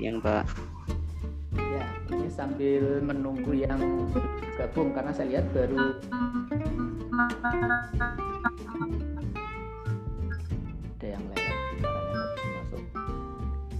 Yang 0.00 0.16
Pak. 0.24 0.44
Ya, 1.60 1.84
ini 2.08 2.28
sambil 2.32 3.04
menunggu 3.04 3.52
yang 3.52 3.76
gabung 4.56 4.96
karena 4.96 5.12
saya 5.12 5.36
lihat 5.36 5.44
baru 5.52 6.00
ada 10.96 11.06
yang 11.12 11.24
lain 11.28 11.52
masuk. 12.56 12.82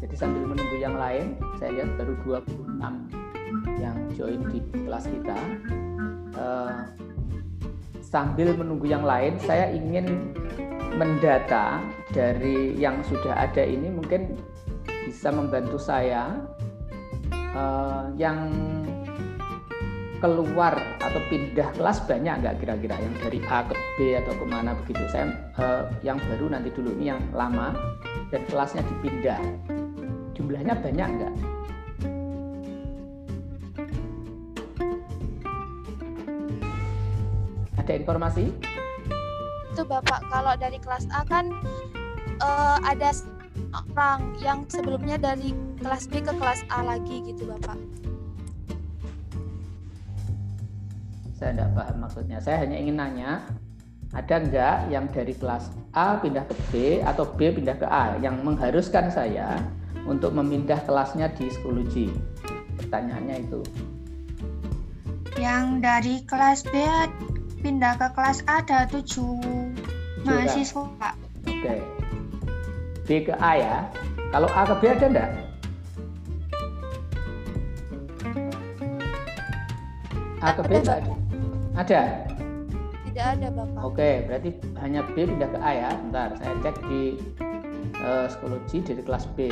Jadi 0.04 0.14
sambil 0.20 0.44
menunggu 0.44 0.76
yang 0.76 1.00
lain, 1.00 1.40
saya 1.56 1.80
lihat 1.80 1.88
baru 1.96 2.12
26 2.44 3.80
yang 3.80 3.96
join 4.12 4.40
di 4.52 4.60
kelas 4.84 5.08
kita. 5.08 5.38
Uh, 6.36 6.84
sambil 8.04 8.52
menunggu 8.52 8.84
yang 8.84 9.08
lain, 9.08 9.40
saya 9.40 9.72
ingin 9.72 10.36
mendata 10.94 11.78
dari 12.10 12.74
yang 12.74 13.02
sudah 13.06 13.46
ada 13.46 13.62
ini 13.62 13.90
mungkin 13.90 14.34
bisa 15.06 15.30
membantu 15.30 15.78
saya 15.78 16.38
uh, 17.54 18.10
yang 18.18 18.50
keluar 20.20 20.76
atau 21.00 21.20
pindah 21.32 21.72
kelas 21.74 22.04
banyak 22.04 22.44
nggak 22.44 22.56
kira-kira? 22.60 22.94
Yang 23.00 23.14
dari 23.24 23.40
A 23.48 23.64
ke 23.64 23.74
B 23.96 23.98
atau 24.20 24.32
ke 24.36 24.44
mana 24.44 24.76
begitu? 24.84 25.00
Saya 25.08 25.32
uh, 25.56 25.88
yang 26.04 26.20
baru 26.20 26.52
nanti 26.52 26.68
dulu 26.70 26.92
ini 27.00 27.08
yang 27.10 27.22
lama 27.32 27.72
dan 28.28 28.44
kelasnya 28.52 28.84
dipindah. 28.84 29.40
Jumlahnya 30.36 30.76
banyak 30.76 31.08
nggak? 31.08 31.34
Ada 37.80 37.92
informasi 37.96 38.52
itu 39.70 39.82
Bapak 39.86 40.26
kalau 40.28 40.58
dari 40.58 40.78
kelas 40.82 41.06
A 41.14 41.22
kan 41.24 41.54
uh, 42.42 42.78
ada 42.82 43.14
orang 43.94 44.34
yang 44.42 44.66
sebelumnya 44.66 45.14
dari 45.14 45.54
kelas 45.78 46.10
B 46.10 46.18
ke 46.18 46.34
kelas 46.34 46.66
A 46.74 46.82
lagi 46.82 47.22
gitu 47.22 47.46
Bapak. 47.46 47.78
Saya 51.38 51.56
tidak 51.56 51.70
paham 51.72 51.96
maksudnya. 52.04 52.38
Saya 52.42 52.66
hanya 52.66 52.76
ingin 52.76 53.00
nanya, 53.00 53.30
ada 54.12 54.42
nggak 54.42 54.76
yang 54.92 55.08
dari 55.08 55.32
kelas 55.32 55.72
A 55.96 56.20
pindah 56.20 56.44
ke 56.44 56.54
B 56.68 56.72
atau 57.00 57.24
B 57.24 57.48
pindah 57.54 57.80
ke 57.80 57.86
A 57.88 58.18
yang 58.20 58.44
mengharuskan 58.44 59.08
saya 59.08 59.56
untuk 60.04 60.36
memindah 60.36 60.82
kelasnya 60.84 61.32
di 61.38 61.48
Skology? 61.48 62.12
Pertanyaannya 62.76 63.36
itu. 63.40 63.60
Yang 65.40 65.64
dari 65.80 66.14
kelas 66.28 66.60
B 66.68 66.74
pindah 67.64 67.96
ke 67.96 68.08
kelas 68.12 68.44
A 68.48 68.60
ada 68.60 68.88
tujuh 68.88 69.40
mahasiswa 70.24 70.82
Pak. 70.98 71.14
Oke. 71.46 71.74
B 73.06 73.08
ke 73.26 73.34
A 73.38 73.52
ya. 73.58 73.76
Kalau 74.30 74.48
A 74.54 74.62
ke 74.68 74.74
B 74.78 74.82
ada 74.86 75.06
enggak? 75.10 75.30
A 80.40 80.48
ke 80.54 80.62
B 80.64 80.70
enggak 80.78 80.98
ada? 81.02 81.14
Ada? 81.80 82.02
Tidak 83.10 83.26
ada 83.26 83.48
Bapak. 83.50 83.80
Oke, 83.82 84.22
berarti 84.30 84.50
hanya 84.78 85.02
B 85.02 85.26
pindah 85.26 85.50
ke 85.50 85.58
A 85.58 85.70
ya. 85.74 85.90
Bentar, 85.98 86.30
saya 86.38 86.54
cek 86.62 86.76
di 86.86 87.18
uh, 87.98 88.30
psikologi 88.30 88.78
dari 88.86 89.02
kelas 89.02 89.26
B. 89.34 89.50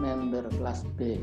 Member 0.00 0.48
kelas 0.56 0.88
B. 0.96 1.20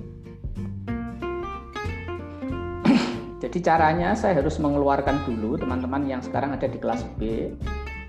Jadi 3.39 3.63
caranya 3.63 4.11
saya 4.19 4.43
harus 4.43 4.59
mengeluarkan 4.59 5.23
dulu 5.23 5.55
teman-teman 5.55 6.03
yang 6.03 6.19
sekarang 6.19 6.51
ada 6.51 6.67
di 6.67 6.75
kelas 6.75 7.07
B. 7.15 7.55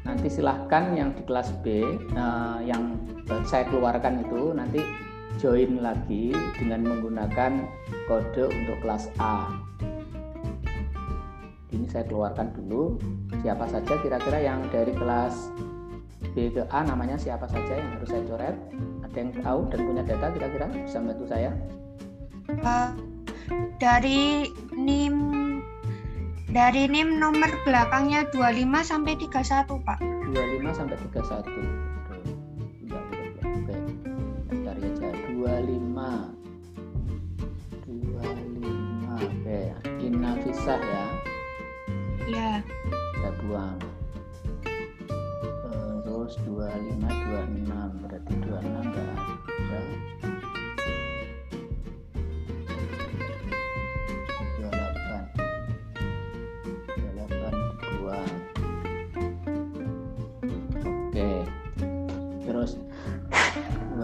Nanti 0.03 0.27
silahkan 0.27 0.91
yang 0.99 1.15
di 1.15 1.23
kelas 1.23 1.55
B 1.63 1.87
uh, 2.19 2.59
yang 2.67 2.99
saya 3.47 3.63
keluarkan 3.71 4.27
itu 4.27 4.51
nanti 4.51 4.83
join 5.39 5.79
lagi 5.79 6.35
dengan 6.59 6.83
menggunakan 6.83 7.63
kode 8.11 8.51
untuk 8.51 8.77
kelas 8.83 9.07
A. 9.23 9.55
Ini 11.71 11.87
saya 11.87 12.03
keluarkan 12.11 12.51
dulu 12.51 12.99
siapa 13.47 13.71
saja 13.71 14.03
kira-kira 14.03 14.43
yang 14.43 14.67
dari 14.75 14.91
kelas 14.91 15.55
B 16.35 16.51
ke 16.51 16.67
A 16.75 16.83
namanya 16.83 17.15
siapa 17.15 17.47
saja 17.47 17.79
yang 17.79 17.87
harus 17.95 18.11
saya 18.11 18.27
coret. 18.27 18.57
Ada 19.07 19.17
yang 19.23 19.31
tahu 19.39 19.61
dan 19.71 19.79
punya 19.87 20.03
data 20.03 20.27
kira-kira 20.35 20.67
bisa 20.75 20.99
bantu 20.99 21.25
saya? 21.31 21.55
Uh, 22.67 22.91
dari 23.81 24.51
NIM 24.75 25.17
dari 26.51 26.91
NIM 26.91 27.23
nomor 27.23 27.47
belakangnya 27.63 28.27
25 28.35 28.83
sampai 28.83 29.15
31, 29.15 29.87
Pak. 29.87 29.99
25 30.35 30.75
sampai 30.75 30.97
31. 30.99 31.47
Enggak, 32.83 33.05
Oke. 33.39 33.75
Cari 34.67 34.83
aja 34.83 35.09
25. 35.31 36.35
25. 37.87 39.15
Oke, 39.15 39.61
Inafisah 40.03 40.81
ya. 40.83 41.07
Iya. 42.27 42.53
Kita 42.91 43.31
buang. 43.47 43.79
Terus 46.03 46.35
25 46.47 46.99
26 46.99 48.03
berarti 48.03 48.33
26 48.43 48.91
enggak 48.91 49.07
ada. 49.07 50.20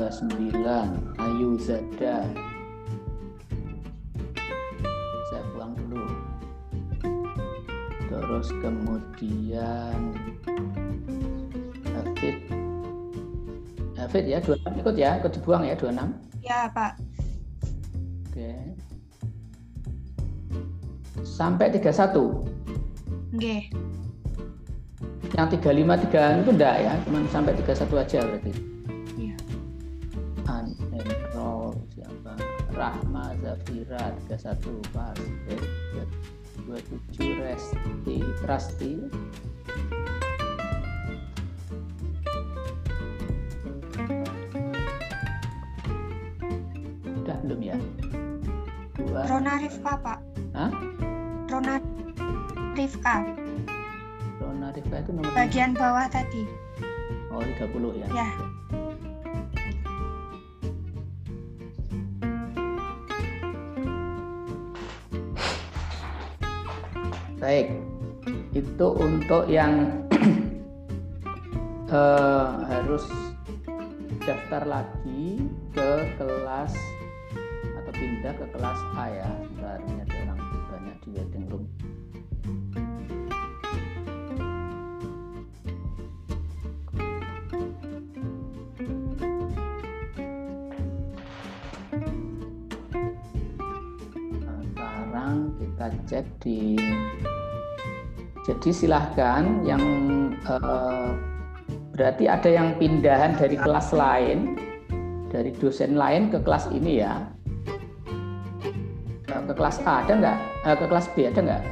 29 0.06 0.54
Ayu 1.18 1.58
Zada. 1.58 2.22
Saya 5.26 5.42
buang 5.50 5.74
dulu. 5.74 6.06
Terus 8.06 8.54
kemudian 8.62 9.98
David. 11.82 12.36
David 13.98 14.24
ya 14.30 14.38
26 14.38 14.78
ikut 14.78 14.94
ya 14.94 15.18
ikut 15.18 15.32
dibuang 15.42 15.66
ya 15.66 15.74
26 15.74 15.98
ya 16.46 16.70
Pak. 16.70 16.92
Oke. 18.30 18.54
Sampai 21.26 21.74
31 21.74 22.14
oke. 23.34 23.56
Yang 25.34 25.48
35 25.58 26.14
36 26.14 26.46
itu 26.46 26.50
enggak 26.54 26.74
ya 26.78 26.92
cuma 27.02 27.18
sampai 27.34 27.58
31 27.58 28.06
aja 28.06 28.20
berarti 28.22 28.75
Zafira 33.66 34.14
31 34.30 34.94
pas 34.94 35.18
27 36.70 37.18
Resti 37.42 38.22
Rasti. 38.46 38.92
Udah 47.10 47.36
belum 47.42 47.58
ya? 47.58 47.74
Dua. 49.02 49.26
Rona 49.26 49.58
Rifka 49.58 49.92
pak. 49.98 50.18
Hah? 50.54 50.70
Rona 51.50 51.82
Rifka. 52.78 53.26
Rona 54.38 54.70
Rifka 54.70 54.96
itu 55.02 55.10
nomor 55.10 55.34
bagian 55.34 55.74
bawah 55.74 56.06
tadi. 56.06 56.46
Oh 57.34 57.42
30 57.42 57.98
ya? 57.98 58.06
Ya 58.14 58.30
untuk 69.26 69.50
yang 69.50 70.06
uh, 71.90 72.62
harus 72.70 73.02
daftar 74.22 74.62
lagi 74.62 75.42
ke 75.74 76.14
kelas 76.14 76.70
atau 77.74 77.90
pindah 77.90 78.30
ke 78.38 78.46
kelas 78.54 78.80
A 78.94 79.10
ya. 79.10 79.30
Ini 79.82 80.06
ada 80.06 80.14
orang 80.30 80.40
banyak 80.70 80.96
di 81.02 81.08
waiting 81.18 81.44
room. 81.50 81.66
Nah, 94.38 94.60
sekarang 94.70 95.50
kita 95.58 95.86
cek 96.06 96.26
di 96.46 96.78
jadi 98.46 98.70
silahkan 98.70 99.66
yang 99.66 99.82
eh, 100.46 101.08
berarti 101.98 102.30
ada 102.30 102.46
yang 102.46 102.78
pindahan 102.78 103.34
dari 103.34 103.58
kelas 103.58 103.90
lain, 103.90 104.54
dari 105.34 105.50
dosen 105.58 105.98
lain 105.98 106.30
ke 106.30 106.38
kelas 106.46 106.70
ini 106.70 107.02
ya. 107.02 107.26
Eh, 109.26 109.42
ke 109.50 109.50
kelas 109.50 109.82
A 109.82 110.06
ada 110.06 110.12
nggak? 110.14 110.38
Eh, 110.62 110.76
ke 110.78 110.86
kelas 110.86 111.06
B 111.10 111.16
ada 111.26 111.42
nggak? 111.42 111.64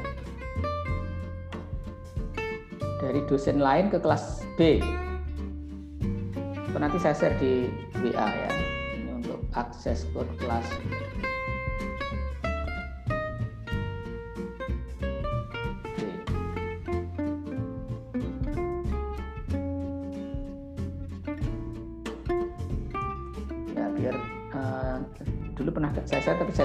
dari 3.05 3.21
dosen 3.29 3.61
lain 3.61 3.93
ke 3.93 4.01
kelas 4.01 4.43
B. 4.57 4.81
Nanti 6.75 6.99
saya 6.99 7.15
share 7.15 7.37
di 7.39 7.71
WA 8.03 8.27
ya. 8.27 8.51
Ini 8.99 9.23
untuk 9.23 9.39
akses 9.55 10.09
code 10.11 10.29
kelas 10.41 10.67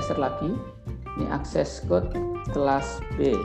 share 0.09 0.25
lagi. 0.25 0.49
Ini 1.21 1.29
akses 1.29 1.85
code 1.85 2.09
kelas 2.49 2.97
B 3.13 3.37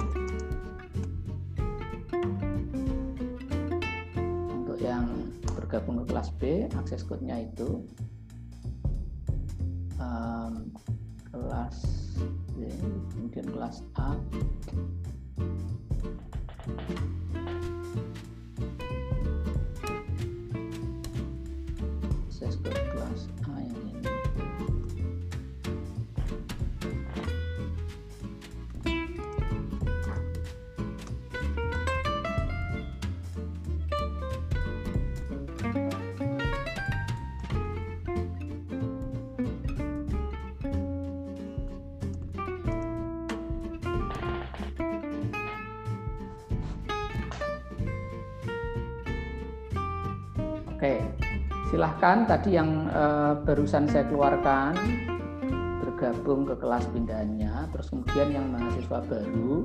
silahkan 52.04 52.36
tadi 52.36 52.60
yang 52.60 52.84
eh, 52.92 53.32
barusan 53.48 53.88
saya 53.88 54.04
keluarkan 54.12 54.76
bergabung 55.80 56.44
ke 56.44 56.52
kelas 56.60 56.84
pindahannya, 56.92 57.64
terus 57.72 57.88
kemudian 57.88 58.28
yang 58.28 58.46
mahasiswa 58.52 59.00
baru 59.08 59.64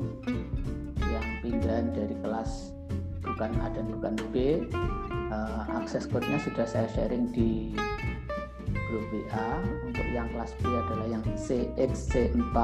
yang 1.03 1.27
pindahan 1.43 1.91
dari 1.91 2.15
kelas 2.23 2.71
bukan 3.27 3.51
A 3.59 3.67
dan 3.75 3.91
bukan 3.91 4.15
B, 4.31 4.63
eh, 5.35 5.61
akses 5.75 6.07
code-nya 6.07 6.39
sudah 6.39 6.63
saya 6.63 6.87
sharing 6.95 7.27
di 7.35 7.75
grup 8.71 9.03
WA. 9.11 9.59
Untuk 9.83 10.07
yang 10.15 10.31
kelas 10.31 10.55
B 10.63 10.71
adalah 10.71 11.07
yang 11.11 11.23
CXC4, 11.35 12.55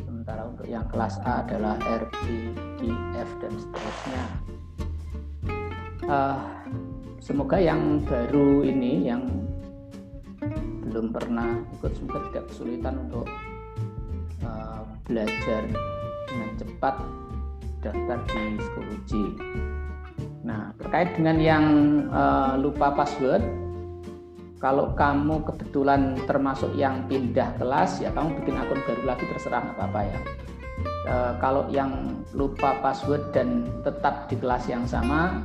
sementara 0.00 0.48
untuk 0.48 0.64
yang 0.64 0.88
kelas 0.88 1.20
A 1.28 1.44
adalah 1.44 1.76
R, 1.84 2.08
B, 2.24 2.56
D, 2.80 2.88
F 3.20 3.30
dan 3.44 3.52
seterusnya. 3.52 4.24
Eh, 6.08 6.40
semoga 7.28 7.60
yang 7.60 8.00
baru 8.08 8.64
ini 8.64 9.04
yang 9.04 9.28
belum 10.88 11.12
pernah 11.12 11.60
ikut 11.76 11.92
semoga 11.92 12.24
tidak 12.32 12.44
kesulitan 12.48 12.94
untuk 13.04 13.28
uh, 14.40 14.80
belajar 15.04 15.68
dengan 16.24 16.50
cepat 16.56 16.96
daftar 17.84 18.18
di 18.32 18.64
Schoology. 18.64 19.24
Nah 20.40 20.72
terkait 20.80 21.12
dengan 21.20 21.36
yang 21.36 21.64
uh, 22.08 22.56
lupa 22.56 22.96
password, 22.96 23.44
kalau 24.56 24.96
kamu 24.96 25.44
kebetulan 25.44 26.16
termasuk 26.24 26.72
yang 26.80 27.04
pindah 27.12 27.52
kelas 27.60 28.00
ya 28.00 28.08
kamu 28.16 28.40
bikin 28.40 28.56
akun 28.56 28.80
baru 28.88 29.04
lagi 29.04 29.28
terserah 29.28 29.68
nggak 29.68 29.76
apa-apa 29.76 30.00
ya. 30.00 30.20
Uh, 31.04 31.32
kalau 31.44 31.68
yang 31.68 32.24
lupa 32.32 32.80
password 32.80 33.20
dan 33.36 33.68
tetap 33.84 34.32
di 34.32 34.36
kelas 34.40 34.64
yang 34.64 34.88
sama 34.88 35.44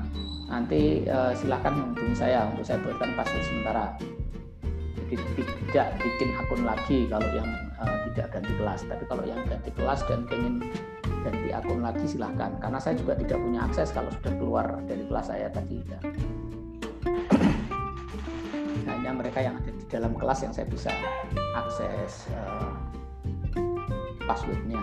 nanti 0.53 1.01
uh, 1.09 1.33
silahkan 1.33 1.73
menghubungi 1.73 2.13
saya 2.13 2.45
untuk 2.45 2.61
saya 2.61 2.77
buatkan 2.85 3.09
password 3.17 3.43
sementara. 3.49 3.85
Jadi 5.09 5.41
tidak 5.69 5.87
bikin 6.01 6.29
akun 6.37 6.61
lagi 6.61 6.97
kalau 7.09 7.29
yang 7.33 7.49
uh, 7.81 7.97
tidak 8.13 8.27
ganti 8.37 8.53
kelas. 8.53 8.81
Tapi 8.85 9.03
kalau 9.09 9.23
yang 9.25 9.41
ganti 9.49 9.69
kelas 9.73 10.05
dan 10.05 10.29
ingin 10.29 10.61
ganti 11.23 11.49
akun 11.55 11.79
lagi 11.81 12.05
silahkan 12.05 12.51
karena 12.59 12.77
saya 12.77 12.95
juga 12.99 13.15
tidak 13.15 13.39
punya 13.39 13.59
akses 13.65 13.89
kalau 13.95 14.11
sudah 14.11 14.33
keluar 14.37 14.65
dari 14.85 15.03
kelas 15.07 15.25
saya 15.31 15.47
tadi 15.49 15.79
ya. 15.87 15.99
hanya 18.83 19.11
mereka 19.15 19.39
yang 19.39 19.55
ada 19.55 19.71
di 19.71 19.85
dalam 19.87 20.11
kelas 20.19 20.43
yang 20.43 20.51
saya 20.51 20.67
bisa 20.67 20.91
akses 21.55 22.27
uh, 22.35 22.71
passwordnya 24.27 24.79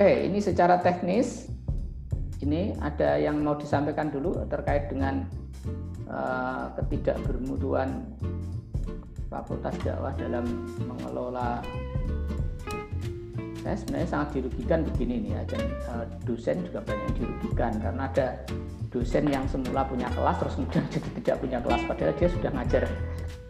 Oke, 0.00 0.32
ini 0.32 0.40
secara 0.40 0.80
teknis 0.80 1.52
ini 2.40 2.72
ada 2.80 3.20
yang 3.20 3.44
mau 3.44 3.52
disampaikan 3.52 4.08
dulu 4.08 4.32
terkait 4.48 4.88
dengan 4.88 5.28
uh, 6.08 6.72
ketidakbermuduan 6.72 8.08
Fakultas 9.28 9.76
Dakwah 9.84 10.16
dalam 10.16 10.48
mengelola 10.88 11.60
saya 13.60 13.76
sebenarnya 13.76 14.08
sangat 14.08 14.40
dirugikan 14.40 14.88
begini 14.88 15.20
nih 15.20 15.32
ya. 15.36 15.68
Uh, 15.92 16.08
dosen 16.24 16.64
juga 16.64 16.80
banyak 16.80 17.20
dirugikan 17.20 17.76
karena 17.76 18.08
ada 18.08 18.40
dosen 18.88 19.28
yang 19.28 19.44
semula 19.52 19.84
punya 19.84 20.08
kelas 20.16 20.40
terus 20.40 20.56
kemudian 20.56 20.84
jadi 20.96 21.08
tidak 21.20 21.36
punya 21.44 21.58
kelas 21.60 21.82
padahal 21.84 22.16
dia 22.16 22.28
sudah 22.32 22.50
ngajar 22.56 22.82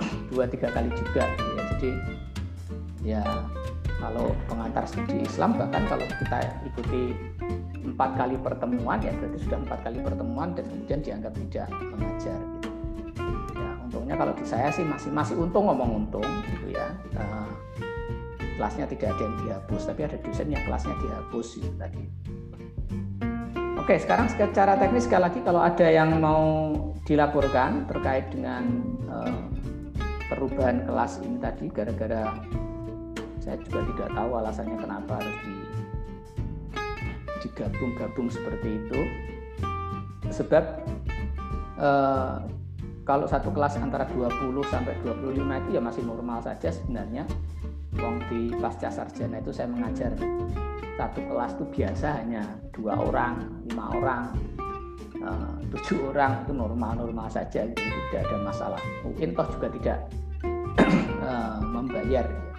dua 0.35 0.51
tiga 0.51 0.67
kali 0.75 0.91
juga 0.99 1.31
ya. 1.31 1.63
Jadi 1.79 1.91
ya 3.07 3.23
kalau 4.01 4.33
pengantar 4.49 4.85
studi 4.89 5.23
Islam 5.23 5.61
bahkan 5.61 5.85
kalau 5.87 6.05
kita 6.09 6.39
ikuti 6.65 7.13
empat 7.85 8.11
kali 8.17 8.37
pertemuan 8.41 8.99
ya 9.05 9.13
berarti 9.13 9.39
sudah 9.45 9.59
empat 9.61 9.79
kali 9.85 9.99
pertemuan 10.01 10.49
dan 10.57 10.65
kemudian 10.69 11.01
dianggap 11.05 11.33
tidak 11.37 11.69
mengajar 11.93 12.39
gitu. 12.41 12.71
ya 13.61 13.71
untungnya 13.85 14.15
kalau 14.17 14.33
di 14.33 14.45
saya 14.49 14.69
sih 14.73 14.85
masih 14.85 15.13
masih 15.13 15.37
untung 15.37 15.69
ngomong 15.69 16.05
untung 16.05 16.25
gitu 16.49 16.73
ya 16.73 16.89
uh, 17.21 17.49
kelasnya 18.57 18.89
tidak 18.89 19.17
ada 19.17 19.23
yang 19.25 19.37
dihapus 19.45 19.83
tapi 19.89 20.01
ada 20.05 20.17
dosen 20.21 20.49
yang 20.49 20.63
kelasnya 20.65 20.95
dihapus 21.01 21.47
gitu 21.61 21.71
tadi 21.77 22.03
oke 23.77 23.95
sekarang 24.01 24.27
secara 24.33 24.77
teknis 24.81 25.05
sekali 25.05 25.23
lagi 25.29 25.41
kalau 25.45 25.61
ada 25.61 25.87
yang 25.89 26.21
mau 26.21 26.73
dilaporkan 27.05 27.89
terkait 27.89 28.29
dengan 28.33 28.65
uh, 29.09 29.45
perubahan 30.29 30.85
kelas 30.87 31.21
ini 31.25 31.37
tadi 31.43 31.67
gara-gara 31.73 32.33
saya 33.41 33.57
juga 33.65 33.81
tidak 33.97 34.09
tahu 34.13 34.31
alasannya 34.37 34.77
kenapa 34.77 35.13
harus 35.17 35.37
di 35.43 35.57
digabung-gabung 37.41 38.29
seperti 38.29 38.69
itu. 38.85 39.01
Sebab 40.31 40.65
eh, 41.81 42.37
kalau 43.03 43.27
satu 43.27 43.51
kelas 43.51 43.81
antara 43.81 44.07
20 44.07 44.61
sampai 44.69 44.95
25 45.03 45.41
itu 45.41 45.69
ya 45.75 45.81
masih 45.83 46.05
normal 46.05 46.45
saja 46.45 46.69
sebenarnya. 46.71 47.25
Wong 47.99 48.23
di 48.31 48.55
pasca 48.63 48.87
sarjana 48.87 49.43
itu 49.43 49.51
saya 49.51 49.67
mengajar 49.67 50.15
satu 50.95 51.21
kelas 51.27 51.59
itu 51.59 51.65
biasa 51.75 52.23
hanya 52.23 52.45
dua 52.71 52.95
orang, 52.95 53.41
lima 53.67 53.85
orang, 53.99 54.25
eh, 55.17 55.53
tujuh 55.75 56.13
orang 56.13 56.45
itu 56.45 56.53
normal-normal 56.55 57.27
saja, 57.33 57.67
jadi 57.67 57.75
tidak 58.13 58.23
ada 58.29 58.37
masalah. 58.45 58.83
Mungkin 59.03 59.33
toh 59.33 59.49
juga 59.59 59.69
tidak 59.75 59.99
eh, 61.27 61.59
membayar 61.67 62.50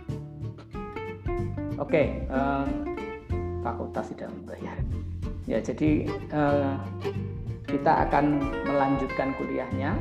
Oke, 1.81 2.29
uh, 2.29 2.61
fakultas 3.65 4.13
tidak 4.13 4.29
membayar. 4.38 4.77
Ya, 5.50 5.57
jadi 5.57 6.05
uh, 6.29 6.77
kita 7.65 8.05
akan 8.05 8.38
melanjutkan 8.69 9.33
kuliahnya. 9.41 9.97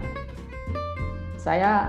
Saya 1.41 1.89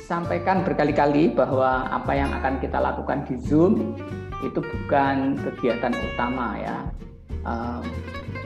sampaikan 0.00 0.64
berkali-kali 0.64 1.28
bahwa 1.36 1.92
apa 1.92 2.12
yang 2.16 2.32
akan 2.40 2.56
kita 2.56 2.80
lakukan 2.80 3.28
di 3.28 3.36
Zoom 3.36 4.00
itu 4.40 4.64
bukan 4.64 5.36
kegiatan 5.44 5.92
utama 5.92 6.56
ya. 6.56 6.76
Uh, 7.44 7.84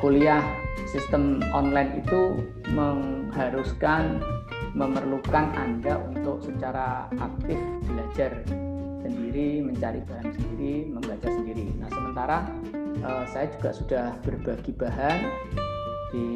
kuliah 0.03 0.43
sistem 0.91 1.39
online 1.55 2.03
itu 2.03 2.43
mengharuskan 2.75 4.19
memerlukan 4.75 5.47
Anda 5.55 6.03
untuk 6.11 6.43
secara 6.43 7.07
aktif 7.23 7.57
belajar 7.87 8.45
sendiri, 9.09 9.63
mencari 9.63 10.01
bahan 10.05 10.29
sendiri, 10.35 10.75
membaca 10.91 11.29
sendiri. 11.29 11.67
Nah, 11.79 11.89
sementara 11.91 12.39
uh, 13.03 13.25
saya 13.31 13.47
juga 13.55 13.71
sudah 13.73 14.07
berbagi 14.27 14.73
bahan 14.75 15.19
di 16.15 16.29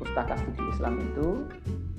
Pustaka 0.00 0.34
Studi 0.40 0.62
Islam 0.74 0.94
itu 1.00 1.28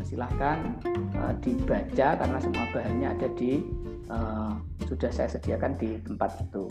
silahkan 0.04 0.76
uh, 1.16 1.32
dibaca 1.40 2.20
karena 2.20 2.38
semua 2.42 2.66
bahannya 2.76 3.08
ada 3.16 3.28
di 3.40 3.64
uh, 4.12 4.60
sudah 4.92 5.08
saya 5.08 5.32
sediakan 5.32 5.80
di 5.80 5.96
tempat 6.04 6.36
itu. 6.44 6.68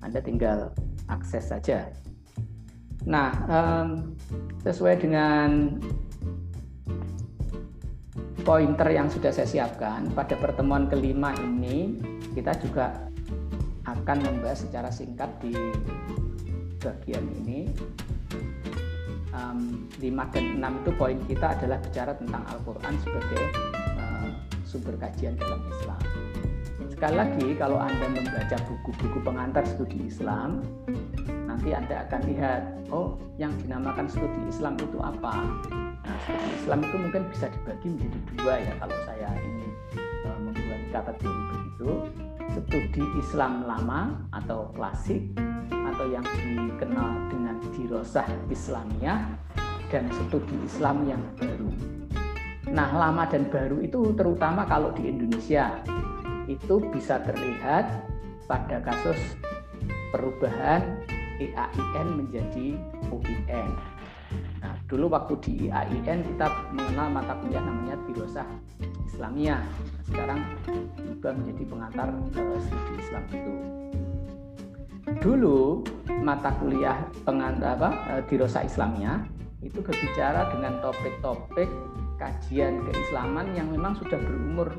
Anda 0.00 0.22
tinggal 0.22 0.72
akses 1.10 1.50
saja. 1.50 1.90
Nah, 3.04 3.32
um, 3.48 4.16
sesuai 4.64 5.04
dengan 5.04 5.76
pointer 8.42 8.88
yang 8.94 9.10
sudah 9.10 9.34
saya 9.34 9.48
siapkan 9.48 10.06
pada 10.14 10.38
pertemuan 10.38 10.86
kelima 10.86 11.34
ini 11.42 11.98
kita 12.34 12.54
juga 12.62 13.08
akan 13.88 14.18
membahas 14.20 14.68
secara 14.68 14.92
singkat 14.92 15.30
di 15.40 15.54
bagian 16.78 17.24
ini. 17.44 17.68
Um, 19.28 19.86
5 20.00 20.34
dan 20.34 20.58
6 20.58 20.80
itu 20.82 20.90
poin 20.98 21.18
kita 21.30 21.54
adalah 21.54 21.78
bicara 21.78 22.16
tentang 22.16 22.42
Al-Quran 22.48 22.94
sebagai 23.04 23.42
uh, 24.00 24.28
sumber 24.66 24.98
kajian 24.98 25.38
dalam 25.38 25.62
Islam. 25.68 26.00
Sekali 26.90 27.14
lagi 27.14 27.46
kalau 27.54 27.78
Anda 27.78 28.08
membaca 28.10 28.56
buku-buku 28.66 29.22
pengantar 29.22 29.62
studi 29.68 30.10
Islam 30.10 30.64
nanti 31.58 31.74
Anda 31.74 32.06
akan 32.06 32.20
lihat 32.30 32.62
oh 32.94 33.18
yang 33.34 33.50
dinamakan 33.58 34.06
studi 34.06 34.46
Islam 34.46 34.78
itu 34.78 35.02
apa 35.02 35.42
Nah, 36.06 36.16
studi 36.22 36.48
Islam 36.54 36.78
itu 36.86 36.96
mungkin 37.02 37.22
bisa 37.34 37.50
dibagi 37.50 37.86
menjadi 37.90 38.18
dua 38.38 38.54
ya 38.62 38.72
kalau 38.78 38.98
saya 39.02 39.28
ini 39.42 39.66
e, 39.98 40.28
membuat 40.38 40.82
kategori 40.94 41.40
begitu. 41.50 41.90
Studi 42.48 43.04
Islam 43.18 43.66
lama 43.66 44.22
atau 44.30 44.70
klasik 44.72 45.34
atau 45.68 46.06
yang 46.08 46.24
dikenal 46.24 47.28
dengan 47.28 47.58
dirosah 47.74 48.24
Islamiyah 48.48 49.20
dan 49.90 50.06
studi 50.14 50.56
Islam 50.62 51.10
yang 51.10 51.20
baru. 51.36 51.68
Nah, 52.70 52.88
lama 52.94 53.26
dan 53.26 53.50
baru 53.50 53.82
itu 53.82 54.14
terutama 54.14 54.62
kalau 54.64 54.94
di 54.94 55.10
Indonesia 55.10 55.82
itu 56.46 56.80
bisa 56.88 57.20
terlihat 57.20 57.84
pada 58.46 58.80
kasus 58.80 59.18
perubahan 60.08 60.97
IAIN 61.38 62.08
menjadi 62.18 62.74
UIN 63.08 63.70
dulu 64.88 65.12
waktu 65.12 65.34
di 65.44 65.52
IAIN 65.68 66.24
kita 66.34 66.48
mengenal 66.72 67.08
mata 67.12 67.36
kuliah 67.44 67.60
namanya 67.60 67.96
Dirosah 68.08 68.48
Islamia. 69.04 69.60
Sekarang 70.08 70.40
juga 70.96 71.36
menjadi 71.36 71.62
pengantar 71.68 72.08
uh, 72.08 72.60
studi 72.64 72.92
Islam 72.96 73.24
itu. 73.28 73.52
Dulu 75.20 75.84
mata 76.24 76.52
kuliah 76.56 77.04
pengantar 77.28 77.76
apa 77.76 77.90
uh, 78.16 78.22
Dirosah 78.24 78.64
Islamia 78.64 79.20
itu 79.60 79.84
berbicara 79.84 80.48
dengan 80.56 80.80
topik-topik 80.80 81.68
kajian 82.16 82.80
keislaman 82.88 83.52
yang 83.52 83.68
memang 83.68 83.92
sudah 84.00 84.16
berumur 84.16 84.72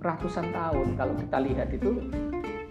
ratusan 0.00 0.48
tahun. 0.56 0.96
Kalau 0.96 1.14
kita 1.20 1.38
lihat 1.44 1.68
itu 1.76 2.00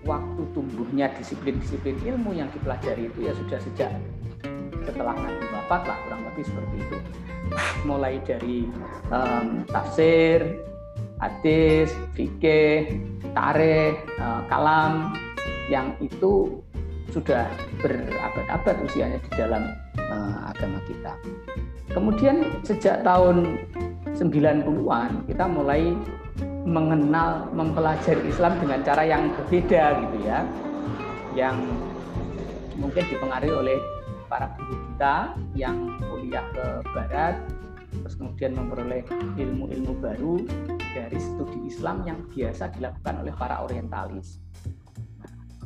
waktu 0.09 0.41
tumbuhnya 0.57 1.13
disiplin-disiplin 1.13 2.01
ilmu 2.01 2.33
yang 2.33 2.49
dipelajari 2.49 3.13
itu 3.13 3.29
ya 3.29 3.33
sudah 3.37 3.59
sejak 3.61 3.93
setelah 4.89 5.13
Nabi 5.13 5.45
wafat 5.53 5.81
lah 5.85 5.97
kurang 6.09 6.21
lebih 6.33 6.43
seperti 6.49 6.75
itu. 6.81 6.97
Mulai 7.89 8.17
dari 8.25 8.65
um, 9.13 9.61
tafsir 9.69 10.65
hadis 11.21 11.93
fikih 12.17 12.97
tarikh 13.37 14.01
uh, 14.17 14.41
kalam 14.49 15.13
yang 15.69 15.93
itu 16.01 16.57
sudah 17.13 17.45
berabad-abad 17.81 18.75
usianya 18.85 19.21
di 19.21 19.31
dalam 19.37 19.69
uh, 20.09 20.49
agama 20.49 20.81
kita. 20.89 21.13
Kemudian 21.89 22.45
sejak 22.61 23.01
tahun 23.01 23.57
90-an 24.13 25.25
kita 25.25 25.45
mulai 25.49 25.93
mengenal 26.69 27.49
mempelajari 27.49 28.29
Islam 28.29 28.61
dengan 28.61 28.79
cara 28.85 29.01
yang 29.01 29.33
berbeda 29.33 30.05
gitu 30.05 30.17
ya 30.21 30.45
yang 31.33 31.57
mungkin 32.77 33.03
dipengaruhi 33.09 33.53
oleh 33.53 33.77
para 34.29 34.53
guru 34.55 34.77
kita 34.93 35.15
yang 35.57 35.97
kuliah 35.97 36.45
ke 36.53 36.65
barat 36.93 37.35
terus 37.89 38.15
kemudian 38.15 38.53
memperoleh 38.53 39.01
ilmu-ilmu 39.35 39.93
baru 39.97 40.45
dari 40.93 41.17
studi 41.17 41.65
Islam 41.65 42.05
yang 42.05 42.19
biasa 42.29 42.69
dilakukan 42.77 43.25
oleh 43.25 43.33
para 43.33 43.65
orientalis. 43.65 44.37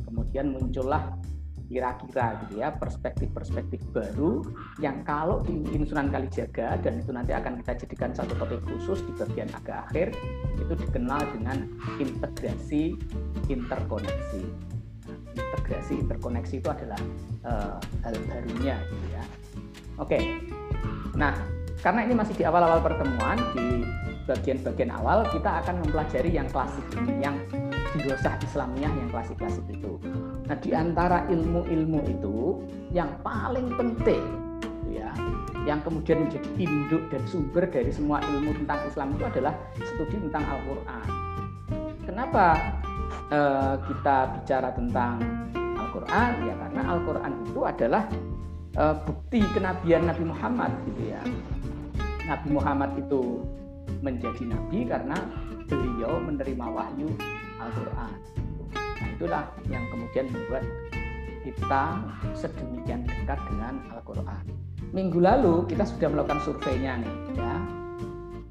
Kemudian 0.04 0.56
muncullah 0.56 1.12
kira-kira 1.74 2.38
gitu 2.46 2.62
ya 2.62 2.70
perspektif-perspektif 2.78 3.82
baru 3.90 4.46
yang 4.78 5.02
kalau 5.02 5.42
di 5.42 5.66
Sunan 5.82 6.14
Kalijaga 6.14 6.78
dan 6.78 7.02
itu 7.02 7.10
nanti 7.10 7.34
akan 7.34 7.58
kita 7.58 7.82
jadikan 7.82 8.14
satu 8.14 8.38
topik 8.38 8.62
khusus 8.70 9.02
di 9.02 9.12
bagian 9.18 9.50
agak 9.50 9.90
akhir 9.90 10.14
itu 10.54 10.74
dikenal 10.86 11.18
dengan 11.34 11.66
integrasi 11.98 12.94
interkoneksi 13.50 14.42
integrasi 15.34 15.98
interkoneksi 15.98 16.54
itu 16.62 16.68
adalah 16.70 17.00
uh, 17.42 17.76
hal 18.06 18.14
barunya 18.30 18.78
gitu 18.78 19.06
ya. 19.10 19.24
Oke. 19.98 20.18
Nah, 21.18 21.34
karena 21.82 22.06
ini 22.06 22.14
masih 22.14 22.34
di 22.38 22.46
awal-awal 22.46 22.78
pertemuan 22.82 23.38
di 23.54 23.82
bagian-bagian 24.24 24.90
awal 24.94 25.26
kita 25.28 25.60
akan 25.62 25.84
mempelajari 25.84 26.32
yang 26.32 26.48
klasik 26.48 26.86
yang 27.20 27.36
dirosah 27.98 28.34
Islamiah 28.40 28.90
yang 28.90 29.08
klasik-klasik 29.12 29.64
itu. 29.68 30.00
Nah, 30.44 30.56
di 30.60 30.70
antara 30.76 31.24
ilmu-ilmu 31.32 32.00
itu 32.04 32.60
yang 32.92 33.08
paling 33.24 33.72
penting 33.80 34.20
ya, 34.92 35.08
yang 35.64 35.80
kemudian 35.80 36.28
menjadi 36.28 36.48
induk 36.60 37.02
dan 37.08 37.24
sumber 37.24 37.64
dari 37.64 37.88
semua 37.88 38.20
ilmu 38.20 38.52
tentang 38.64 38.84
Islam 38.84 39.16
itu 39.16 39.24
adalah 39.24 39.56
studi 39.80 40.16
tentang 40.20 40.44
Al-Qur'an. 40.44 41.08
Kenapa 42.04 42.44
uh, 43.32 43.74
kita 43.88 44.16
bicara 44.36 44.68
tentang 44.76 45.16
Al-Quran? 45.56 46.30
Ya 46.44 46.54
karena 46.60 46.82
Al-Quran 46.92 47.32
itu 47.48 47.60
adalah 47.64 48.02
uh, 48.76 48.94
bukti 49.08 49.40
kenabian 49.56 50.04
Nabi 50.04 50.28
Muhammad 50.28 50.70
gitu 50.92 51.02
ya. 51.08 51.22
Nabi 52.28 52.48
Muhammad 52.52 52.92
itu 53.00 53.40
menjadi 54.04 54.44
nabi 54.48 54.84
karena 54.84 55.16
beliau 55.64 56.20
menerima 56.20 56.66
wahyu 56.68 57.08
Al-Quran 57.56 58.12
itulah 59.14 59.46
yang 59.70 59.84
kemudian 59.88 60.26
membuat 60.34 60.64
kita 61.44 61.84
sedemikian 62.34 63.06
dekat 63.06 63.38
dengan 63.46 63.78
Al-Quran 63.94 64.44
minggu 64.90 65.18
lalu 65.22 65.66
kita 65.70 65.86
sudah 65.86 66.08
melakukan 66.10 66.40
surveinya 66.42 66.98
nih 66.98 67.14
ya 67.38 67.54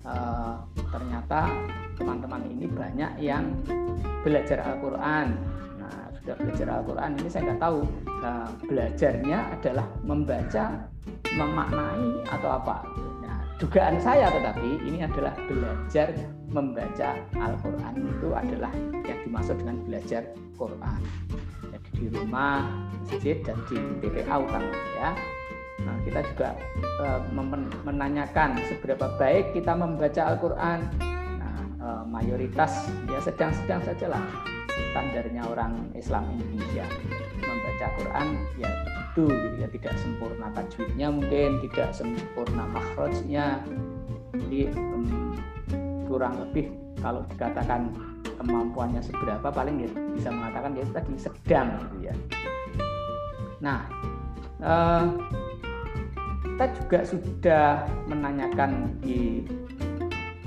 uh, 0.08 0.56
ternyata 0.92 1.52
teman-teman 1.98 2.42
ini 2.50 2.66
banyak 2.68 3.12
yang 3.22 3.54
belajar 4.26 4.64
Al-Quran. 4.64 5.28
Nah, 5.80 6.04
sudah 6.22 6.36
belajar 6.40 6.68
Al-Quran 6.72 7.10
ini 7.20 7.30
saya 7.30 7.42
nggak 7.52 7.62
tahu 7.62 7.80
nah, 8.24 8.48
belajarnya 8.66 9.38
adalah 9.60 9.88
membaca, 10.02 10.66
memaknai 11.36 12.08
atau 12.28 12.50
apa. 12.50 12.78
Nah, 13.54 13.62
dugaan 13.62 14.02
saya 14.02 14.34
tetapi 14.34 14.82
ini 14.82 15.06
adalah 15.06 15.38
belajar 15.46 16.10
membaca 16.50 17.10
Al-Quran 17.38 17.94
itu 18.02 18.28
adalah 18.34 18.74
yang 19.06 19.20
dimaksud 19.30 19.62
dengan 19.62 19.78
belajar 19.86 20.26
Quran. 20.58 21.00
Jadi 21.70 21.90
di 21.94 22.06
rumah, 22.18 22.66
masjid 23.06 23.38
dan 23.46 23.58
di 23.70 23.78
TPA 24.02 24.42
utamanya 24.42 24.82
ya. 24.98 25.12
Nah, 25.86 25.96
kita 26.02 26.20
juga 26.34 26.50
uh, 26.98 27.22
menanyakan 27.86 28.58
seberapa 28.66 29.06
baik 29.22 29.54
kita 29.54 29.78
membaca 29.78 30.34
Al-Quran 30.34 30.80
Eh, 31.84 32.04
mayoritas 32.08 32.88
ya 33.12 33.20
sedang-sedang 33.20 33.84
saja 33.84 34.08
lah 34.08 34.24
standarnya 34.96 35.44
orang 35.44 35.92
Islam 35.92 36.32
Indonesia 36.32 36.88
membaca 37.44 37.88
Quran 38.00 38.28
ya 38.56 38.72
itu 39.14 39.30
gitu 39.30 39.56
ya. 39.62 39.70
Tidak 39.70 39.94
sempurna 40.02 40.50
tajwidnya 40.58 41.08
mungkin 41.14 41.62
tidak 41.70 41.94
sempurna 41.94 42.66
makhrajnya. 42.74 43.62
Jadi 44.34 44.74
um, 44.74 45.38
kurang 46.10 46.42
lebih 46.42 46.74
kalau 46.98 47.22
dikatakan 47.30 47.94
kemampuannya 48.42 49.06
seberapa 49.06 49.54
paling 49.54 49.86
ya 49.86 49.90
bisa 50.18 50.34
mengatakan 50.34 50.74
ya 50.74 50.86
tadi 50.90 51.14
sedang 51.22 51.68
gitu 51.78 52.10
ya. 52.10 52.14
Nah 53.62 53.86
uh, 54.66 55.06
kita 56.44 56.66
juga 56.82 57.00
sudah 57.06 57.66
menanyakan 58.10 58.98
di 59.02 59.46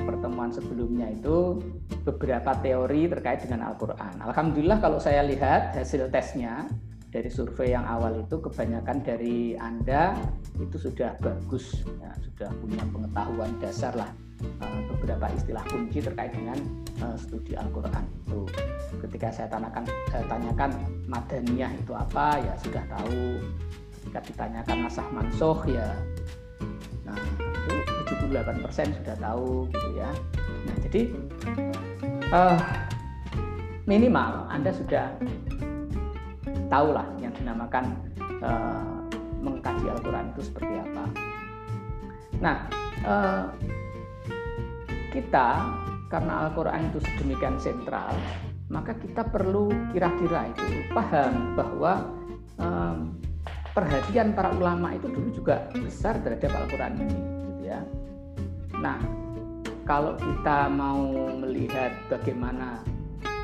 pertemuan 0.03 0.55
sebelumnya 0.55 1.11
itu 1.11 1.59
beberapa 2.07 2.55
teori 2.63 3.11
terkait 3.11 3.43
dengan 3.43 3.75
Al-Quran. 3.75 4.23
Alhamdulillah 4.23 4.79
kalau 4.79 5.03
saya 5.03 5.27
lihat 5.27 5.75
hasil 5.75 6.07
tesnya 6.15 6.71
dari 7.17 7.33
survei 7.33 7.73
yang 7.73 7.89
awal 7.89 8.13
itu 8.21 8.37
kebanyakan 8.37 9.01
dari 9.01 9.57
Anda 9.57 10.13
itu 10.61 10.77
sudah 10.77 11.17
bagus, 11.25 11.81
ya, 11.97 12.13
sudah 12.21 12.53
punya 12.61 12.85
pengetahuan 12.93 13.57
dasar 13.57 13.97
lah 13.97 14.13
eh, 14.45 14.81
beberapa 14.93 15.33
istilah 15.33 15.65
kunci 15.65 16.05
terkait 16.05 16.37
dengan 16.37 16.61
uh, 17.01 17.17
studi 17.17 17.57
Al-Quran 17.57 18.05
itu. 18.05 18.45
Ketika 19.01 19.33
saya 19.33 19.49
tanyakan, 19.49 19.89
saya 20.13 20.25
tanyakan 20.29 20.71
madaniyah 21.09 21.73
itu 21.73 21.97
apa, 21.97 22.37
ya 22.37 22.53
sudah 22.61 22.85
tahu. 22.85 23.41
Ketika 23.97 24.21
ditanyakan 24.29 24.77
nasah 24.85 25.09
mansoh 25.09 25.59
ya, 25.65 25.89
nah 27.09 27.17
itu 27.17 27.75
78% 28.13 28.93
sudah 28.93 29.17
tahu 29.17 29.65
gitu 29.73 29.89
ya. 29.97 30.11
Nah, 30.69 30.77
jadi 30.85 31.01
uh, 32.29 32.61
minimal 33.89 34.53
Anda 34.53 34.71
sudah 34.77 35.17
tahu 36.67 36.95
lah 36.95 37.07
yang 37.23 37.33
dinamakan 37.35 37.95
uh, 38.43 39.03
mengkaji 39.43 39.87
Al-Quran 39.87 40.35
itu 40.35 40.43
seperti 40.47 40.75
apa. 40.83 41.05
Nah, 42.43 42.57
uh, 43.07 43.45
kita 45.15 45.49
karena 46.13 46.47
Al-Quran 46.47 46.93
itu 46.93 46.99
sedemikian 47.03 47.57
sentral, 47.59 48.13
maka 48.69 48.95
kita 48.99 49.27
perlu 49.27 49.71
kira-kira 49.91 50.51
itu 50.51 50.65
paham 50.93 51.59
bahwa 51.59 51.93
um, 52.59 53.17
perhatian 53.73 54.35
para 54.37 54.53
ulama 54.55 54.95
itu 54.95 55.09
dulu 55.11 55.29
juga 55.35 55.67
besar 55.75 56.19
terhadap 56.23 56.53
Al-Quran 56.53 56.93
ini, 57.01 57.19
gitu 57.53 57.63
ya. 57.67 57.81
Nah, 58.77 58.99
kalau 59.87 60.19
kita 60.19 60.69
mau 60.69 61.31
melihat 61.39 61.95
bagaimana 62.11 62.83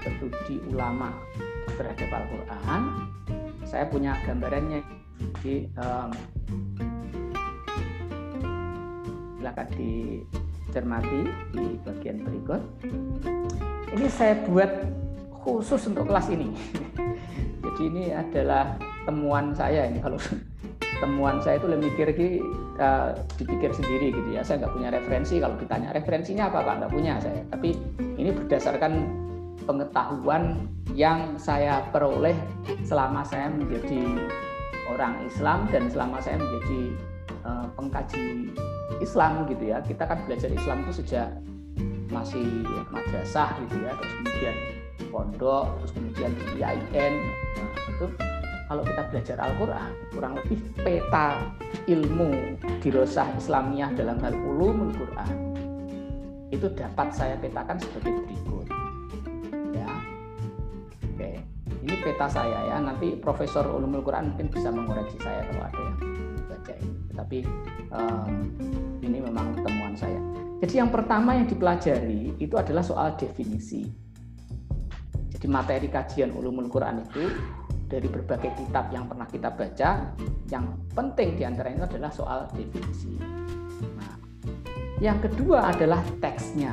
studi 0.02 0.59
ulama 0.75 1.14
terhadap 1.75 2.09
Al-Quran, 2.11 2.83
saya 3.66 3.85
punya 3.88 4.12
gambarannya 4.26 4.81
di 5.42 5.66
um, 5.78 6.11
silakan 9.42 9.69
dicermati 9.75 11.21
di 11.50 11.66
bagian 11.83 12.23
berikut. 12.23 12.62
Ini 13.92 14.07
saya 14.09 14.38
buat 14.47 14.71
khusus 15.42 15.90
untuk 15.90 16.07
kelas 16.07 16.31
ini. 16.31 16.54
Jadi 17.66 17.83
ini 17.90 18.04
adalah 18.14 18.78
temuan 19.02 19.50
saya 19.50 19.90
ini 19.90 19.99
kalau 19.99 20.16
temuan 21.02 21.42
saya 21.42 21.59
itu 21.59 21.66
lebih 21.66 21.90
mikir 21.90 22.09
uh, 22.78 23.11
dipikir 23.35 23.75
sendiri 23.75 24.14
gitu 24.14 24.31
ya. 24.31 24.47
Saya 24.47 24.62
nggak 24.62 24.75
punya 24.78 24.88
referensi. 24.95 25.42
Kalau 25.42 25.59
ditanya 25.59 25.90
referensinya 25.90 26.47
apa 26.47 26.62
pak 26.62 26.75
nggak 26.78 26.92
punya 26.95 27.19
saya. 27.19 27.42
Tapi 27.50 27.75
ini 27.99 28.31
berdasarkan 28.31 28.92
pengetahuan 29.66 30.71
yang 30.92 31.40
saya 31.40 31.84
peroleh 31.88 32.37
selama 32.84 33.25
saya 33.25 33.49
menjadi 33.49 34.04
orang 34.92 35.25
Islam 35.25 35.64
dan 35.72 35.88
selama 35.88 36.20
saya 36.20 36.37
menjadi 36.37 36.80
uh, 37.49 37.66
pengkaji 37.76 38.52
Islam 39.00 39.49
gitu 39.49 39.72
ya. 39.72 39.80
Kita 39.80 40.04
kan 40.04 40.20
belajar 40.28 40.52
Islam 40.52 40.84
itu 40.84 41.00
sejak 41.00 41.32
masih 42.12 42.44
madrasah 42.92 43.56
gitu 43.66 43.80
ya 43.80 43.96
terus 43.96 44.12
kemudian 44.20 44.56
pondok 45.08 45.64
terus 45.80 45.92
kemudian 45.96 46.30
di 46.37 46.44
IAIN 46.61 47.14
nah, 47.56 48.11
kalau 48.68 48.82
kita 48.84 49.02
belajar 49.08 49.37
Al-Quran 49.40 49.90
kurang 50.12 50.32
lebih 50.37 50.58
peta 50.84 51.40
ilmu 51.88 52.61
dirosah 52.84 53.28
Islamiyah 53.40 53.96
dalam 53.96 54.20
hal 54.20 54.37
ulumul 54.37 54.92
Quran 54.92 55.56
itu 56.52 56.68
dapat 56.76 57.08
saya 57.16 57.34
petakan 57.40 57.80
sebagai 57.80 58.12
berikut 58.28 58.62
ini 61.92 62.00
peta 62.00 62.25
saya 62.25 62.72
ya. 62.72 62.76
Nanti 62.80 63.12
Profesor 63.20 63.68
Ulumul 63.68 64.00
Quran 64.00 64.32
mungkin 64.32 64.49
bisa 64.49 64.72
mengoreksi 64.72 65.20
saya 65.20 65.44
kalau 65.44 65.62
ada 65.68 65.80
yang 65.84 65.96
baca 66.49 66.72
ini. 66.80 66.92
Tapi 67.12 67.38
um, 67.92 68.32
ini 69.04 69.18
memang 69.20 69.52
temuan 69.61 69.92
saya. 69.92 70.16
Jadi 70.64 70.80
yang 70.80 70.88
pertama 70.88 71.37
yang 71.37 71.44
dipelajari 71.44 72.32
itu 72.40 72.54
adalah 72.56 72.80
soal 72.80 73.12
definisi. 73.20 73.84
Jadi 75.37 75.46
materi 75.50 75.92
kajian 75.92 76.32
Ulumul 76.32 76.72
Quran 76.72 77.04
itu 77.04 77.28
dari 77.92 78.08
berbagai 78.08 78.56
kitab 78.56 78.88
yang 78.88 79.04
pernah 79.04 79.28
kita 79.28 79.52
baca 79.52 80.16
yang 80.48 80.64
penting 80.96 81.37
di 81.37 81.44
antaranya 81.44 81.85
adalah 81.85 82.09
soal 82.09 82.48
definisi. 82.57 83.20
Nah 84.00 84.16
yang 85.02 85.20
kedua 85.20 85.76
adalah 85.76 86.00
teksnya. 86.24 86.72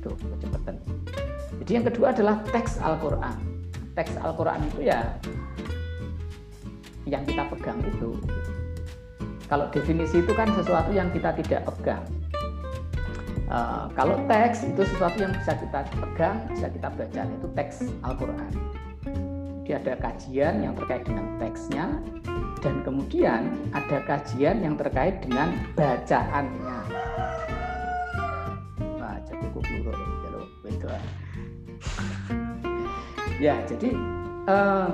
Tuh 0.00 0.14
kecepatan. 0.14 0.78
Jadi 1.58 1.70
yang 1.74 1.84
kedua 1.90 2.14
adalah 2.14 2.40
teks 2.48 2.78
Al-Quran 2.80 3.47
teks 3.98 4.14
Al-Quran 4.22 4.62
itu 4.70 4.86
ya 4.86 5.02
yang 7.02 7.26
kita 7.26 7.42
pegang 7.50 7.82
itu. 7.82 8.14
Kalau 9.50 9.66
definisi 9.74 10.22
itu 10.22 10.32
kan 10.38 10.46
sesuatu 10.54 10.94
yang 10.94 11.10
kita 11.10 11.34
tidak 11.42 11.66
pegang. 11.66 12.04
Uh, 13.48 13.88
kalau 13.96 14.20
teks 14.28 14.60
itu 14.60 14.84
sesuatu 14.84 15.24
yang 15.24 15.32
bisa 15.32 15.56
kita 15.56 15.80
pegang, 15.88 16.36
bisa 16.52 16.68
kita 16.68 16.88
baca, 16.92 17.22
itu 17.24 17.48
teks 17.56 17.76
Al-Quran. 18.04 18.52
Jadi 19.64 19.70
ada 19.72 19.94
kajian 20.00 20.54
yang 20.68 20.76
terkait 20.76 21.08
dengan 21.08 21.26
teksnya, 21.40 21.84
dan 22.60 22.84
kemudian 22.84 23.56
ada 23.72 24.04
kajian 24.04 24.60
yang 24.60 24.76
terkait 24.76 25.24
dengan 25.24 25.56
bacaannya. 25.72 26.97
Ya 33.38 33.54
jadi 33.66 33.94
eh, 34.50 34.88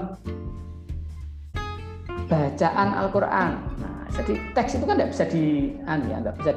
bacaan 2.28 2.88
Al-Quran. 3.04 3.50
Nah, 3.80 4.08
jadi 4.12 4.36
teks 4.56 4.76
itu 4.80 4.84
kan 4.88 4.96
tidak 4.96 5.10
bisa 5.12 5.24
di 5.28 5.74
anu 5.84 6.04
ya 6.08 6.16
nggak 6.20 6.36
bisa 6.40 6.52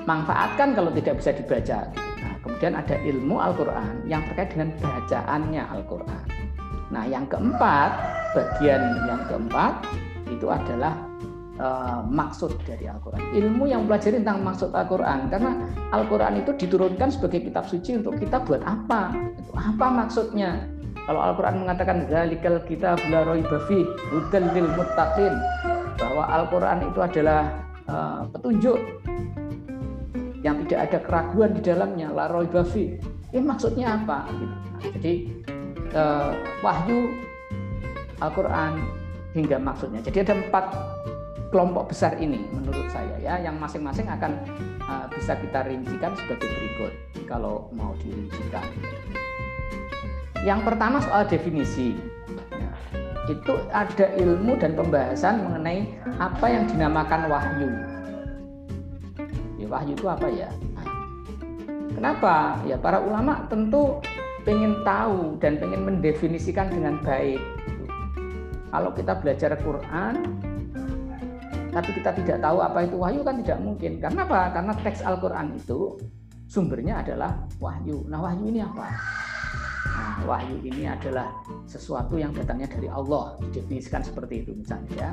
dimanfaatkan 0.00 0.74
kalau 0.74 0.90
tidak 0.94 1.14
bisa 1.18 1.30
dibaca. 1.34 1.78
Nah, 1.94 2.34
kemudian 2.42 2.74
ada 2.78 2.96
ilmu 3.02 3.36
Al-Quran 3.38 4.06
yang 4.06 4.22
terkait 4.30 4.54
dengan 4.54 4.70
bacaannya 4.78 5.62
Al-Quran. 5.66 6.26
Nah 6.90 7.06
yang 7.06 7.22
keempat 7.30 7.90
bagian 8.34 8.82
yang 9.06 9.22
keempat 9.30 9.86
itu 10.26 10.46
adalah 10.50 11.09
uh, 11.60 12.00
maksud 12.08 12.56
dari 12.64 12.88
Al-Quran. 12.88 13.20
Ilmu 13.36 13.68
yang 13.68 13.84
pelajari 13.84 14.24
tentang 14.24 14.40
maksud 14.40 14.72
Al-Quran. 14.72 15.28
Karena 15.28 15.52
Al-Quran 15.92 16.40
itu 16.40 16.50
diturunkan 16.56 17.08
sebagai 17.12 17.44
kitab 17.44 17.68
suci 17.68 18.00
untuk 18.00 18.16
kita 18.16 18.40
buat 18.42 18.64
apa? 18.64 19.12
Apa 19.54 19.86
maksudnya? 19.92 20.64
Kalau 21.04 21.20
Al-Quran 21.20 21.66
mengatakan 21.66 22.06
zalikal 22.08 22.56
kita 22.64 22.96
la 23.10 23.20
raiba 23.26 23.58
hudan 24.12 24.44
lil 24.54 24.68
muttaqin 24.78 25.34
bahwa 25.98 26.24
Al-Quran 26.28 26.78
itu 26.86 27.00
adalah 27.00 27.42
uh, 27.90 28.22
petunjuk 28.30 28.78
yang 30.40 30.64
tidak 30.64 30.80
ada 30.88 30.98
keraguan 31.04 31.50
di 31.52 31.60
dalamnya 31.60 32.08
la 32.14 32.30
raiba 32.30 32.64
Ini 33.30 33.42
maksudnya 33.46 34.00
apa? 34.00 34.26
Jadi 34.80 35.44
uh, 35.94 36.32
wahyu 36.62 37.10
Al-Quran 38.20 38.72
hingga 39.34 39.56
maksudnya. 39.62 40.00
Jadi 40.02 40.26
ada 40.26 40.34
empat 40.36 40.64
kelompok 41.50 41.90
besar 41.90 42.14
ini 42.22 42.46
menurut 42.54 42.86
saya 42.94 43.18
ya 43.18 43.34
yang 43.42 43.58
masing-masing 43.58 44.06
akan 44.06 44.38
uh, 44.86 45.06
bisa 45.10 45.34
kita 45.34 45.66
rincikan 45.66 46.14
sebagai 46.14 46.46
berikut 46.46 46.92
kalau 47.26 47.66
mau 47.74 47.94
dirincikan. 47.98 48.64
Yang 50.46 50.60
pertama 50.64 51.02
soal 51.04 51.28
definisi. 51.28 51.98
Ya, 52.56 52.70
itu 53.28 53.54
ada 53.70 54.06
ilmu 54.16 54.56
dan 54.56 54.72
pembahasan 54.72 55.44
mengenai 55.44 55.90
apa 56.16 56.46
yang 56.48 56.64
dinamakan 56.70 57.28
wahyu. 57.28 57.70
Ya, 59.60 59.66
wahyu 59.68 59.92
itu 59.92 60.06
apa 60.08 60.26
ya? 60.32 60.48
Nah, 60.78 60.86
kenapa? 61.92 62.56
Ya 62.64 62.80
para 62.80 63.04
ulama 63.04 63.44
tentu 63.52 64.00
pengen 64.48 64.80
tahu 64.86 65.36
dan 65.42 65.60
pengen 65.60 65.84
mendefinisikan 65.84 66.72
dengan 66.72 66.96
baik. 67.04 67.42
Kalau 68.70 68.94
kita 68.94 69.18
belajar 69.18 69.58
Quran, 69.60 70.40
tapi 71.70 71.90
kita 71.94 72.10
tidak 72.18 72.38
tahu 72.42 72.58
apa 72.58 72.82
itu 72.82 72.96
wahyu 72.98 73.20
kan 73.22 73.38
tidak 73.42 73.58
mungkin. 73.62 74.02
Karena 74.02 74.26
apa? 74.26 74.40
Karena 74.50 74.72
teks 74.82 75.00
Al-Qur'an 75.06 75.54
itu 75.54 75.94
sumbernya 76.50 76.98
adalah 77.02 77.46
wahyu. 77.62 78.02
Nah, 78.10 78.18
wahyu 78.26 78.50
ini 78.50 78.60
apa? 78.60 78.86
Nah, 79.90 80.18
wahyu 80.26 80.58
ini 80.66 80.90
adalah 80.90 81.30
sesuatu 81.70 82.18
yang 82.18 82.34
datangnya 82.34 82.66
dari 82.66 82.90
Allah. 82.90 83.38
Didefinisikan 83.46 84.02
seperti 84.02 84.42
itu 84.42 84.50
misalnya 84.58 84.90
ya. 84.98 85.10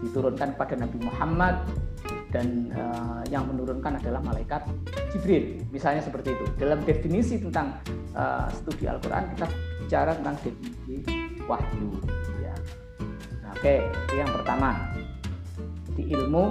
Diturunkan 0.00 0.56
pada 0.56 0.78
Nabi 0.78 0.98
Muhammad 1.02 1.60
dan 2.30 2.70
uh, 2.72 3.20
yang 3.28 3.50
menurunkan 3.50 3.98
adalah 3.98 4.22
malaikat 4.22 4.62
Jibril. 5.10 5.58
Misalnya 5.74 6.06
seperti 6.06 6.38
itu. 6.38 6.46
Dalam 6.54 6.86
definisi 6.86 7.42
tentang 7.42 7.74
uh, 8.14 8.46
studi 8.54 8.86
Al-Qur'an 8.86 9.26
kita 9.34 9.46
bicara 9.82 10.14
tentang 10.14 10.38
definisi 10.38 11.02
wahyu 11.50 11.90
ya. 12.38 12.54
Nah, 13.42 13.50
oke, 13.58 13.74
itu 13.90 14.14
yang 14.14 14.30
pertama 14.30 14.89
di 16.00 16.16
ilmu 16.16 16.48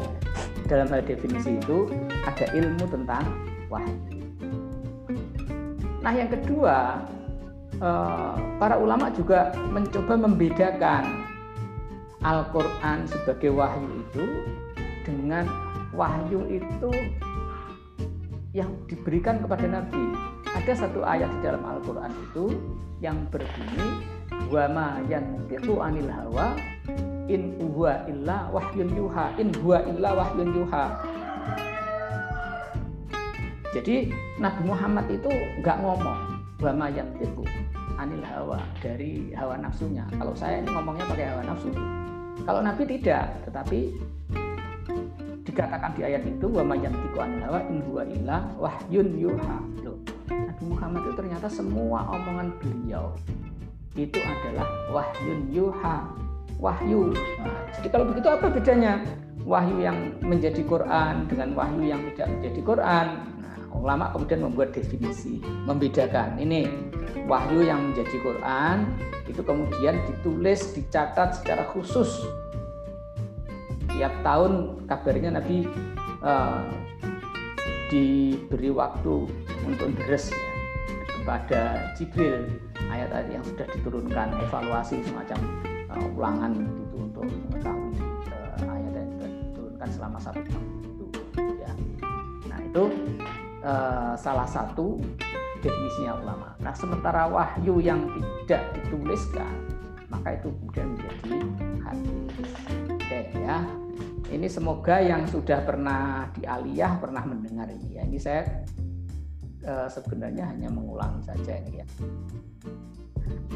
dalam 0.69 0.85
hal 0.93 1.01
definisi 1.01 1.57
itu 1.57 1.89
ada 2.29 2.45
ilmu 2.53 2.85
tentang 2.85 3.25
wahyu. 3.65 3.97
Nah 6.05 6.13
yang 6.13 6.29
kedua 6.29 7.01
eh, 7.81 8.33
para 8.61 8.77
ulama 8.77 9.09
juga 9.09 9.49
mencoba 9.73 10.13
membedakan 10.29 11.25
Al-Quran 12.21 13.09
sebagai 13.09 13.49
wahyu 13.57 13.89
itu 14.05 14.25
dengan 15.01 15.49
wahyu 15.97 16.45
itu 16.45 16.93
yang 18.53 18.69
diberikan 18.85 19.41
kepada 19.41 19.65
Nabi. 19.65 20.13
Ada 20.53 20.85
satu 20.85 21.01
ayat 21.01 21.29
di 21.29 21.39
dalam 21.41 21.65
Al-Quran 21.65 22.11
itu 22.29 22.53
yang 23.01 23.17
berbunyi 23.33 24.05
wa 24.49 24.65
ma 24.69 24.87
yantiqu 25.09 25.77
anil 25.77 26.09
hawa 26.09 26.57
in 27.29 27.53
huwa 27.61 27.93
illa 28.09 28.49
wahyun 28.49 28.89
yuha 28.97 29.25
in 29.37 29.53
huwa 29.61 29.77
illa 29.85 30.09
wahyun 30.17 30.49
yuha. 30.49 30.85
Jadi 33.69 34.09
Nabi 34.41 34.61
Muhammad 34.65 35.05
itu 35.13 35.29
nggak 35.61 35.77
ngomong 35.85 36.19
wa 36.59 36.71
itu 36.97 37.43
anil 37.95 38.23
hawa 38.25 38.59
dari 38.81 39.31
hawa 39.37 39.55
nafsunya. 39.61 40.03
Kalau 40.17 40.33
saya 40.33 40.59
ini 40.59 40.67
ngomongnya 40.73 41.05
pakai 41.07 41.25
hawa 41.29 41.43
nafsu. 41.45 41.69
Kalau 42.43 42.61
Nabi 42.65 42.83
tidak 42.97 43.29
tetapi 43.45 43.79
dikatakan 45.45 45.91
di 45.95 46.01
ayat 46.03 46.25
itu 46.25 46.47
wa 46.49 46.63
mayantiku 46.65 47.17
anil 47.21 47.41
hawa 47.45 47.59
in 47.69 47.77
huwa 47.85 48.03
illa 48.09 48.37
wahyun 48.57 49.07
yuha. 49.15 49.57
Nabi 50.33 50.63
Muhammad 50.65 51.01
itu 51.05 51.13
ternyata 51.15 51.47
semua 51.47 52.03
omongan 52.09 52.51
beliau 52.59 53.13
itu 53.95 54.19
adalah 54.19 54.67
wahyun 54.91 55.49
yuha 55.51 55.95
wahyu. 56.59 57.15
Nah, 57.39 57.59
jadi 57.79 57.87
kalau 57.89 58.05
begitu 58.11 58.27
apa 58.27 58.51
bedanya 58.51 59.01
wahyu 59.47 59.79
yang 59.81 59.97
menjadi 60.19 60.61
Quran 60.67 61.25
dengan 61.31 61.55
wahyu 61.55 61.81
yang 61.87 62.01
tidak 62.13 62.27
menjadi 62.35 62.61
Quran? 62.61 63.07
Nah, 63.39 63.55
ulama 63.73 64.11
kemudian 64.11 64.41
membuat 64.43 64.69
definisi, 64.75 65.39
membedakan. 65.65 66.35
Ini 66.37 66.67
wahyu 67.25 67.65
yang 67.65 67.91
menjadi 67.91 68.15
Quran 68.19 68.77
itu 69.25 69.41
kemudian 69.41 69.95
ditulis, 70.05 70.75
dicatat 70.75 71.39
secara 71.39 71.63
khusus. 71.71 72.27
Tiap 73.89 74.13
tahun 74.23 74.83
kabarnya 74.87 75.39
Nabi 75.39 75.67
uh, 76.23 76.63
diberi 77.89 78.69
waktu 78.69 79.27
untuk 79.65 79.89
deres 79.97 80.29
ya, 80.29 80.51
kepada 81.19 81.61
Jibril 81.97 82.47
ayat-ayat 82.89 83.27
yang 83.33 83.43
sudah 83.43 83.67
diturunkan 83.75 84.33
evaluasi 84.49 85.03
semacam 85.03 85.68
uh, 85.89 86.15
ulangan 86.17 86.51
itu 86.55 86.97
untuk 86.97 87.25
mengetahui 87.25 87.93
uh, 88.29 88.73
ayat 88.73 88.93
yang 88.95 89.33
diturunkan 89.49 89.89
selama 89.89 90.17
satu 90.21 90.41
tahun 90.45 90.65
itu 90.81 91.05
ya. 91.59 91.71
Nah 92.49 92.59
itu 92.63 92.83
uh, 93.65 94.13
salah 94.15 94.47
satu 94.47 95.01
definisinya 95.59 96.13
ulama. 96.23 96.49
Nah 96.63 96.73
sementara 96.77 97.27
wahyu 97.27 97.83
yang 97.83 98.07
tidak 98.45 98.63
dituliskan 98.77 99.53
maka 100.09 100.41
itu 100.41 100.49
kemudian 100.49 100.87
menjadi 100.97 101.37
hadis. 101.85 102.49
Oke 102.89 103.19
ya 103.37 103.57
ini 104.29 104.45
semoga 104.45 105.01
yang 105.01 105.25
sudah 105.25 105.65
pernah 105.65 106.29
di 106.37 106.45
aliyah 106.45 107.01
pernah 107.01 107.25
mendengar 107.25 107.69
ini. 107.69 107.97
Ya 107.97 108.03
ini 108.05 108.17
saya 108.21 108.45
uh, 109.65 109.89
sebenarnya 109.89 110.49
hanya 110.53 110.69
mengulangi 110.69 111.25
saja 111.25 111.57
ini 111.65 111.81
ya 111.81 111.87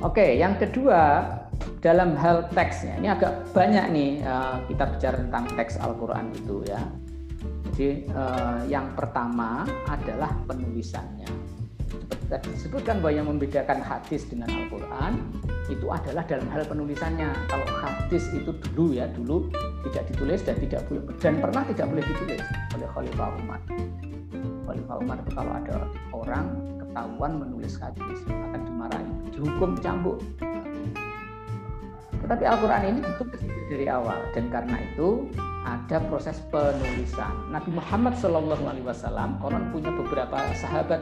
Oke, 0.04 0.36
yang 0.36 0.60
kedua 0.60 1.23
dalam 1.80 2.15
hal 2.15 2.47
teksnya 2.52 2.99
ini 2.99 3.08
agak 3.12 3.43
banyak 3.52 3.86
nih 3.91 4.12
uh, 4.23 4.60
kita 4.67 4.84
bicara 4.95 5.15
tentang 5.19 5.43
teks 5.56 5.76
Al-Quran 5.80 6.32
itu 6.36 6.63
ya. 6.67 6.82
Jadi 7.73 8.06
uh, 8.13 8.62
yang 8.69 8.91
pertama 8.93 9.65
adalah 9.89 10.32
penulisannya. 10.45 11.28
Seperti 11.88 12.26
tadi 12.30 12.47
disebutkan 12.58 12.95
bahwa 13.02 13.13
yang 13.13 13.28
membedakan 13.30 13.80
hadis 13.82 14.26
dengan 14.30 14.49
Al-Quran 14.49 15.13
itu 15.71 15.88
adalah 15.88 16.23
dalam 16.28 16.47
hal 16.52 16.63
penulisannya. 16.67 17.30
Kalau 17.47 17.67
hadis 17.80 18.28
itu 18.36 18.52
dulu 18.73 18.93
ya 18.97 19.08
dulu 19.12 19.47
tidak 19.89 20.04
ditulis 20.12 20.39
dan 20.43 20.56
tidak 20.60 20.82
boleh 20.88 21.04
dan 21.19 21.34
pernah 21.39 21.63
tidak 21.67 21.86
boleh 21.89 22.04
ditulis 22.04 22.41
oleh 22.76 22.88
Khalifah 22.91 23.30
Umar. 23.39 23.60
Khalifah 24.63 24.95
Umar 24.99 25.17
itu 25.19 25.32
kalau 25.36 25.52
ada 25.54 25.76
orang 26.12 26.45
ketahuan 26.93 27.41
menulis 27.41 27.82
hadis 27.82 28.21
akan 28.29 28.62
dimarahi 28.69 29.13
dihukum 29.34 29.73
cambuk 29.82 30.21
tetapi 32.21 32.43
Al-Quran 32.45 32.84
ini 32.93 32.99
tentu 33.01 33.23
dari 33.73 33.89
awal 33.89 34.21
dan 34.38 34.53
karena 34.53 34.77
itu 34.93 35.25
ada 35.65 35.97
proses 36.06 36.38
penulisan 36.53 37.49
Nabi 37.49 37.73
Muhammad 37.73 38.13
Shallallahu 38.21 38.63
Alaihi 38.69 38.86
konon 39.41 39.73
punya 39.73 39.89
beberapa 39.89 40.38
sahabat 40.62 41.01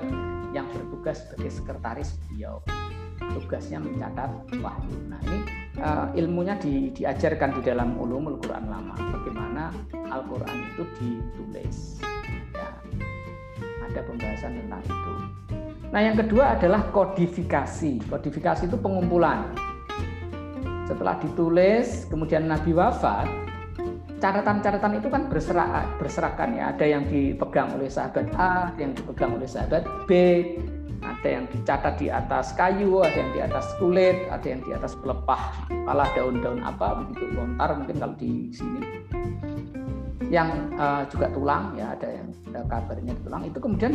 yang 0.55 0.65
bertugas 0.71 1.27
sebagai 1.27 1.51
sekretaris 1.51 2.15
beliau 2.25 2.63
tugasnya 3.39 3.79
mencatat 3.79 4.29
wahyu. 4.59 4.97
Nah 5.07 5.19
ini 5.23 5.39
uh, 5.79 6.07
ilmunya 6.17 6.57
di, 6.59 6.91
diajarkan 6.91 7.59
di 7.59 7.61
dalam 7.63 7.95
ulumul 7.95 8.35
Quran 8.43 8.67
lama 8.67 8.95
bagaimana 8.97 9.71
Al-Quran 10.11 10.57
itu 10.75 10.83
ditulis. 10.99 12.01
Ya, 12.51 12.69
ada 13.87 14.01
pembahasan 14.03 14.59
tentang 14.59 14.83
itu. 14.83 15.13
Nah, 15.91 15.99
yang 15.99 16.15
kedua 16.15 16.55
adalah 16.55 16.87
kodifikasi. 16.95 18.07
Kodifikasi 18.07 18.63
itu 18.63 18.79
pengumpulan. 18.79 19.51
Setelah 20.87 21.19
ditulis, 21.19 22.07
kemudian 22.07 22.47
Nabi 22.47 22.71
wafat, 22.71 23.27
catatan-catatan 24.23 25.03
itu 25.03 25.11
kan 25.11 25.27
berserak, 25.27 25.83
berserakan 25.99 26.55
ya. 26.55 26.71
Ada 26.71 26.85
yang 26.87 27.03
dipegang 27.11 27.75
oleh 27.75 27.91
sahabat 27.91 28.31
A, 28.39 28.71
ada 28.71 28.79
yang 28.79 28.95
dipegang 28.95 29.35
oleh 29.35 29.47
sahabat 29.47 29.83
B, 30.07 30.11
ada 31.03 31.27
yang 31.27 31.45
dicatat 31.51 31.99
di 31.99 32.07
atas 32.07 32.55
kayu, 32.55 33.03
ada 33.03 33.17
yang 33.17 33.31
di 33.35 33.41
atas 33.43 33.67
kulit, 33.75 34.15
ada 34.31 34.47
yang 34.47 34.63
di 34.63 34.71
atas 34.71 34.95
pelepah, 34.95 35.67
kalah 35.67 36.07
daun-daun 36.15 36.63
apa 36.63 37.03
begitu 37.03 37.35
lontar 37.35 37.75
mungkin 37.75 37.95
kalau 37.99 38.15
di 38.15 38.47
sini. 38.55 38.79
Yang 40.31 40.49
uh, 40.79 41.03
juga 41.11 41.27
tulang 41.35 41.75
ya, 41.75 41.91
ada 41.91 42.07
yang 42.07 42.31
ada 42.55 42.63
kabarnya 42.71 43.11
tulang 43.27 43.43
itu 43.43 43.59
kemudian 43.59 43.93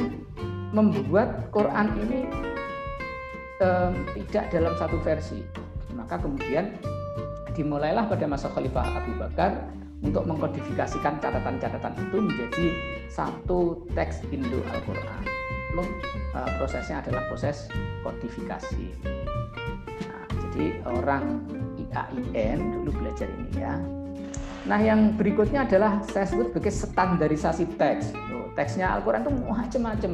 membuat 0.75 1.51
Quran 1.55 1.87
ini 2.07 2.21
eh, 3.63 3.91
tidak 4.15 4.45
dalam 4.51 4.75
satu 4.79 4.97
versi. 5.03 5.43
Maka 5.95 6.21
kemudian 6.21 6.75
dimulailah 7.57 8.05
pada 8.07 8.29
masa 8.29 8.53
Khalifah 8.53 8.85
Abu 9.01 9.13
Bakar 9.17 9.65
untuk 10.05 10.29
mengkodifikasikan 10.29 11.19
catatan-catatan 11.25 11.95
itu 11.97 12.17
menjadi 12.21 12.67
satu 13.09 13.89
teks 13.97 14.21
Indo 14.29 14.61
Al-Quran. 14.71 15.23
Lalu 15.73 15.85
eh, 16.37 16.51
prosesnya 16.61 17.01
adalah 17.01 17.25
proses 17.31 17.69
kodifikasi. 18.05 18.87
Nah, 20.05 20.25
jadi 20.49 20.79
orang 20.85 21.43
IAIN 21.81 22.85
dulu 22.85 22.91
belajar 23.03 23.29
ini 23.29 23.51
ya. 23.57 23.75
Nah, 24.67 24.83
yang 24.83 25.15
berikutnya 25.15 25.63
adalah 25.63 26.03
saya 26.11 26.27
sebut 26.27 26.51
sebagai 26.51 26.75
standarisasi 26.75 27.79
teks. 27.79 28.11
Tuh, 28.11 28.51
teksnya 28.59 28.99
Al-Quran 28.99 29.23
itu 29.23 29.33
macam-macam 29.47 30.11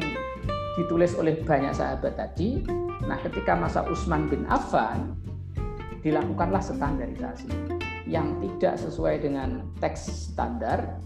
ditulis 0.76 1.14
oleh 1.18 1.42
banyak 1.44 1.74
sahabat 1.76 2.16
tadi. 2.16 2.64
Nah, 3.04 3.18
ketika 3.20 3.56
masa 3.58 3.82
Utsman 3.84 4.28
bin 4.30 4.46
Affan 4.48 5.16
dilakukanlah 6.02 6.62
standarisasi 6.62 7.48
yang 8.08 8.40
tidak 8.40 8.78
sesuai 8.80 9.20
dengan 9.22 9.62
teks 9.78 10.32
standar, 10.32 10.98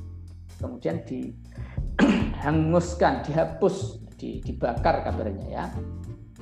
kemudian 0.61 1.01
dihanguskan, 1.05 3.23
dihapus, 3.27 3.99
dibakar 4.17 5.05
kabarnya 5.05 5.49
ya. 5.51 5.71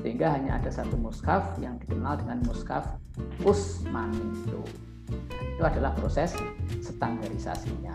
Sehingga 0.03 0.35
hanya 0.35 0.59
ada 0.59 0.69
satu 0.69 0.99
mushaf 0.99 1.55
yang 1.63 1.79
dikenal 1.81 2.19
dengan 2.21 2.43
mushaf 2.45 2.99
Utsmani 3.47 4.21
itu. 4.43 4.61
Itu 5.55 5.63
adalah 5.63 5.95
proses 5.95 6.35
standarisasinya. 6.83 7.95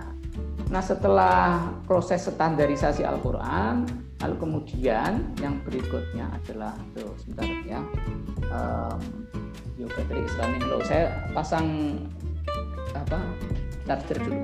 Nah, 0.69 0.85
setelah 0.85 1.73
proses 1.83 2.29
standarisasi 2.29 3.03
Al-Qur'an, 3.03 4.08
Lalu 4.19 4.35
kemudian 4.35 5.31
yang 5.39 5.55
berikutnya 5.63 6.27
adalah 6.43 6.75
tuh 6.91 7.15
sebentar 7.23 7.47
ya. 7.63 7.81
Um, 8.51 8.99
yoga 9.79 10.01
tadi 10.11 10.27
running 10.35 10.65
low. 10.67 10.83
Saya 10.83 11.07
pasang 11.31 11.97
apa 12.91 13.19
charger 13.87 14.19
dulu. 14.19 14.43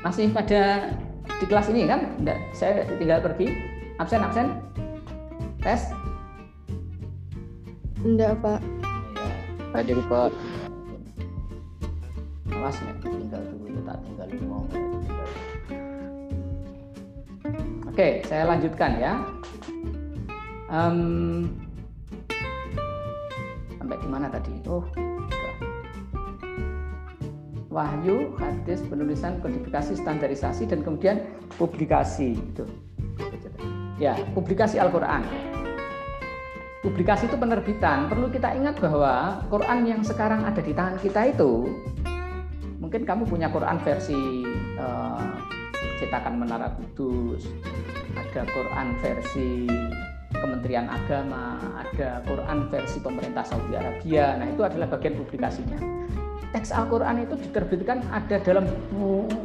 Masih 0.00 0.32
pada 0.32 0.92
di 1.40 1.44
kelas 1.48 1.68
ini 1.72 1.88
kan? 1.88 2.00
Enggak, 2.20 2.38
saya 2.56 2.84
tinggal 2.96 3.20
pergi. 3.20 3.48
Absen, 4.00 4.24
absen. 4.24 4.46
Tes? 5.60 5.92
Enggak, 8.00 8.32
Pak. 8.40 8.60
Iya. 9.12 9.34
Hadir, 9.76 10.00
Pak. 10.08 10.32
Awas 12.50 12.76
ya, 12.80 12.92
tinggal 13.00 13.42
dulu, 13.52 13.80
tak 13.84 13.96
tinggal 14.04 14.28
mau. 14.48 14.64
Oke, 17.88 18.24
saya 18.24 18.44
lanjutkan 18.48 18.96
ya. 18.96 19.12
Um, 20.70 21.50
sampai 23.76 23.96
di 24.00 24.08
mana 24.08 24.30
tadi? 24.30 24.54
Oh, 24.64 24.86
wahyu, 27.70 28.34
hadis, 28.36 28.82
penulisan, 28.82 29.38
kodifikasi, 29.38 29.94
standarisasi, 29.94 30.66
dan 30.66 30.82
kemudian 30.82 31.22
publikasi. 31.54 32.34
Gitu. 32.34 32.66
Ya, 34.02 34.18
publikasi 34.34 34.82
Al-Quran. 34.82 35.22
Publikasi 36.82 37.30
itu 37.30 37.36
penerbitan. 37.38 38.10
Perlu 38.10 38.26
kita 38.32 38.56
ingat 38.58 38.82
bahwa 38.82 39.44
Quran 39.46 39.86
yang 39.86 40.02
sekarang 40.02 40.42
ada 40.42 40.58
di 40.58 40.74
tangan 40.74 40.98
kita 40.98 41.30
itu, 41.30 41.70
mungkin 42.82 43.06
kamu 43.06 43.28
punya 43.28 43.46
Quran 43.52 43.78
versi 43.86 44.42
uh, 44.80 45.36
cetakan 46.00 46.40
Menara 46.40 46.74
Kudus, 46.74 47.46
ada 48.16 48.48
Quran 48.48 48.96
versi 49.04 49.68
Kementerian 50.32 50.88
Agama, 50.88 51.60
ada 51.76 52.24
Quran 52.24 52.72
versi 52.72 52.98
pemerintah 53.04 53.44
Saudi 53.44 53.76
Arabia. 53.76 54.40
Nah, 54.40 54.48
itu 54.48 54.64
adalah 54.64 54.88
bagian 54.88 55.20
publikasinya. 55.20 55.99
Teks 56.50 56.74
Al-Quran 56.74 57.22
itu 57.22 57.38
diterbitkan 57.38 58.02
ada 58.10 58.42
dalam 58.42 58.66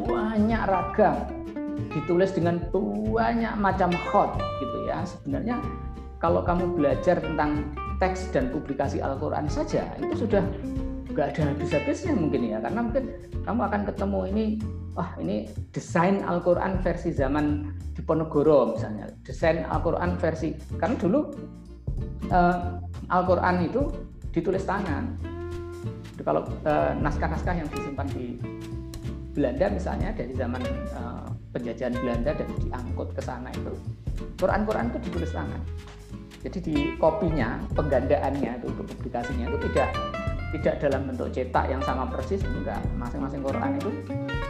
banyak 0.09 0.61
ragam, 0.65 1.29
ditulis 1.93 2.33
dengan 2.33 2.57
banyak 2.73 3.53
macam 3.61 3.93
khot 4.09 4.41
gitu 4.57 4.77
ya. 4.89 5.05
Sebenarnya 5.05 5.61
kalau 6.17 6.41
kamu 6.41 6.73
belajar 6.73 7.21
tentang 7.21 7.69
teks 8.01 8.33
dan 8.33 8.49
publikasi 8.49 9.05
Al-Quran 9.05 9.45
saja 9.45 9.85
itu 10.01 10.25
sudah 10.25 10.41
nggak 11.13 11.37
ada 11.37 11.53
habis-habisnya 11.53 12.17
mungkin 12.17 12.49
ya. 12.49 12.57
Karena 12.57 12.79
mungkin 12.81 13.05
kamu 13.45 13.61
akan 13.69 13.81
ketemu 13.85 14.19
ini 14.33 14.45
wah 14.97 15.09
ini 15.21 15.45
desain 15.77 16.25
Al-Quran 16.25 16.81
versi 16.81 17.13
zaman 17.13 17.69
Diponegoro 17.93 18.73
misalnya. 18.73 19.13
Desain 19.21 19.61
Al-Quran 19.61 20.17
versi 20.17 20.57
karena 20.81 20.97
dulu 20.97 21.19
uh, 22.33 22.81
Al-Quran 23.13 23.55
itu 23.69 23.93
ditulis 24.33 24.65
tangan 24.65 25.34
kalau 26.25 26.41
uh, 26.65 26.91
naskah-naskah 26.97 27.55
yang 27.55 27.69
disimpan 27.69 28.07
di 28.11 28.35
Belanda 29.37 29.69
misalnya 29.69 30.09
dari 30.11 30.33
zaman 30.33 30.63
uh, 30.97 31.29
penjajahan 31.53 31.95
Belanda 31.95 32.33
dan 32.33 32.49
diangkut 32.59 33.13
ke 33.13 33.21
sana 33.21 33.53
itu 33.53 33.71
Quran-Quran 34.41 34.89
itu 34.91 34.99
ditulis 35.07 35.31
tangan 35.31 35.61
jadi 36.45 36.61
di 36.61 36.77
kopinya, 37.01 37.57
penggandaannya 37.73 38.61
itu 38.61 38.69
untuk 38.69 38.85
publikasinya 38.93 39.49
itu 39.49 39.57
tidak 39.65 39.89
tidak 40.53 40.75
dalam 40.77 41.09
bentuk 41.09 41.33
cetak 41.33 41.65
yang 41.73 41.81
sama 41.81 42.05
persis 42.05 42.45
enggak. 42.45 42.77
Masing-masing 43.01 43.41
Quran 43.41 43.81
itu 43.81 43.89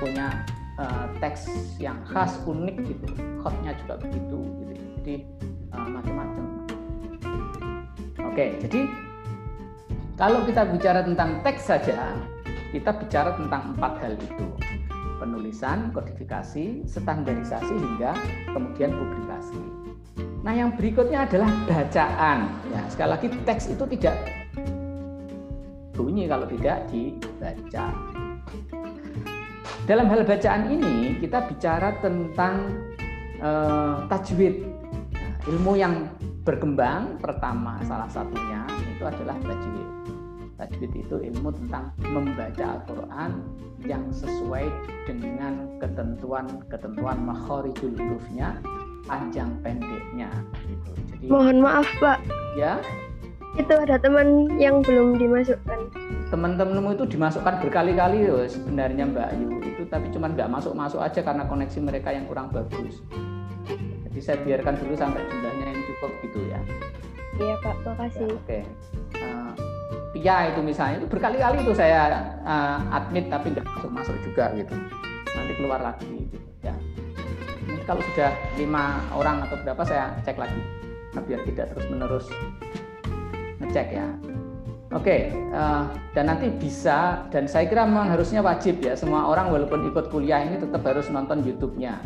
punya 0.04 0.44
uh, 0.76 1.08
teks 1.24 1.48
yang 1.80 1.96
khas 2.04 2.36
unik 2.44 2.84
gitu. 2.84 3.08
Khotnya 3.40 3.72
juga 3.80 3.96
begitu 4.04 4.40
gitu. 4.44 4.74
Jadi 5.00 5.16
uh, 5.72 5.88
macam-macam. 5.88 6.44
Oke, 8.28 8.60
jadi 8.60 8.92
kalau 10.16 10.48
kita 10.48 10.64
bicara 10.72 11.04
tentang 11.04 11.44
teks 11.44 11.68
saja, 11.68 12.16
kita 12.72 12.96
bicara 12.96 13.36
tentang 13.36 13.76
empat 13.76 14.00
hal 14.00 14.16
itu 14.16 14.48
penulisan, 15.20 15.92
kodifikasi, 15.92 16.88
standarisasi 16.88 17.76
hingga 17.76 18.16
kemudian 18.52 18.96
publikasi. 18.96 19.60
Nah, 20.40 20.56
yang 20.56 20.72
berikutnya 20.80 21.28
adalah 21.28 21.52
bacaan. 21.68 22.48
Ya, 22.72 22.82
sekali 22.88 23.10
lagi 23.12 23.28
teks 23.44 23.76
itu 23.76 23.84
tidak 23.98 24.16
bunyi 25.96 26.32
kalau 26.32 26.48
tidak 26.48 26.88
dibaca. 26.88 27.86
Dalam 29.84 30.06
hal 30.08 30.24
bacaan 30.24 30.64
ini 30.72 31.20
kita 31.20 31.44
bicara 31.52 31.92
tentang 32.00 32.72
uh, 33.44 34.08
tajwid. 34.08 34.64
Nah, 35.12 35.34
ilmu 35.52 35.76
yang 35.76 36.08
berkembang 36.48 37.20
pertama 37.20 37.84
salah 37.84 38.08
satunya 38.08 38.64
itu 38.96 39.04
adalah 39.04 39.36
tajwid. 39.44 40.05
Tajwid 40.56 40.92
itu 40.96 41.16
ilmu 41.20 41.52
tentang 41.52 41.92
membaca 42.00 42.80
Al-Quran 42.80 43.32
yang 43.84 44.08
sesuai 44.08 44.72
dengan 45.04 45.68
ketentuan-ketentuan 45.84 47.20
makhorijul 47.28 47.92
hurufnya 47.92 48.64
panjang 49.04 49.52
pendeknya 49.62 50.32
gitu. 50.66 50.92
Jadi 51.12 51.26
Mohon 51.28 51.58
maaf, 51.68 51.88
Pak. 52.00 52.20
Ya. 52.56 52.80
Itu 53.56 53.72
ada 53.72 53.96
teman 54.00 54.52
yang 54.60 54.84
belum 54.84 55.16
dimasukkan. 55.16 55.80
Teman-temanmu 56.28 57.00
itu 57.00 57.06
dimasukkan 57.16 57.64
berkali-kali 57.64 58.28
loh 58.28 58.44
sebenarnya 58.48 59.08
Mbak 59.08 59.28
Ayu 59.32 59.64
itu 59.64 59.84
tapi 59.88 60.12
cuma 60.12 60.28
nggak 60.28 60.52
masuk-masuk 60.52 61.00
aja 61.00 61.24
karena 61.24 61.48
koneksi 61.48 61.80
mereka 61.80 62.12
yang 62.12 62.28
kurang 62.28 62.52
bagus. 62.52 63.00
Jadi 64.08 64.20
saya 64.20 64.40
biarkan 64.44 64.76
dulu 64.80 64.94
sampai 64.96 65.24
jumlahnya 65.28 65.66
yang 65.72 65.84
cukup 65.88 66.12
gitu 66.24 66.40
ya. 66.52 66.60
Iya 67.36 67.56
Pak, 67.60 67.76
makasih. 67.84 68.28
Ya, 68.28 68.36
Oke. 68.36 68.44
Okay. 68.44 68.62
Uh, 69.20 69.52
Pia 70.16 70.56
itu 70.56 70.64
misalnya. 70.64 71.04
Itu 71.04 71.12
berkali-kali 71.12 71.60
itu 71.60 71.76
saya 71.76 72.24
uh, 72.48 72.80
admit 72.96 73.28
tapi 73.28 73.52
nggak 73.52 73.68
masuk-masuk 73.68 74.16
juga 74.24 74.48
gitu. 74.56 74.72
Nanti 75.36 75.52
keluar 75.60 75.84
lagi 75.84 76.08
gitu 76.32 76.40
ya. 76.64 76.76
Kalau 77.84 78.00
sudah 78.16 78.32
lima 78.56 79.04
orang 79.12 79.44
atau 79.44 79.60
berapa 79.60 79.84
saya 79.84 80.16
cek 80.24 80.40
lagi. 80.40 80.56
Nah, 81.12 81.22
biar 81.28 81.44
tidak 81.44 81.76
terus 81.76 81.86
menerus 81.92 82.26
ngecek 83.60 84.00
ya. 84.00 84.08
Oke 84.96 85.28
uh, 85.52 85.92
dan 86.16 86.32
nanti 86.32 86.48
bisa 86.56 87.28
dan 87.28 87.52
saya 87.52 87.68
kira 87.68 87.84
memang 87.84 88.08
harusnya 88.08 88.40
wajib 88.40 88.80
ya. 88.80 88.96
Semua 88.96 89.28
orang 89.28 89.52
walaupun 89.52 89.92
ikut 89.92 90.08
kuliah 90.08 90.48
ini 90.48 90.64
tetap 90.64 90.80
harus 90.88 91.12
nonton 91.12 91.44
YouTube-nya. 91.44 92.00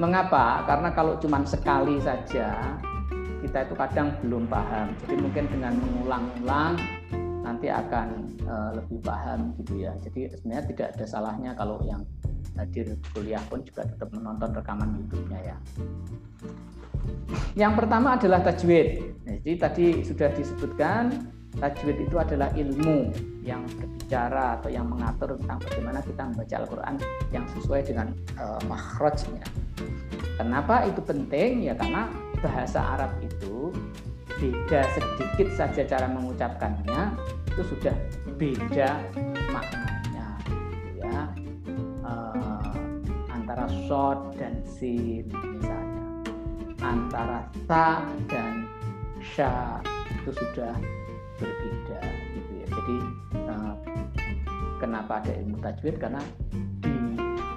Mengapa? 0.00 0.64
Karena 0.64 0.88
kalau 0.96 1.20
cuma 1.20 1.44
sekali 1.44 2.00
saja 2.00 2.80
kita 3.44 3.68
itu 3.68 3.74
kadang 3.76 4.08
belum 4.24 4.48
paham 4.48 4.96
jadi 5.04 5.14
mungkin 5.20 5.44
dengan 5.52 5.72
mengulang-ulang 5.76 6.80
nanti 7.44 7.68
akan 7.68 8.08
uh, 8.48 8.70
lebih 8.80 9.04
paham 9.04 9.52
gitu 9.60 9.84
ya. 9.84 9.92
Jadi 10.00 10.32
sebenarnya 10.32 10.64
tidak 10.72 10.88
ada 10.96 11.04
salahnya 11.04 11.50
kalau 11.52 11.76
yang 11.84 12.00
hadir 12.56 12.96
kuliah 13.12 13.42
pun 13.52 13.60
juga 13.60 13.84
tetap 13.84 14.08
menonton 14.16 14.56
rekaman 14.56 14.96
YouTube-nya 15.04 15.40
ya. 15.44 15.56
Yang 17.52 17.72
pertama 17.84 18.16
adalah 18.16 18.40
tajwid. 18.40 18.88
Nah, 19.28 19.36
jadi 19.44 19.54
tadi 19.60 19.86
sudah 20.00 20.32
disebutkan 20.32 21.28
tajwid 21.60 22.08
itu 22.08 22.16
adalah 22.16 22.48
ilmu 22.56 23.12
yang 23.44 23.60
berbicara 23.76 24.58
atau 24.58 24.72
yang 24.72 24.88
mengatur 24.88 25.36
tentang 25.36 25.60
bagaimana 25.60 26.00
kita 26.00 26.22
membaca 26.24 26.54
Al-Qur'an 26.64 26.96
yang 27.28 27.44
sesuai 27.60 27.80
dengan 27.84 28.08
uh, 28.40 28.60
makhrajnya. 28.64 29.44
Kenapa 30.40 30.88
itu 30.88 31.04
penting? 31.04 31.68
Ya 31.68 31.76
karena 31.76 32.08
bahasa 32.44 33.00
Arab 33.00 33.16
itu 33.24 33.72
beda 34.36 34.84
sedikit 34.92 35.48
saja 35.56 35.88
cara 35.88 36.04
mengucapkannya 36.12 37.16
itu 37.48 37.62
sudah 37.72 37.96
beda 38.36 39.00
maknanya 39.48 40.28
ya. 41.00 41.20
Uh, 42.04 42.68
antara 43.32 43.64
short 43.88 44.36
dan 44.36 44.60
sin 44.68 45.24
misalnya. 45.32 46.04
Antara 46.84 47.48
ta 47.64 48.04
dan 48.28 48.68
sha 49.24 49.80
itu 50.12 50.36
sudah 50.36 50.76
berbeda 51.40 52.04
gitu 52.36 52.52
ya. 52.60 52.66
Jadi 52.68 52.96
uh, 53.48 53.74
kenapa 54.76 55.24
ada 55.24 55.32
ilmu 55.40 55.56
tajwid? 55.64 55.96
Karena 55.96 56.20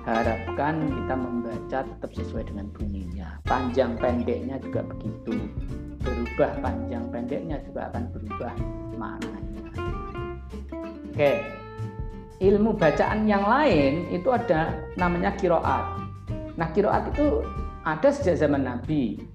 diharapkan 0.07 0.87
kita 0.87 1.15
membaca 1.19 1.79
tetap 1.83 2.11
sesuai 2.15 2.47
dengan 2.47 2.71
bunyinya 2.71 3.27
panjang 3.43 3.91
pendeknya 3.99 4.55
juga 4.63 4.79
begitu 4.87 5.35
berubah 5.99 6.63
panjang 6.63 7.03
pendeknya 7.11 7.59
juga 7.67 7.91
akan 7.91 8.03
berubah 8.15 8.55
maknanya. 8.95 9.67
Oke, 11.11 11.43
ilmu 12.39 12.71
bacaan 12.79 13.27
yang 13.27 13.43
lain 13.51 14.07
itu 14.07 14.31
ada 14.31 14.79
namanya 14.95 15.35
kiroat. 15.35 15.99
Nah 16.55 16.71
kiroat 16.71 17.11
itu 17.11 17.43
ada 17.83 18.07
sejak 18.07 18.47
zaman 18.47 18.63
Nabi. 18.63 19.26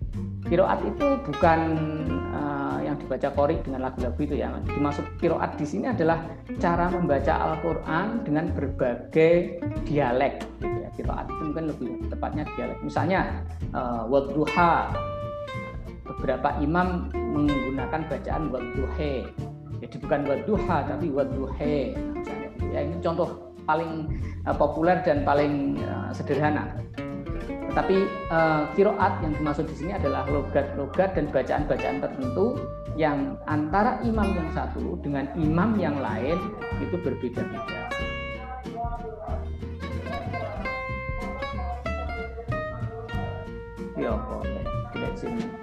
Kiroat 0.43 0.83
itu 0.83 1.07
bukan 1.23 1.61
uh, 2.35 2.79
yang 2.83 2.99
dibaca 2.99 3.31
korik 3.33 3.63
dengan 3.63 3.89
lagu-lagu 3.89 4.19
itu 4.21 4.35
ya. 4.43 4.51
Dimaksud 4.67 5.07
kiroat 5.23 5.55
di 5.57 5.67
sini 5.67 5.91
adalah 5.91 6.23
cara 6.59 6.91
membaca 6.91 7.33
Al-Quran 7.51 8.27
dengan 8.27 8.51
berbagai 8.51 9.63
dialek. 9.87 10.43
Gitu 10.61 10.77
ya. 10.83 10.89
Kiroat 10.99 11.27
itu 11.31 11.43
mungkin 11.47 11.65
lebih 11.71 11.89
tepatnya 12.11 12.45
dialek. 12.59 12.79
Misalnya 12.83 13.47
uh, 13.73 14.05
wadduha 14.11 14.91
beberapa 16.03 16.55
imam 16.61 17.09
menggunakan 17.15 18.01
bacaan 18.07 18.53
wadduhe 18.53 19.27
jadi 19.83 19.97
bukan 19.99 20.21
wadduha 20.31 20.77
tapi 20.87 21.07
wadduhe 21.11 21.77
ya 22.71 22.81
ini 22.87 22.97
contoh 23.03 23.51
paling 23.67 24.07
uh, 24.47 24.55
populer 24.55 25.03
dan 25.03 25.27
paling 25.27 25.79
uh, 25.83 26.15
sederhana 26.15 26.71
tetapi 27.73 28.05
uh, 28.29 28.69
kiroat 28.77 29.25
yang 29.25 29.33
dimaksud 29.33 29.65
di 29.65 29.73
sini 29.73 29.97
adalah 29.97 30.29
logat-logat 30.29 31.17
dan 31.17 31.33
bacaan-bacaan 31.33 32.05
tertentu 32.05 32.61
yang 33.01 33.41
antara 33.49 33.97
imam 34.05 34.29
yang 34.37 34.53
satu 34.53 35.01
dengan 35.01 35.25
imam 35.41 35.81
yang 35.81 35.97
lain 35.97 36.37
itu 36.85 37.01
berbeda-beda. 37.01 37.89
Ya. 43.97 44.21
Tidak 44.93 45.13
sini. 45.17 45.62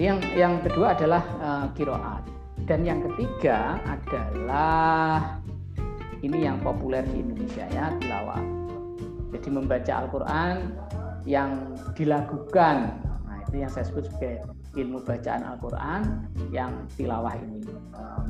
Jadi 0.00 0.08
yang 0.16 0.20
yang 0.32 0.54
kedua 0.64 0.96
adalah 0.96 1.20
uh, 1.44 1.66
kiroat 1.76 2.24
dan 2.64 2.88
yang 2.88 3.04
ketiga 3.04 3.76
adalah 3.84 5.36
ini 6.24 6.48
yang 6.48 6.56
populer 6.64 7.04
di 7.04 7.20
Indonesia 7.20 7.68
ya 7.68 7.92
tilawah. 8.00 8.40
Jadi 9.36 9.48
membaca 9.52 9.92
Al-Quran 10.00 10.72
yang 11.28 11.76
dilakukan. 11.92 12.96
Nah 13.28 13.44
itu 13.44 13.60
yang 13.60 13.68
saya 13.68 13.92
sebut 13.92 14.08
sebagai 14.08 14.48
ilmu 14.72 15.04
bacaan 15.04 15.44
Al-Quran 15.44 16.02
yang 16.48 16.72
tilawah 16.96 17.36
ini. 17.36 17.60
Uh, 17.92 18.24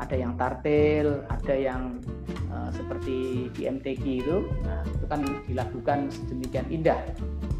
ada 0.00 0.16
yang 0.16 0.32
tartil, 0.40 1.20
ada 1.28 1.52
yang 1.52 2.00
uh, 2.48 2.72
seperti 2.72 3.52
di 3.60 3.68
MTQ 3.68 4.24
itu, 4.24 4.48
nah, 4.64 4.80
itu 4.88 5.04
kan 5.04 5.20
dilakukan 5.44 6.08
sedemikian 6.08 6.64
indah. 6.72 6.96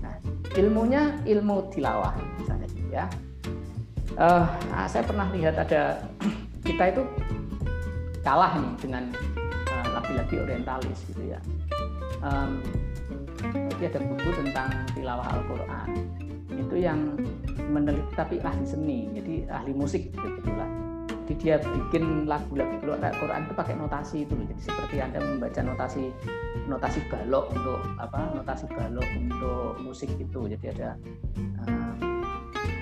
Nah, 0.01 0.17
ilmunya 0.57 1.13
ilmu 1.29 1.69
tilawah 1.69 2.17
misalnya 2.41 2.65
gitu 2.73 2.89
ya. 2.89 3.05
Uh, 4.19 4.45
nah, 4.71 4.87
saya 4.91 5.07
pernah 5.07 5.31
lihat 5.31 5.55
ada 5.59 6.03
kita 6.69 6.95
itu 6.95 7.03
kalah 8.21 8.53
nih 8.59 8.75
dengan 8.83 9.05
laki-laki 9.97 10.35
uh, 10.39 10.45
orientalis 10.45 10.99
gitu 11.11 11.23
ya. 11.31 11.41
Um, 12.21 12.61
jadi 13.77 13.97
ada 13.97 14.01
buku 14.05 14.31
tentang 14.45 14.69
tilawah 14.93 15.27
Al-Quran. 15.35 15.89
Itu 16.53 16.77
yang 16.77 17.17
meneliti 17.71 18.13
tapi 18.19 18.43
ahli 18.43 18.67
seni 18.67 19.07
jadi 19.15 19.47
ahli 19.47 19.71
musik 19.71 20.11
kebetulan 20.11 20.91
jadi 21.31 21.39
dia 21.39 21.57
bikin 21.63 22.27
lagu-lagu 22.27 22.75
Al-Quran 22.83 23.47
itu 23.47 23.55
pakai 23.55 23.75
notasi 23.79 24.27
itu 24.27 24.35
jadi 24.35 24.63
seperti 24.67 24.97
anda 24.99 25.23
membaca 25.23 25.63
notasi 25.63 26.11
notasi 26.67 26.99
balok 27.07 27.55
untuk 27.55 27.79
apa 28.03 28.35
notasi 28.35 28.67
balok 28.67 29.07
untuk 29.15 29.79
musik 29.79 30.11
itu. 30.19 30.51
Jadi 30.51 30.75
ada 30.75 30.99
uh, 31.63 31.95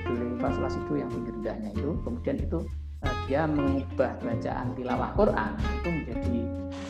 sol 0.08 0.66
itu 0.68 0.92
yang 0.96 1.10
tinggi 1.12 1.30
rendahnya 1.36 1.70
itu 1.76 1.90
kemudian 2.04 2.36
itu 2.40 2.58
uh, 3.04 3.14
dia 3.28 3.44
mengubah 3.44 4.10
bacaan 4.20 4.66
tilawah 4.74 5.10
Quran 5.14 5.52
itu 5.80 5.88
menjadi 5.88 6.40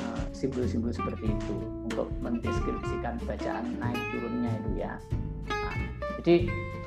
uh, 0.06 0.22
simbol-simbol 0.30 0.92
seperti 0.94 1.26
itu 1.30 1.54
untuk 1.90 2.08
mendeskripsikan 2.22 3.18
bacaan 3.26 3.64
naik 3.82 4.00
turunnya 4.14 4.52
itu 4.62 4.70
ya. 4.78 4.92
Nah, 5.50 5.74
jadi 6.20 6.46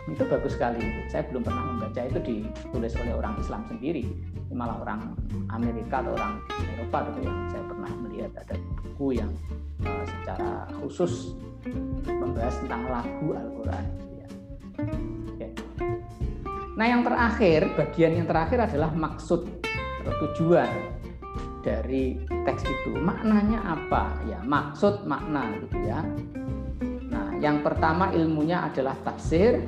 itu 0.10 0.24
bagus 0.28 0.58
sekali 0.58 0.82
saya 1.08 1.24
belum 1.30 1.46
pernah 1.46 1.64
membaca 1.72 2.02
itu 2.04 2.20
ditulis 2.20 2.94
oleh 3.00 3.14
orang 3.16 3.38
Islam 3.38 3.62
sendiri 3.70 4.04
malah 4.52 4.84
orang 4.84 5.16
Amerika 5.56 6.04
atau 6.04 6.12
orang 6.18 6.44
Eropa 6.76 7.08
gitu 7.12 7.20
yang 7.24 7.38
saya 7.48 7.64
pernah 7.64 7.92
melihat 8.04 8.32
ada 8.36 8.56
buku 8.84 9.08
yang 9.16 9.32
uh, 9.88 10.04
secara 10.04 10.68
khusus 10.84 11.38
membahas 12.04 12.56
tentang 12.60 12.84
lagu 12.90 13.28
Al-Quran. 13.32 14.11
Nah 16.82 16.90
yang 16.90 17.06
terakhir 17.06 17.78
bagian 17.78 18.18
yang 18.18 18.26
terakhir 18.26 18.66
adalah 18.66 18.90
maksud 18.90 19.46
atau 20.02 20.14
tujuan 20.26 20.66
dari 21.62 22.18
teks 22.26 22.66
itu 22.66 22.98
maknanya 22.98 23.62
apa 23.78 24.18
ya 24.26 24.42
maksud 24.42 25.06
makna 25.06 25.46
gitu 25.62 25.78
ya 25.86 26.02
nah 27.14 27.38
yang 27.38 27.62
pertama 27.62 28.10
ilmunya 28.18 28.66
adalah 28.66 28.98
tafsir 29.06 29.62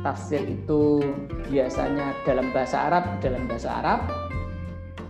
tafsir 0.00 0.40
itu 0.48 1.04
biasanya 1.52 2.16
dalam 2.24 2.48
bahasa 2.56 2.88
Arab 2.88 3.20
dalam 3.20 3.44
bahasa 3.44 3.68
Arab 3.68 4.00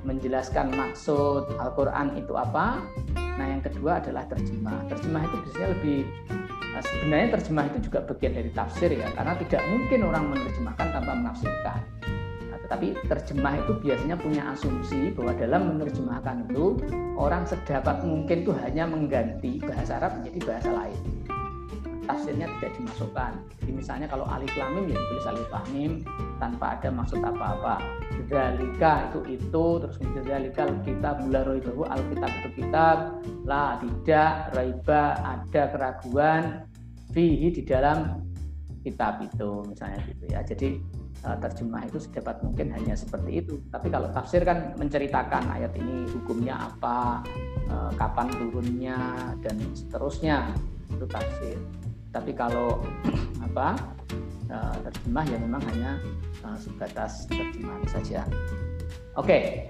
menjelaskan 0.03 0.75
maksud 0.75 1.55
Al-Qur'an 1.61 2.16
itu 2.16 2.33
apa. 2.33 2.81
Nah, 3.37 3.44
yang 3.44 3.61
kedua 3.61 4.01
adalah 4.01 4.25
terjemah. 4.25 4.88
Terjemah 4.88 5.21
itu 5.29 5.37
biasanya 5.44 5.68
lebih 5.77 6.01
nah, 6.74 6.83
sebenarnya 6.83 7.28
terjemah 7.38 7.64
itu 7.70 7.78
juga 7.90 7.98
bagian 8.04 8.33
dari 8.37 8.50
tafsir 8.52 8.90
ya, 8.92 9.09
karena 9.14 9.35
tidak 9.40 9.62
mungkin 9.68 10.00
orang 10.07 10.24
menerjemahkan 10.33 10.87
tanpa 10.90 11.12
menafsirkan. 11.12 11.81
Nah, 12.48 12.59
tetapi 12.64 12.87
terjemah 13.07 13.54
itu 13.61 13.72
biasanya 13.83 14.16
punya 14.16 14.42
asumsi 14.52 15.12
bahwa 15.12 15.33
dalam 15.37 15.62
menerjemahkan 15.76 16.37
itu 16.48 16.64
orang 17.18 17.44
sedapat 17.44 18.02
mungkin 18.02 18.46
itu 18.46 18.52
hanya 18.64 18.85
mengganti 18.87 19.61
bahasa 19.61 19.98
Arab 20.00 20.22
menjadi 20.22 20.40
bahasa 20.46 20.70
lain 20.72 21.28
tafsirnya 22.09 22.49
tidak 22.59 22.73
dimasukkan. 22.81 23.33
Jadi 23.61 23.73
misalnya 23.77 24.07
kalau 24.09 24.25
alif 24.25 24.49
lam 24.57 24.81
mim 24.81 24.88
ya 24.88 24.97
ditulis 24.97 25.27
alif 25.29 25.49
lam 25.53 25.66
mim 25.77 25.92
tanpa 26.40 26.81
ada 26.81 26.88
maksud 26.88 27.21
apa-apa. 27.21 27.77
Dzalika 28.25 29.12
itu 29.12 29.21
itu 29.38 29.64
terus 29.85 29.97
kemudian 30.01 30.25
dzalika 30.25 30.64
kitab 30.88 31.21
mula 31.21 31.40
raibahu 31.44 31.85
alkitab 31.85 32.31
itu 32.42 32.49
kitab 32.64 32.97
la 33.44 33.77
tidak 33.85 34.33
raiba 34.57 35.03
ada 35.21 35.62
keraguan 35.68 36.42
fihi 37.12 37.53
di 37.53 37.62
dalam 37.62 38.25
kitab 38.81 39.21
itu 39.21 39.68
misalnya 39.68 40.01
gitu 40.09 40.25
ya. 40.33 40.40
Jadi 40.40 40.68
eh, 41.29 41.37
terjemah 41.44 41.83
itu 41.85 41.99
sedapat 42.01 42.40
mungkin 42.40 42.73
hanya 42.73 42.97
seperti 42.97 43.44
itu. 43.44 43.61
Tapi 43.68 43.92
kalau 43.92 44.09
tafsir 44.16 44.49
kan 44.49 44.73
menceritakan 44.81 45.44
ayat 45.61 45.77
ini 45.77 46.09
hukumnya 46.16 46.57
apa, 46.57 47.21
eh, 47.68 47.90
kapan 48.01 48.33
turunnya 48.33 48.99
dan 49.44 49.61
seterusnya 49.77 50.57
itu 50.88 51.05
tafsir 51.05 51.61
tapi 52.12 52.33
kalau 52.33 52.81
apa 53.47 53.77
uh, 54.53 54.77
terjemah 54.88 55.25
ya 55.29 55.38
memang 55.40 55.62
hanya 55.73 56.01
uh, 56.44 56.57
sebatas 56.57 57.29
terjemahan 57.29 57.85
saja. 57.88 58.25
Oke, 59.18 59.68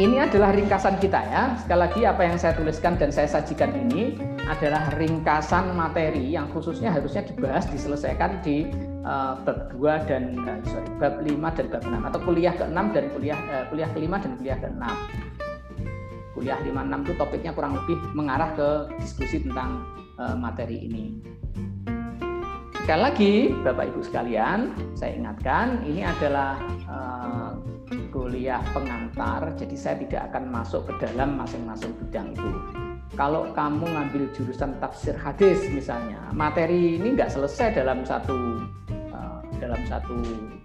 ini 0.00 0.16
adalah 0.16 0.56
ringkasan 0.56 0.96
kita 0.96 1.20
ya. 1.28 1.52
Sekali 1.60 1.80
lagi 1.84 2.00
apa 2.08 2.22
yang 2.24 2.36
saya 2.40 2.56
tuliskan 2.56 2.96
dan 2.96 3.12
saya 3.12 3.28
sajikan 3.28 3.70
ini 3.76 4.16
adalah 4.48 4.88
ringkasan 4.96 5.76
materi 5.76 6.32
yang 6.32 6.48
khususnya 6.50 6.88
harusnya 6.88 7.22
dibahas 7.28 7.68
diselesaikan 7.68 8.40
di 8.40 8.72
uh, 9.04 9.36
bab 9.44 9.68
2 9.76 10.08
dan 10.08 10.32
sorry, 10.64 10.88
bab 10.96 11.20
5 11.20 11.28
dan 11.60 11.66
bab 11.68 11.82
6 11.84 12.08
atau 12.08 12.20
kuliah 12.24 12.54
ke-6 12.56 12.80
dan 12.96 13.04
kuliah 13.12 13.38
uh, 13.52 13.64
kuliah 13.68 13.88
ke-5 13.92 14.12
dan 14.16 14.32
kuliah 14.40 14.58
ke-6. 14.58 14.84
Kuliah 16.32 16.58
5 16.64 16.72
6 16.72 17.04
itu 17.04 17.12
topiknya 17.20 17.52
kurang 17.52 17.76
lebih 17.76 18.00
mengarah 18.16 18.50
ke 18.56 18.68
diskusi 18.98 19.44
tentang 19.44 19.84
materi 20.38 20.86
ini. 20.86 21.18
Sekali 22.82 22.98
lagi, 22.98 23.34
Bapak 23.62 23.94
Ibu 23.94 24.02
sekalian, 24.02 24.74
saya 24.98 25.14
ingatkan 25.14 25.86
ini 25.86 26.02
adalah 26.02 26.58
uh, 26.90 27.54
kuliah 28.10 28.58
pengantar, 28.74 29.54
jadi 29.54 29.76
saya 29.78 30.02
tidak 30.02 30.34
akan 30.34 30.50
masuk 30.50 30.90
ke 30.90 31.06
dalam 31.06 31.38
masing-masing 31.38 31.94
bidang 32.02 32.34
itu. 32.34 32.50
Kalau 33.14 33.46
kamu 33.54 33.86
ngambil 33.86 34.34
jurusan 34.34 34.74
tafsir 34.82 35.14
hadis 35.14 35.62
misalnya, 35.70 36.26
materi 36.34 36.98
ini 36.98 37.14
nggak 37.14 37.30
selesai 37.30 37.70
dalam 37.70 38.02
satu 38.02 38.66
uh, 39.14 39.46
dalam 39.62 39.78
satu 39.86 40.18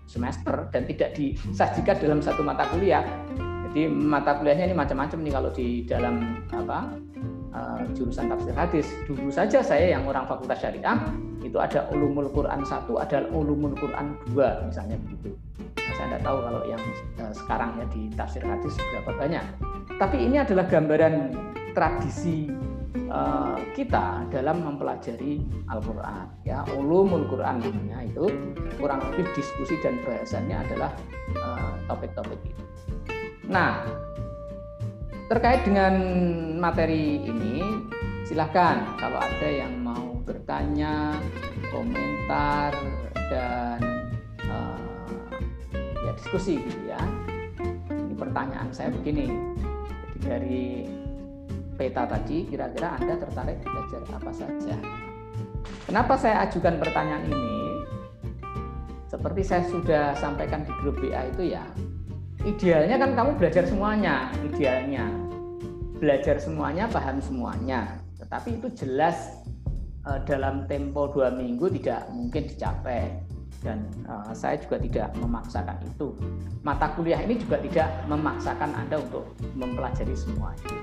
semester 0.10 0.74
dan 0.74 0.90
tidak 0.90 1.14
disajikan 1.14 2.02
dalam 2.02 2.18
satu 2.26 2.42
mata 2.42 2.66
kuliah. 2.74 3.06
Jadi 3.70 3.94
mata 3.94 4.42
kuliahnya 4.42 4.74
ini 4.74 4.74
macam-macam 4.74 5.22
nih 5.22 5.34
kalau 5.38 5.54
di 5.54 5.86
dalam 5.86 6.42
apa 6.50 6.98
uh, 7.58 7.82
jurusan 7.98 8.30
tafsir 8.30 8.54
hadis. 8.54 8.88
Dulu 9.10 9.34
saja 9.34 9.60
saya 9.66 9.98
yang 9.98 10.06
orang 10.06 10.30
fakultas 10.30 10.62
syariah 10.62 10.98
itu 11.42 11.58
ada 11.58 11.90
ulumul 11.90 12.30
Quran 12.30 12.62
satu, 12.62 13.02
ada 13.02 13.26
ulumul 13.34 13.74
Quran 13.74 14.14
dua, 14.30 14.62
misalnya 14.62 15.02
begitu. 15.02 15.34
Nah, 15.58 15.94
saya 15.98 16.08
tidak 16.14 16.22
tahu 16.22 16.38
kalau 16.46 16.62
yang 16.70 16.84
uh, 17.24 17.34
sekarang 17.34 17.70
ya 17.82 17.86
di 17.90 18.02
tafsir 18.14 18.44
hadis 18.46 18.74
berapa 18.94 19.12
banyak. 19.18 19.46
Tapi 19.98 20.18
ini 20.22 20.38
adalah 20.38 20.66
gambaran 20.70 21.34
tradisi 21.74 22.46
uh, 23.10 23.58
kita 23.74 24.28
dalam 24.30 24.62
mempelajari 24.62 25.42
Al-Quran. 25.72 26.26
Ya, 26.46 26.62
ulumul 26.78 27.26
Quran 27.26 27.64
namanya 27.64 28.06
itu 28.06 28.30
kurang 28.78 29.02
lebih 29.10 29.26
diskusi 29.34 29.80
dan 29.82 29.98
bahasannya 30.06 30.58
adalah 30.70 30.92
eh, 31.34 31.74
topik-topik 31.90 32.38
uh, 32.38 32.52
itu. 32.54 32.64
Nah, 33.48 33.86
terkait 35.28 35.62
dengan 35.68 35.94
materi 36.56 37.20
ini, 37.20 37.60
silahkan 38.24 38.96
kalau 38.96 39.20
ada 39.20 39.50
yang 39.52 39.76
mau 39.84 40.24
bertanya, 40.24 41.20
komentar 41.68 42.72
dan 43.28 43.80
uh, 44.48 44.80
ya 46.08 46.12
diskusi 46.16 46.64
gitu 46.64 46.82
ya. 46.88 47.02
Ini 47.92 48.16
pertanyaan 48.16 48.72
saya 48.72 48.88
begini. 48.88 49.28
Jadi 50.16 50.18
dari 50.24 50.68
peta 51.76 52.08
tadi 52.08 52.48
kira-kira 52.48 52.96
Anda 52.96 53.20
tertarik 53.20 53.60
belajar 53.68 54.02
apa 54.16 54.32
saja? 54.32 54.76
Kenapa 55.84 56.16
saya 56.16 56.48
ajukan 56.48 56.80
pertanyaan 56.80 57.28
ini? 57.28 57.56
Seperti 59.08 59.42
saya 59.44 59.64
sudah 59.68 60.16
sampaikan 60.20 60.68
di 60.68 60.72
grup 60.84 61.00
BA 61.00 61.32
itu 61.32 61.56
ya, 61.56 61.64
idealnya 62.46 62.96
kan 63.02 63.12
kamu 63.18 63.32
belajar 63.40 63.64
semuanya, 63.66 64.30
idealnya. 64.46 65.06
Belajar 65.98 66.38
semuanya, 66.38 66.86
paham 66.92 67.18
semuanya. 67.18 67.98
Tetapi 68.22 68.62
itu 68.62 68.68
jelas 68.86 69.42
uh, 70.06 70.22
dalam 70.28 70.70
tempo 70.70 71.10
dua 71.10 71.34
minggu 71.34 71.72
tidak 71.82 72.06
mungkin 72.14 72.46
dicapai 72.46 73.26
dan 73.66 73.90
uh, 74.06 74.30
saya 74.38 74.62
juga 74.62 74.78
tidak 74.78 75.10
memaksakan 75.18 75.78
itu. 75.82 76.14
Mata 76.62 76.94
kuliah 76.94 77.18
ini 77.26 77.42
juga 77.42 77.58
tidak 77.58 77.90
memaksakan 78.06 78.70
Anda 78.78 79.02
untuk 79.02 79.34
mempelajari 79.58 80.14
semua 80.14 80.54
itu. 80.62 80.78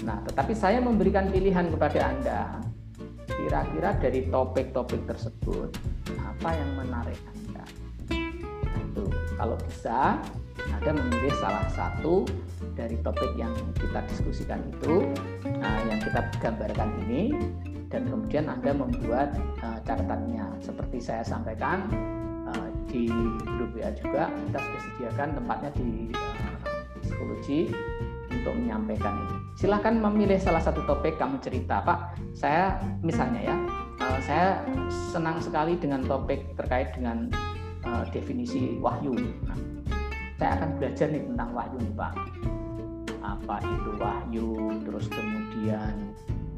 Nah, 0.00 0.16
tetapi 0.24 0.56
saya 0.56 0.80
memberikan 0.80 1.28
pilihan 1.28 1.68
kepada 1.68 2.00
Anda. 2.08 2.40
Kira-kira 3.30 3.96
dari 3.96 4.28
topik-topik 4.28 5.08
tersebut, 5.08 5.72
apa 6.18 6.50
yang 6.56 6.70
menarik 6.76 7.16
Anda. 7.24 7.64
Nah, 8.64 8.78
itu 8.80 9.04
kalau 9.36 9.56
bisa 9.64 10.20
Anda 10.78 10.92
memilih 10.94 11.34
salah 11.40 11.66
satu 11.72 12.28
dari 12.78 12.96
topik 13.02 13.34
yang 13.34 13.52
kita 13.76 14.04
diskusikan 14.06 14.62
itu, 14.70 15.10
nah, 15.58 15.78
yang 15.90 15.98
kita 16.00 16.20
gambarkan 16.38 16.90
ini, 17.06 17.34
dan 17.90 18.06
kemudian 18.06 18.46
Anda 18.46 18.72
membuat 18.72 19.34
uh, 19.60 19.78
catatannya. 19.82 20.62
Seperti 20.62 20.98
saya 21.02 21.26
sampaikan 21.26 21.90
uh, 22.46 22.68
di 22.86 23.10
WA 23.74 23.90
juga, 23.98 24.30
kita 24.30 24.58
sudah 24.62 24.80
sediakan 24.86 25.28
tempatnya 25.36 25.70
di 25.74 26.14
uh, 26.14 26.56
psikologi 27.02 27.60
untuk 28.30 28.54
menyampaikan 28.56 29.14
ini. 29.26 29.36
Silahkan 29.58 29.94
memilih 29.98 30.38
salah 30.38 30.62
satu 30.62 30.86
topik 30.86 31.18
kamu 31.18 31.42
cerita, 31.42 31.82
Pak. 31.82 32.16
Saya 32.32 32.78
misalnya 33.02 33.42
ya, 33.42 33.56
uh, 34.00 34.18
saya 34.22 34.46
senang 35.10 35.42
sekali 35.42 35.76
dengan 35.76 36.06
topik 36.06 36.54
terkait 36.56 36.94
dengan 36.94 37.28
uh, 37.84 38.04
definisi 38.14 38.78
wahyu. 38.78 39.12
Nah, 39.44 39.58
saya 40.40 40.56
akan 40.56 40.80
belajar 40.80 41.06
nih 41.12 41.20
tentang 41.28 41.52
wahyu 41.52 41.76
nih, 41.76 41.92
Pak 41.92 42.14
apa 43.20 43.62
itu 43.62 43.90
wahyu, 44.00 44.50
terus 44.86 45.06
kemudian 45.06 45.94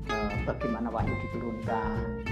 eh, 0.09 0.35
bagaimana 0.47 0.89
wahyu 0.89 1.13
diturunkan. 1.29 2.27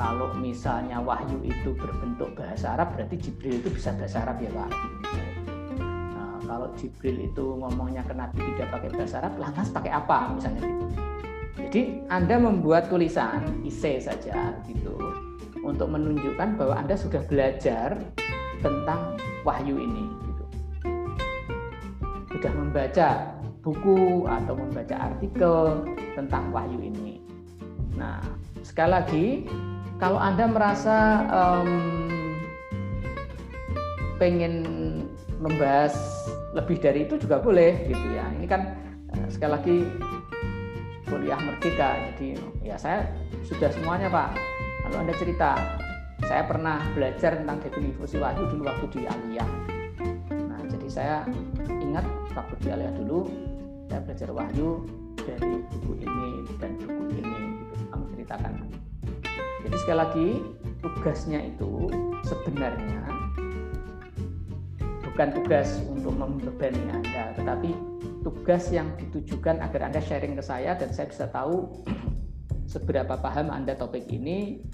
Kalau 0.00 0.32
misalnya 0.40 0.96
wahyu 1.04 1.44
itu 1.44 1.76
berbentuk 1.76 2.32
bahasa 2.32 2.72
Arab, 2.72 2.96
berarti 2.96 3.20
Jibril 3.20 3.60
itu 3.60 3.68
bisa 3.68 3.92
bahasa 3.92 4.24
Arab 4.24 4.40
ya 4.40 4.48
Pak. 4.48 4.70
Nah, 6.16 6.40
kalau 6.48 6.72
Jibril 6.80 7.28
itu 7.28 7.44
ngomongnya 7.60 8.00
ke 8.08 8.16
Nabi 8.16 8.40
tidak 8.56 8.72
pakai 8.72 8.90
bahasa 8.96 9.20
Arab, 9.20 9.36
lantas 9.36 9.68
pakai 9.68 9.92
apa 9.92 10.32
misalnya 10.32 10.64
gitu. 10.64 10.86
Jadi 11.60 11.82
Anda 12.08 12.40
membuat 12.40 12.88
tulisan 12.88 13.60
ise 13.60 14.00
saja 14.00 14.56
gitu 14.64 14.96
untuk 15.60 15.92
menunjukkan 15.92 16.56
bahwa 16.56 16.80
Anda 16.80 16.96
sudah 16.96 17.20
belajar 17.28 18.00
tentang 18.64 19.20
wahyu 19.44 19.76
ini. 19.76 20.29
Sudah 22.30 22.52
membaca 22.54 23.08
buku 23.60 24.24
atau 24.24 24.54
membaca 24.56 24.96
artikel 24.96 25.84
tentang 26.16 26.48
wahyu 26.54 26.80
ini. 26.80 27.20
Nah, 27.98 28.22
sekali 28.64 28.90
lagi, 28.90 29.26
kalau 30.00 30.16
Anda 30.16 30.48
merasa 30.48 31.28
um, 31.28 31.70
pengen 34.16 34.64
membahas 35.40 35.92
lebih 36.56 36.80
dari 36.80 37.04
itu 37.04 37.20
juga 37.20 37.40
boleh 37.40 37.88
gitu 37.88 38.06
ya. 38.16 38.24
Ini 38.36 38.46
kan 38.48 38.62
uh, 39.12 39.28
sekali 39.28 39.52
lagi 39.52 39.76
kuliah 41.10 41.40
merdeka, 41.42 41.98
jadi 42.14 42.38
ya 42.62 42.76
saya 42.78 43.10
sudah 43.44 43.68
semuanya 43.74 44.08
Pak. 44.08 44.30
Lalu 44.86 44.96
Anda 45.04 45.14
cerita, 45.18 45.50
saya 46.24 46.46
pernah 46.46 46.80
belajar 46.96 47.36
tentang 47.42 47.58
definisi 47.60 48.16
wahyu 48.16 48.46
dulu 48.48 48.62
waktu 48.64 48.86
di 48.94 49.00
Aliyah. 49.04 49.50
Nah, 50.32 50.60
jadi 50.70 50.88
saya 50.88 51.16
ingat 51.68 52.06
waktu 52.34 52.54
di 52.62 52.68
Aliyah 52.70 52.94
dulu 52.94 53.26
saya 53.90 54.00
belajar 54.06 54.28
wahyu 54.30 54.68
dari 55.18 55.52
buku 55.66 55.92
ini 56.02 56.30
dan 56.62 56.70
buku 56.78 57.02
ini 57.18 57.38
gitu. 57.58 57.74
Kamu 57.90 58.04
ceritakan. 58.14 58.52
Jadi 59.60 59.76
sekali 59.76 59.98
lagi 59.98 60.28
tugasnya 60.80 61.40
itu 61.44 61.90
sebenarnya 62.24 63.02
bukan 65.04 65.28
tugas 65.36 65.68
untuk 65.84 66.16
membebani 66.16 66.80
anda 66.88 67.36
tetapi 67.36 67.76
tugas 68.24 68.72
yang 68.72 68.88
ditujukan 68.96 69.60
agar 69.60 69.92
anda 69.92 70.00
sharing 70.00 70.38
ke 70.38 70.40
saya 70.40 70.78
dan 70.78 70.88
saya 70.96 71.12
bisa 71.12 71.28
tahu 71.28 71.84
seberapa 72.72 73.20
paham 73.20 73.52
anda 73.52 73.76
topik 73.76 74.08
ini 74.08 74.64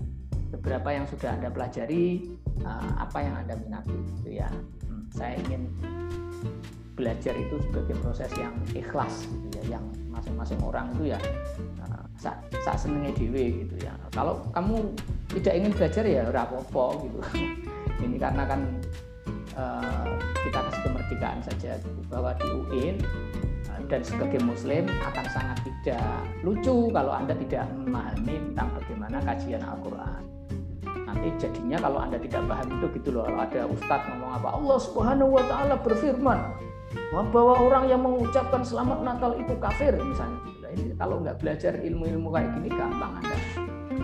beberapa 0.55 0.95
yang 0.95 1.09
sudah 1.11 1.35
anda 1.35 1.51
pelajari 1.51 2.31
eh, 2.63 2.91
apa 3.01 3.19
yang 3.19 3.35
anda 3.43 3.59
minati 3.59 3.97
gitu 4.23 4.39
ya. 4.39 4.47
Hmm, 4.87 5.03
saya 5.11 5.35
ingin 5.47 5.67
belajar 6.97 7.37
itu 7.37 7.61
sebagai 7.61 7.95
proses 8.01 8.33
yang 8.41 8.57
ikhlas 8.73 9.29
gitu 9.29 9.47
ya 9.61 9.77
yang 9.77 9.85
masing-masing 10.09 10.57
orang 10.65 10.89
itu 10.97 11.13
ya 11.13 11.21
uh, 11.85 12.05
saat, 12.17 12.41
saat 12.65 12.81
senengnya 12.81 13.13
dewe 13.13 13.69
gitu 13.69 13.77
ya. 13.85 13.93
Kalau 14.17 14.41
kamu 14.57 14.97
tidak 15.37 15.55
ingin 15.61 15.73
belajar 15.77 16.05
ya 16.09 16.23
rapopo 16.33 17.05
gitu. 17.05 17.21
Ini 18.05 18.17
karena 18.17 18.49
kan 18.49 18.61
uh, 19.57 20.09
kita 20.41 20.59
kasih 20.69 20.83
kemerdekaan 20.89 21.41
saja 21.45 21.71
gitu, 21.81 22.01
bahwa 22.09 22.33
di 22.41 22.49
UIN 22.49 22.97
uh, 23.69 23.81
dan 23.93 24.01
sebagai 24.01 24.41
muslim 24.41 24.89
akan 25.05 25.27
sangat 25.29 25.59
tidak 25.69 26.09
lucu 26.41 26.89
kalau 26.97 27.13
anda 27.13 27.37
tidak 27.37 27.69
memahami 27.77 28.41
tentang 28.53 28.69
bagaimana 28.81 29.17
kajian 29.21 29.61
Al-Quran. 29.61 30.23
Nanti 31.05 31.29
jadinya 31.41 31.77
kalau 31.81 31.99
anda 32.01 32.17
tidak 32.21 32.43
paham 32.49 32.69
itu 32.81 32.87
gitu 33.01 33.09
loh 33.21 33.29
ada 33.29 33.69
ustadz 33.69 34.09
ngomong 34.13 34.33
apa 34.37 34.49
Allah 34.57 34.79
subhanahu 34.81 35.31
wa 35.37 35.45
ta'ala 35.49 35.75
berfirman 35.81 36.41
bahwa 37.13 37.55
orang 37.61 37.85
yang 37.89 38.01
mengucapkan 38.03 38.63
selamat 38.63 39.03
Natal 39.03 39.33
itu 39.39 39.55
kafir 39.57 39.93
misalnya. 39.97 40.41
Nah, 40.63 40.71
ini 40.75 40.93
kalau 40.99 41.17
nggak 41.23 41.39
belajar 41.41 41.73
ilmu-ilmu 41.79 42.29
kayak 42.33 42.51
gini 42.59 42.69
gampang 42.75 43.13
anda 43.23 43.37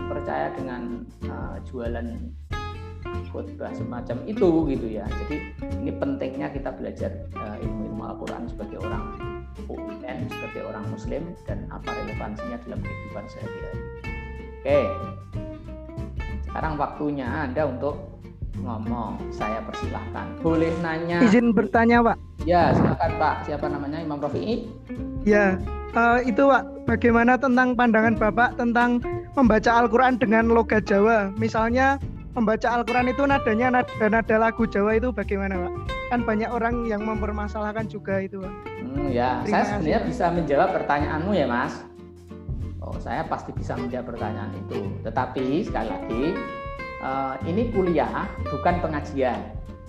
percaya 0.08 0.48
dengan 0.56 1.04
uh, 1.28 1.56
jualan 1.68 2.06
khotbah 3.32 3.72
semacam 3.72 4.16
itu 4.28 4.48
gitu 4.68 4.86
ya. 5.00 5.04
Jadi 5.24 5.36
ini 5.80 5.90
pentingnya 5.96 6.52
kita 6.52 6.70
belajar 6.76 7.10
uh, 7.36 7.56
ilmu-ilmu 7.60 8.02
Al-Quran 8.04 8.42
sebagai 8.48 8.78
orang 8.84 9.04
UN, 9.68 10.18
sebagai 10.28 10.62
orang 10.68 10.84
Muslim 10.92 11.22
dan 11.48 11.68
apa 11.72 11.88
relevansinya 11.92 12.56
dalam 12.68 12.80
kehidupan 12.80 13.24
sehari-hari. 13.28 13.82
Oke, 14.62 14.80
sekarang 16.46 16.76
waktunya 16.78 17.26
Anda 17.48 17.66
untuk 17.66 18.11
ngomong. 18.60 19.16
Saya 19.32 19.64
persilahkan. 19.64 20.36
Boleh 20.44 20.72
nanya. 20.84 21.24
Izin 21.24 21.56
bertanya, 21.56 22.04
Pak. 22.04 22.16
Ya, 22.44 22.74
silakan 22.74 23.12
Pak. 23.16 23.34
Siapa 23.48 23.66
namanya? 23.70 24.02
Imam 24.02 24.18
Rafi'i? 24.18 24.66
Ya, 25.22 25.56
uh, 25.94 26.18
itu 26.20 26.42
Pak. 26.44 26.84
Bagaimana 26.84 27.38
tentang 27.38 27.78
pandangan 27.78 28.18
Bapak 28.18 28.58
tentang 28.58 28.98
membaca 29.38 29.70
Al-Quran 29.70 30.18
dengan 30.18 30.50
logat 30.50 30.84
Jawa? 30.84 31.30
Misalnya 31.38 31.96
membaca 32.34 32.68
Al-Quran 32.68 33.12
itu 33.12 33.22
nadanya 33.28 33.80
nada, 33.80 34.06
nada 34.08 34.36
lagu 34.36 34.64
Jawa 34.66 34.98
itu 34.98 35.14
bagaimana 35.14 35.68
Pak? 35.68 35.72
Kan 36.12 36.20
banyak 36.28 36.50
orang 36.50 36.84
yang 36.90 37.06
mempermasalahkan 37.06 37.88
juga 37.88 38.20
itu 38.20 38.42
Pak. 38.42 38.54
Hmm, 38.82 39.08
ya, 39.08 39.40
Terima 39.46 39.54
saya 39.54 39.64
sebenarnya 39.78 40.00
kasih, 40.02 40.10
bisa 40.10 40.24
menjawab 40.34 40.68
pertanyaanmu 40.74 41.32
ya 41.32 41.46
Mas. 41.48 41.74
Oh, 42.82 42.98
saya 42.98 43.22
pasti 43.30 43.54
bisa 43.54 43.78
menjawab 43.78 44.18
pertanyaan 44.18 44.50
itu. 44.58 44.90
Tetapi 45.06 45.62
sekali 45.62 45.88
lagi, 45.88 46.24
uh, 47.02 47.34
ini 47.44 47.68
kuliah 47.74 48.24
bukan 48.48 48.78
pengajian. 48.80 49.38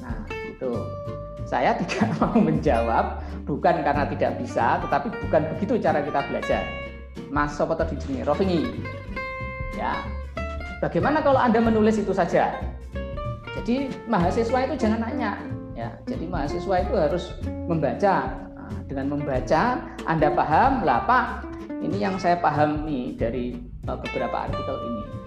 Nah, 0.02 0.26
itu 0.50 0.70
saya 1.48 1.78
tidak 1.86 2.10
mau 2.20 2.36
menjawab 2.36 3.22
bukan 3.46 3.86
karena 3.86 4.04
tidak 4.10 4.32
bisa, 4.42 4.82
tetapi 4.84 5.08
bukan 5.30 5.42
begitu 5.56 5.74
cara 5.80 6.02
kita 6.02 6.20
belajar. 6.28 6.64
Mas 7.30 7.54
Sopo 7.54 7.78
tadi 7.78 7.98
sini, 8.02 8.26
Rofingi. 8.26 8.66
Ya. 9.78 10.02
Bagaimana 10.82 11.24
kalau 11.24 11.40
Anda 11.40 11.64
menulis 11.64 12.02
itu 12.02 12.12
saja? 12.12 12.60
Jadi 13.54 13.88
mahasiswa 14.10 14.60
itu 14.68 14.76
jangan 14.76 15.08
nanya, 15.08 15.40
ya. 15.78 15.94
Jadi 16.10 16.26
mahasiswa 16.28 16.76
itu 16.84 16.94
harus 16.98 17.26
membaca. 17.70 18.16
Nah, 18.58 18.72
dengan 18.90 19.18
membaca, 19.18 19.80
Anda 20.10 20.28
paham, 20.34 20.84
lah 20.84 21.06
Pak, 21.08 21.26
ini 21.84 22.02
yang 22.02 22.18
saya 22.20 22.36
pahami 22.42 23.16
dari 23.16 23.56
uh, 23.88 23.98
beberapa 23.98 24.50
artikel 24.50 24.78
ini. 24.90 25.23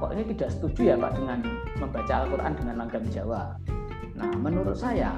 Kok 0.00 0.16
ini 0.16 0.24
tidak 0.32 0.48
setuju 0.56 0.80
ya 0.90 0.96
Pak 0.96 1.12
dengan 1.12 1.38
membaca 1.76 2.14
Al-Quran 2.24 2.52
dengan 2.56 2.74
langgam 2.80 3.04
Jawa? 3.12 3.52
Nah, 4.16 4.32
menurut 4.40 4.72
saya 4.72 5.12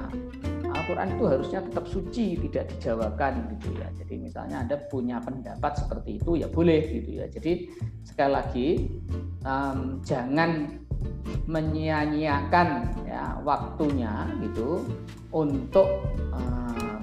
Al-Quran 0.73 1.15
itu 1.15 1.23
harusnya 1.23 1.59
tetap 1.63 1.85
suci, 1.87 2.35
tidak 2.35 2.67
dijawabkan 2.75 3.47
gitu 3.55 3.79
ya. 3.79 3.87
Jadi 3.95 4.19
misalnya 4.19 4.59
Anda 4.59 4.75
punya 4.91 5.23
pendapat 5.23 5.79
seperti 5.79 6.19
itu 6.19 6.35
ya 6.35 6.51
boleh 6.51 6.83
gitu 6.99 7.23
ya. 7.23 7.25
Jadi 7.31 7.71
sekali 8.03 8.31
lagi 8.35 8.67
um, 9.47 10.03
jangan 10.03 10.83
menyia-nyiakan 11.47 12.67
ya 13.07 13.39
waktunya 13.43 14.27
gitu 14.43 14.83
untuk 15.31 15.87
uh, 16.35 16.99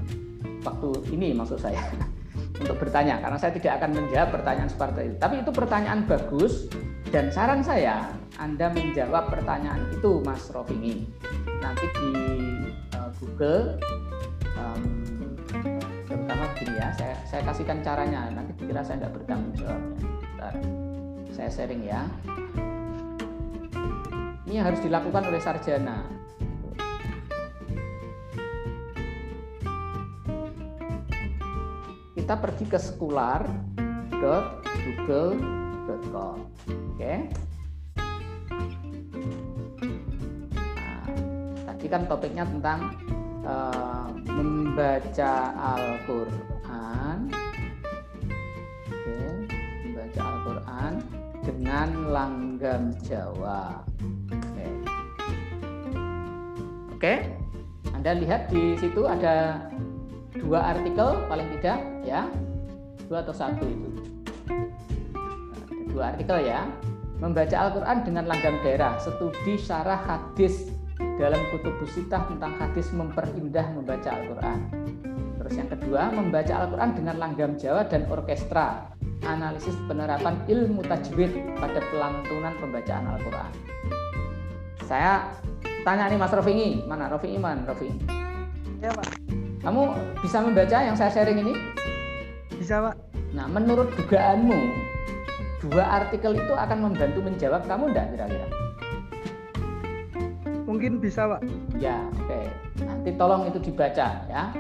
waktu 0.64 0.89
ini 1.16 1.33
maksud 1.33 1.57
saya 1.57 1.81
untuk 2.61 2.76
bertanya 2.76 3.24
karena 3.24 3.41
saya 3.41 3.53
tidak 3.57 3.81
akan 3.81 4.05
menjawab 4.05 4.28
pertanyaan 4.37 4.68
seperti 4.68 5.01
itu. 5.09 5.16
Tapi 5.16 5.35
itu 5.41 5.51
pertanyaan 5.57 6.01
bagus 6.05 6.68
dan 7.11 7.26
saran 7.34 7.58
saya 7.58 8.06
Anda 8.38 8.70
menjawab 8.70 9.34
pertanyaan 9.34 9.90
itu 9.90 10.22
Mas 10.22 10.46
Rofingi. 10.54 11.11
Nanti 11.58 11.86
di 11.98 12.11
uh, 12.94 13.11
Google 13.18 13.76
um, 14.54 14.82
terutama 16.06 16.46
begini 16.54 16.78
ya 16.78 16.88
saya, 16.94 17.18
saya 17.26 17.42
kasihkan 17.50 17.82
caranya. 17.82 18.30
Nanti 18.30 18.54
dikira 18.62 18.86
saya 18.86 19.02
tidak 19.02 19.18
bertanggung 19.18 19.54
jawabnya 19.58 20.06
Bentar. 20.06 20.54
saya 21.34 21.50
sharing 21.50 21.82
ya. 21.82 22.06
Ini 24.46 24.62
harus 24.62 24.78
dilakukan 24.78 25.26
oleh 25.26 25.42
sarjana. 25.42 26.06
Kita 32.14 32.34
pergi 32.38 32.64
ke 32.70 32.78
sekular.google.com 35.87 36.37
oke 36.37 36.97
okay? 36.97 37.18
kan 41.91 42.07
topiknya 42.07 42.47
tentang 42.47 42.95
uh, 43.43 44.07
membaca 44.31 45.33
Al-Qur'an. 45.59 47.26
Oke, 48.87 49.18
membaca 49.91 50.20
Al-Qur'an 50.22 50.93
dengan 51.43 51.89
langgam 52.14 52.95
Jawa. 53.03 53.83
Oke. 54.31 54.66
Oke. 56.95 57.14
Anda 57.91 58.16
lihat 58.16 58.49
di 58.49 58.78
situ 58.81 59.05
ada 59.05 59.66
dua 60.39 60.78
artikel 60.78 61.26
paling 61.26 61.51
tidak 61.59 61.83
ya. 62.07 62.31
Dua 63.11 63.26
atau 63.26 63.35
satu 63.35 63.66
itu. 63.66 63.89
Dua 66.01 66.16
artikel 66.16 66.48
ya 66.48 66.64
membaca 67.20 67.53
Al-Quran 67.61 68.09
dengan 68.09 68.24
langgam 68.24 68.57
daerah, 68.64 68.96
studi 68.96 69.61
syarah 69.61 70.01
hadis 70.01 70.72
dalam 71.20 71.36
kutub 71.53 71.76
busitah 71.76 72.24
tentang 72.24 72.57
hadis 72.57 72.88
memperindah 72.96 73.68
membaca 73.76 74.09
Al-Quran. 74.09 74.59
Terus 75.36 75.55
yang 75.61 75.68
kedua, 75.68 76.09
membaca 76.09 76.57
Al-Quran 76.57 76.96
dengan 76.96 77.20
langgam 77.20 77.53
Jawa 77.61 77.84
dan 77.84 78.09
orkestra, 78.09 78.88
analisis 79.28 79.76
penerapan 79.84 80.40
ilmu 80.48 80.80
tajwid 80.88 81.36
pada 81.61 81.84
pelantunan 81.92 82.57
pembacaan 82.57 83.05
Al-Quran. 83.05 83.51
Saya 84.88 85.28
tanya 85.84 86.09
nih 86.09 86.16
Mas 86.16 86.32
Rofingi, 86.32 86.80
mana 86.88 87.12
Rofingi 87.12 87.36
mana 87.36 87.61
Rofingi? 87.68 88.09
Ya 88.80 88.88
Pak. 88.96 89.20
Kamu 89.61 89.92
bisa 90.24 90.40
membaca 90.40 90.80
yang 90.80 90.96
saya 90.96 91.12
sharing 91.12 91.44
ini? 91.44 91.53
Bisa 92.57 92.88
Pak. 92.88 92.96
Nah, 93.36 93.44
menurut 93.53 93.92
dugaanmu, 94.01 94.88
dua 95.61 95.84
artikel 96.02 96.32
itu 96.32 96.52
akan 96.56 96.78
membantu 96.90 97.20
menjawab 97.20 97.62
kamu 97.68 97.92
enggak 97.92 98.06
kira-kira? 98.16 98.46
Mungkin 100.64 101.02
bisa, 101.02 101.26
Pak. 101.26 101.40
Ya, 101.82 101.98
oke. 102.14 102.30
Okay. 102.30 102.44
Nanti 102.86 103.11
tolong 103.18 103.50
itu 103.50 103.58
dibaca 103.58 104.06
ya, 104.30 104.54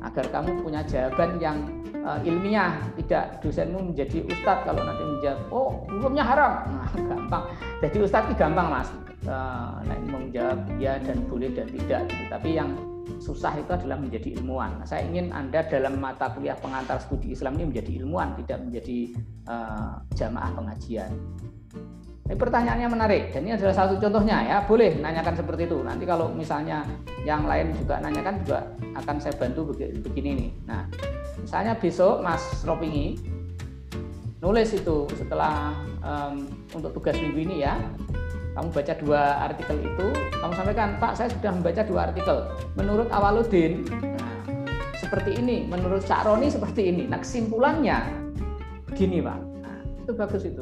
agar 0.00 0.24
kamu 0.32 0.64
punya 0.64 0.80
jawaban 0.88 1.36
yang 1.36 1.58
uh, 2.00 2.18
ilmiah, 2.24 2.80
tidak 2.96 3.44
dosenmu 3.44 3.92
menjadi 3.92 4.24
ustadz 4.24 4.64
kalau 4.64 4.82
nanti 4.82 5.04
menjawab, 5.04 5.40
oh 5.52 5.84
hukumnya 5.86 6.24
haram, 6.24 6.52
nah, 6.64 6.88
gampang. 7.12 7.44
Jadi 7.84 7.96
ustadz 8.00 8.26
itu 8.32 8.34
gampang 8.40 8.66
mas, 8.72 8.88
uh, 9.28 9.84
nah, 9.84 9.98
menjawab 10.08 10.58
ya 10.80 10.96
dan 11.04 11.20
boleh 11.28 11.52
dan 11.52 11.68
tidak. 11.68 12.08
Gitu. 12.08 12.24
Tapi 12.32 12.48
yang 12.56 12.70
susah 13.20 13.52
itu 13.60 13.70
adalah 13.70 14.00
menjadi 14.00 14.40
ilmuwan. 14.40 14.80
Nah, 14.80 14.86
saya 14.88 15.04
ingin 15.04 15.30
Anda 15.30 15.68
dalam 15.68 16.00
mata 16.00 16.32
kuliah 16.32 16.56
pengantar 16.56 16.98
studi 17.04 17.36
Islam 17.36 17.60
ini 17.60 17.76
menjadi 17.76 18.00
ilmuwan, 18.00 18.32
tidak 18.40 18.58
menjadi 18.64 18.98
uh, 19.44 20.00
jamaah 20.16 20.50
pengajian. 20.56 21.12
Ini 22.30 22.38
pertanyaannya 22.38 22.88
menarik 22.88 23.34
dan 23.34 23.42
ini 23.42 23.58
adalah 23.58 23.74
satu 23.74 23.98
contohnya 24.00 24.40
ya. 24.46 24.58
Boleh 24.64 24.96
nanyakan 24.96 25.34
seperti 25.36 25.68
itu. 25.68 25.82
Nanti 25.82 26.06
kalau 26.08 26.30
misalnya 26.30 26.86
yang 27.26 27.44
lain 27.44 27.74
juga 27.76 28.00
nanyakan 28.00 28.40
juga 28.46 28.58
akan 28.96 29.16
saya 29.20 29.34
bantu 29.36 29.74
begini 29.76 30.30
nih. 30.38 30.50
Nah, 30.64 30.86
misalnya 31.42 31.74
besok 31.76 32.22
Mas 32.22 32.62
Ropingi 32.62 33.18
nulis 34.40 34.72
itu 34.72 35.04
setelah 35.18 35.76
um, 36.00 36.48
untuk 36.72 36.96
tugas 36.96 37.12
minggu 37.20 37.44
ini 37.44 37.56
ya 37.66 37.76
kamu 38.60 38.76
baca 38.76 38.94
dua 39.00 39.22
artikel 39.48 39.76
itu, 39.80 40.06
kamu 40.36 40.52
sampaikan, 40.52 40.88
Pak, 41.00 41.16
saya 41.16 41.32
sudah 41.32 41.48
membaca 41.48 41.80
dua 41.80 42.12
artikel. 42.12 42.44
Menurut 42.76 43.08
Awaludin, 43.08 43.88
nah, 43.88 44.36
seperti 45.00 45.40
ini. 45.40 45.64
Menurut 45.64 46.04
Roni 46.04 46.52
seperti 46.52 46.92
ini. 46.92 47.08
Nah, 47.08 47.24
kesimpulannya 47.24 48.04
begini, 48.84 49.24
Pak. 49.24 49.38
Nah, 49.64 49.80
itu 50.04 50.12
bagus 50.12 50.44
itu. 50.44 50.60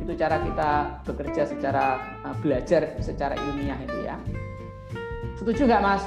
Itu 0.00 0.12
cara 0.16 0.40
kita 0.40 0.70
bekerja 1.04 1.42
secara 1.52 2.00
uh, 2.24 2.32
belajar 2.40 2.96
secara 3.04 3.36
ilmiah 3.36 3.76
itu 3.84 4.00
ya. 4.00 4.16
Setuju 5.36 5.68
nggak, 5.68 5.84
Mas? 5.84 6.02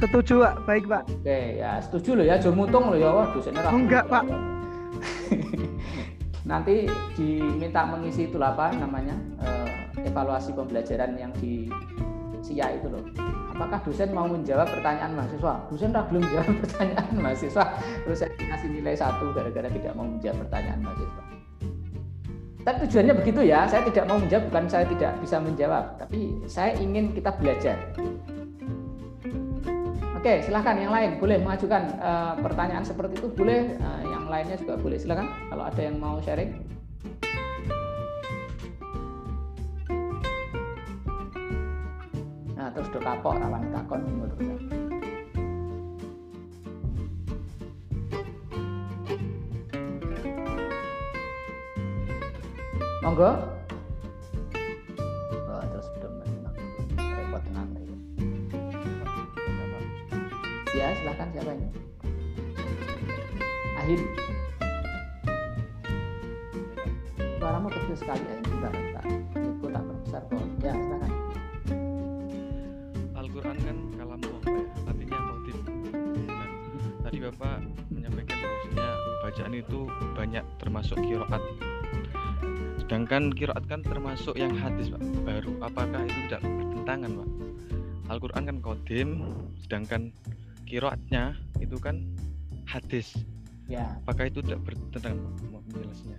Setuju, 0.00 0.40
Pak. 0.40 0.54
Baik, 0.64 0.84
Pak. 0.88 1.04
Oke, 1.20 1.60
ya 1.60 1.84
setuju 1.84 2.16
loh 2.16 2.24
ya. 2.24 2.40
Jomutung 2.40 2.88
loh 2.88 2.96
ya. 2.96 3.12
Wah, 3.12 3.28
dosennya 3.36 3.60
enggak, 3.68 4.08
Pak. 4.08 4.24
nanti 6.42 6.90
diminta 7.14 7.86
mengisi 7.86 8.26
itu 8.26 8.38
apa 8.42 8.74
namanya 8.74 9.14
uh, 9.38 9.70
evaluasi 10.02 10.50
pembelajaran 10.54 11.14
yang 11.14 11.30
di 11.38 11.70
SIA 12.42 12.74
itu 12.74 12.90
loh. 12.90 13.02
Apakah 13.54 13.78
dosen 13.86 14.10
mau 14.10 14.26
menjawab 14.26 14.66
pertanyaan 14.66 15.14
mahasiswa? 15.14 15.54
Dosen 15.70 15.94
dah 15.94 16.02
belum 16.10 16.24
jawab 16.26 16.50
pertanyaan 16.66 17.14
mahasiswa, 17.14 17.64
terus 18.02 18.18
saya 18.18 18.30
kasih 18.34 18.68
nilai 18.74 18.94
satu 18.98 19.30
gara-gara 19.30 19.70
tidak 19.70 19.94
mau 19.94 20.06
menjawab 20.10 20.42
pertanyaan 20.46 20.80
mahasiswa. 20.82 21.22
Tapi 22.62 22.76
tujuannya 22.86 23.14
begitu 23.18 23.40
ya, 23.42 23.66
saya 23.66 23.82
tidak 23.90 24.06
mau 24.06 24.18
menjawab 24.22 24.44
bukan 24.50 24.64
saya 24.70 24.86
tidak 24.86 25.12
bisa 25.18 25.36
menjawab, 25.42 25.84
tapi 25.98 26.18
saya 26.46 26.70
ingin 26.78 27.10
kita 27.10 27.30
belajar. 27.38 27.76
Oke, 30.22 30.38
silahkan 30.38 30.78
yang 30.78 30.94
lain 30.94 31.18
boleh 31.18 31.34
mengajukan 31.42 31.98
uh, 31.98 32.38
pertanyaan 32.38 32.86
seperti 32.86 33.18
itu 33.18 33.26
boleh, 33.34 33.74
uh, 33.82 34.06
yang 34.06 34.30
lainnya 34.30 34.54
juga 34.54 34.78
boleh. 34.78 34.94
Silahkan 34.94 35.26
kalau 35.50 35.66
ada 35.66 35.82
yang 35.82 35.98
mau 35.98 36.22
sharing. 36.22 36.62
Nah, 42.54 42.70
terus 42.70 42.86
do 42.94 43.02
kapok 43.02 43.34
rawan 43.34 43.66
takon 43.74 44.06
menurut 44.06 44.38
saya. 44.38 44.54
Monggo. 53.02 53.61
Ya, 60.82 60.90
silahkan 60.98 61.30
siapa 61.30 61.50
ini? 61.54 61.68
Ahim. 63.78 64.00
Suaramu 67.38 67.70
kecil 67.70 67.94
sekali 67.94 68.26
ya, 68.26 68.34
bentar, 68.42 68.72
bentar. 68.74 69.04
Itu 69.38 69.66
tak 69.70 69.82
berbesar 69.86 70.22
kok. 70.26 70.42
Ya, 70.58 70.74
silahkan. 70.74 71.12
Al-Quran 73.14 73.56
kan 73.62 73.76
kalam 73.94 74.20
Allah 74.26 74.42
ya, 74.42 74.62
artinya 74.90 75.18
khotim. 75.22 75.56
Nah, 76.26 76.48
tadi 77.06 77.18
Bapak 77.30 77.56
menyampaikan 77.94 78.36
bahwasanya 78.42 78.88
bacaan 79.22 79.54
itu 79.54 79.78
banyak 80.18 80.44
termasuk 80.58 80.98
kiroat. 80.98 81.42
Sedangkan 82.82 83.30
kiroat 83.30 83.70
kan 83.70 83.86
termasuk 83.86 84.34
yang 84.34 84.50
hadis 84.58 84.90
Pak, 84.90 84.98
baru. 85.22 85.62
Apakah 85.62 86.02
itu 86.10 86.26
tidak 86.26 86.42
bertentangan 86.42 87.22
Pak? 87.22 87.28
Al-Quran 88.10 88.42
kan 88.50 88.56
kodim, 88.58 89.10
sedangkan 89.62 90.10
kiroatnya 90.72 91.36
itu 91.60 91.76
kan 91.76 92.00
hadis. 92.64 93.12
Ya. 93.68 93.92
Apakah 94.08 94.32
itu 94.32 94.40
tidak 94.40 94.64
bertentangan 94.64 95.20
menjelasnya? 95.68 96.18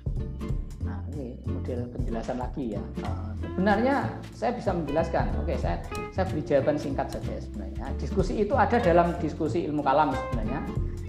Nah 0.85 1.01
ini 1.17 1.41
model 1.49 1.89
penjelasan 1.89 2.37
lagi 2.37 2.77
ya. 2.77 2.83
Uh, 3.01 3.33
sebenarnya 3.41 4.13
saya 4.37 4.53
bisa 4.53 4.69
menjelaskan. 4.77 5.25
Oke, 5.41 5.57
saya 5.57 5.81
saya 6.13 6.29
beri 6.29 6.45
jawaban 6.45 6.77
singkat 6.77 7.09
saja 7.09 7.33
sebenarnya. 7.41 7.89
Diskusi 7.97 8.45
itu 8.45 8.53
ada 8.53 8.77
dalam 8.77 9.17
diskusi 9.17 9.65
ilmu 9.65 9.81
kalam 9.81 10.13
sebenarnya, 10.13 10.59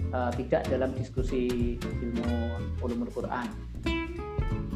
uh, 0.09 0.31
tidak 0.33 0.65
dalam 0.65 0.89
diskusi 0.97 1.77
ilmu 1.77 2.29
ulumul 2.81 3.13
Quran. 3.13 3.45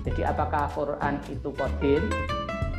Jadi 0.05 0.22
apakah 0.22 0.70
Quran 0.78 1.17
itu 1.26 1.49
kodim 1.57 2.05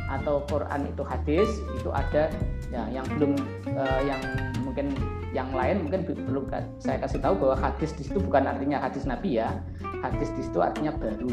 atau 0.07 0.43
Quran 0.47 0.87
itu 0.87 1.03
hadis 1.03 1.47
itu 1.79 1.89
ada 1.91 2.31
ya 2.71 2.83
yang 2.91 3.07
belum 3.15 3.35
uh, 3.75 4.01
yang 4.03 4.19
mungkin 4.63 4.91
yang 5.31 5.47
lain 5.55 5.87
mungkin 5.87 6.03
perlu 6.03 6.43
saya 6.83 6.99
kasih 6.99 7.23
tahu 7.23 7.39
bahwa 7.39 7.55
hadis 7.55 7.95
di 7.95 8.03
situ 8.03 8.19
bukan 8.19 8.43
artinya 8.51 8.83
hadis 8.83 9.07
Nabi 9.07 9.39
ya. 9.39 9.55
Hadis 10.03 10.27
di 10.35 10.43
situ 10.43 10.59
artinya 10.59 10.91
baru. 10.91 11.31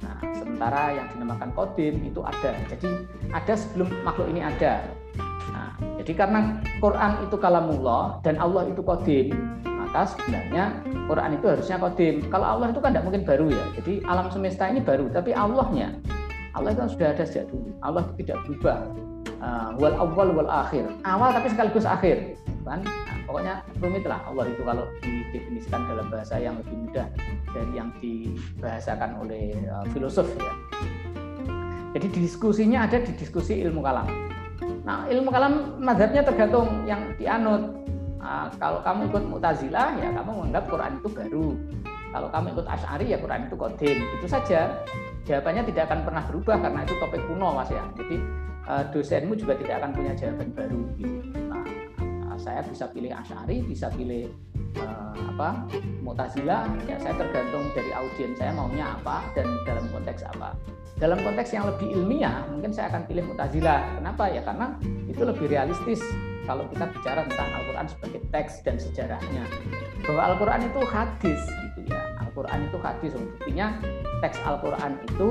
Nah 0.00 0.18
sementara 0.32 0.96
yang 0.96 1.06
dinamakan 1.12 1.52
kodim 1.52 2.00
itu 2.08 2.24
ada. 2.24 2.56
Jadi 2.72 2.88
ada 3.36 3.52
sebelum 3.52 3.92
makhluk 4.00 4.32
ini 4.32 4.40
ada. 4.40 4.80
Nah 5.52 5.76
jadi 6.00 6.12
karena 6.16 6.40
Quran 6.80 7.12
itu 7.28 7.36
kalamullah 7.36 8.16
dan 8.24 8.40
Allah 8.40 8.64
itu 8.72 8.80
kodim 8.80 9.36
maka 9.64 10.08
sebenarnya 10.08 10.84
Quran 11.08 11.30
itu 11.36 11.46
harusnya 11.48 11.76
kodim 11.80 12.14
kalau 12.32 12.46
Allah 12.48 12.72
itu 12.72 12.80
kan 12.80 12.96
tidak 12.96 13.04
mungkin 13.04 13.22
baru 13.28 13.46
ya. 13.52 13.64
Jadi 13.76 13.92
alam 14.08 14.32
semesta 14.32 14.72
ini 14.72 14.80
baru 14.80 15.12
tapi 15.12 15.36
Allahnya. 15.36 15.92
Allah 16.56 16.72
itu 16.72 16.96
sudah 16.96 17.12
ada 17.12 17.28
sejak 17.28 17.52
dulu. 17.52 17.76
Allah 17.84 18.08
itu 18.08 18.24
tidak 18.24 18.40
berubah. 18.48 18.78
Uh, 19.38 19.70
wal 19.78 19.94
awal 19.94 20.28
wal 20.32 20.50
akhir. 20.50 20.88
Awal 21.06 21.30
tapi 21.30 21.46
sekaligus 21.52 21.86
akhir 21.86 22.34
kan 22.68 22.84
pokoknya 23.28 23.60
rumit 23.84 24.08
lah 24.08 24.24
Allah 24.24 24.48
itu 24.48 24.64
kalau 24.64 24.88
didefinisikan 25.04 25.84
dalam 25.84 26.08
bahasa 26.08 26.40
yang 26.40 26.56
lebih 26.56 26.88
mudah 26.88 27.06
dari 27.52 27.72
yang 27.76 27.92
dibahasakan 28.00 29.20
oleh 29.20 29.52
uh, 29.68 29.84
filosof 29.92 30.24
ya. 30.40 30.52
Jadi 31.92 32.08
diskusinya 32.08 32.88
ada 32.88 33.04
di 33.04 33.12
diskusi 33.12 33.60
ilmu 33.60 33.84
kalam. 33.84 34.08
Nah 34.88 35.04
ilmu 35.12 35.28
kalam 35.28 35.76
madhabnya 35.76 36.24
tergantung 36.24 36.88
yang 36.88 37.12
dianut. 37.20 37.76
Nah, 38.18 38.50
kalau 38.60 38.82
kamu 38.82 39.08
ikut 39.08 39.24
mutazilah 39.30 39.94
ya 40.00 40.08
kamu 40.10 40.30
menganggap 40.42 40.64
Quran 40.72 40.92
itu 40.98 41.08
baru. 41.12 41.48
Kalau 42.08 42.28
kamu 42.32 42.46
ikut 42.56 42.66
Ash'ari 42.66 43.06
ya 43.12 43.18
Quran 43.20 43.40
itu 43.46 43.56
kodim 43.56 43.98
itu 44.00 44.26
saja. 44.26 44.72
Jawabannya 45.28 45.68
tidak 45.68 45.92
akan 45.92 46.00
pernah 46.08 46.24
berubah 46.24 46.56
karena 46.56 46.80
itu 46.88 46.94
topik 46.96 47.20
kuno 47.28 47.52
mas 47.52 47.68
ya. 47.68 47.84
Jadi 48.00 48.16
uh, 48.64 48.84
dosenmu 48.92 49.36
juga 49.36 49.56
tidak 49.60 49.84
akan 49.84 49.90
punya 49.92 50.12
jawaban 50.16 50.48
baru. 50.56 50.80
gitu. 50.96 51.37
Saya 52.38 52.62
bisa 52.62 52.86
pilih 52.88 53.10
Asy'ari, 53.10 53.66
bisa 53.66 53.90
pilih 53.90 54.30
uh, 54.78 55.12
apa 55.34 55.66
Mu'tazilah, 56.06 56.70
ya 56.86 56.96
saya 57.02 57.14
tergantung 57.18 57.66
dari 57.74 57.90
audiens 57.90 58.38
saya 58.38 58.54
maunya 58.54 58.94
apa 58.94 59.26
dan 59.34 59.46
dalam 59.66 59.84
konteks 59.90 60.22
apa. 60.22 60.54
Dalam 60.98 61.18
konteks 61.22 61.54
yang 61.54 61.66
lebih 61.66 61.94
ilmiah, 61.94 62.42
mungkin 62.50 62.70
saya 62.74 62.90
akan 62.94 63.06
pilih 63.06 63.26
Mu'tazilah. 63.26 64.02
Kenapa? 64.02 64.30
Ya 64.30 64.42
karena 64.42 64.74
itu 65.10 65.22
lebih 65.22 65.46
realistis 65.50 66.02
kalau 66.48 66.64
kita 66.72 66.88
bicara 66.90 67.26
tentang 67.28 67.48
Al-Quran 67.60 67.86
sebagai 67.90 68.20
teks 68.32 68.64
dan 68.64 68.80
sejarahnya. 68.80 69.44
Bahwa 70.06 70.32
Al-Quran 70.32 70.60
itu 70.64 70.80
hadis 70.88 71.42
Al-Quran 72.38 72.70
itu 72.70 72.78
hadis, 72.78 73.10
buktinya 73.18 73.66
teks 74.22 74.38
Al-Quran 74.46 74.94
itu 75.10 75.28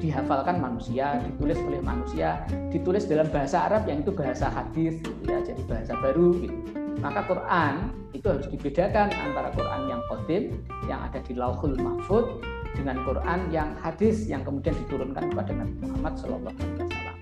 dihafalkan 0.00 0.56
manusia, 0.56 1.20
ditulis 1.20 1.60
oleh 1.60 1.84
manusia, 1.84 2.40
ditulis 2.72 3.04
dalam 3.04 3.28
bahasa 3.28 3.68
Arab 3.68 3.84
yang 3.84 4.00
itu 4.00 4.08
bahasa 4.08 4.48
hadis 4.48 4.96
gitu 5.04 5.20
ya, 5.28 5.44
jadi 5.44 5.60
bahasa 5.68 5.92
baru 6.00 6.32
gitu. 6.40 6.56
Maka 7.04 7.28
Quran 7.28 7.92
itu 8.16 8.24
harus 8.24 8.48
dibedakan 8.48 9.12
antara 9.12 9.52
Quran 9.52 9.80
yang 9.92 10.00
kodim 10.08 10.42
yang 10.88 11.04
ada 11.04 11.20
di 11.20 11.36
Lauhul 11.36 11.76
Mahfud 11.76 12.40
dengan 12.72 13.04
Quran 13.04 13.52
yang 13.52 13.76
hadis 13.84 14.24
yang 14.24 14.40
kemudian 14.40 14.72
diturunkan 14.88 15.28
kepada 15.28 15.52
Nabi 15.52 15.76
Muhammad 15.84 16.16
Shallallahu 16.16 16.56
Alaihi 16.56 16.80
Wasallam. 16.80 17.16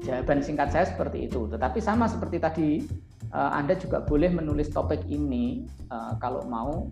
Jawaban 0.00 0.38
singkat 0.46 0.68
saya 0.70 0.86
seperti 0.86 1.26
itu. 1.26 1.50
Tetapi 1.50 1.78
sama 1.82 2.06
seperti 2.06 2.36
tadi, 2.38 2.70
eh, 3.34 3.50
Anda 3.50 3.74
juga 3.74 4.02
boleh 4.06 4.30
menulis 4.30 4.70
topik 4.70 5.02
ini 5.10 5.66
eh, 5.90 6.12
kalau 6.22 6.46
mau 6.46 6.86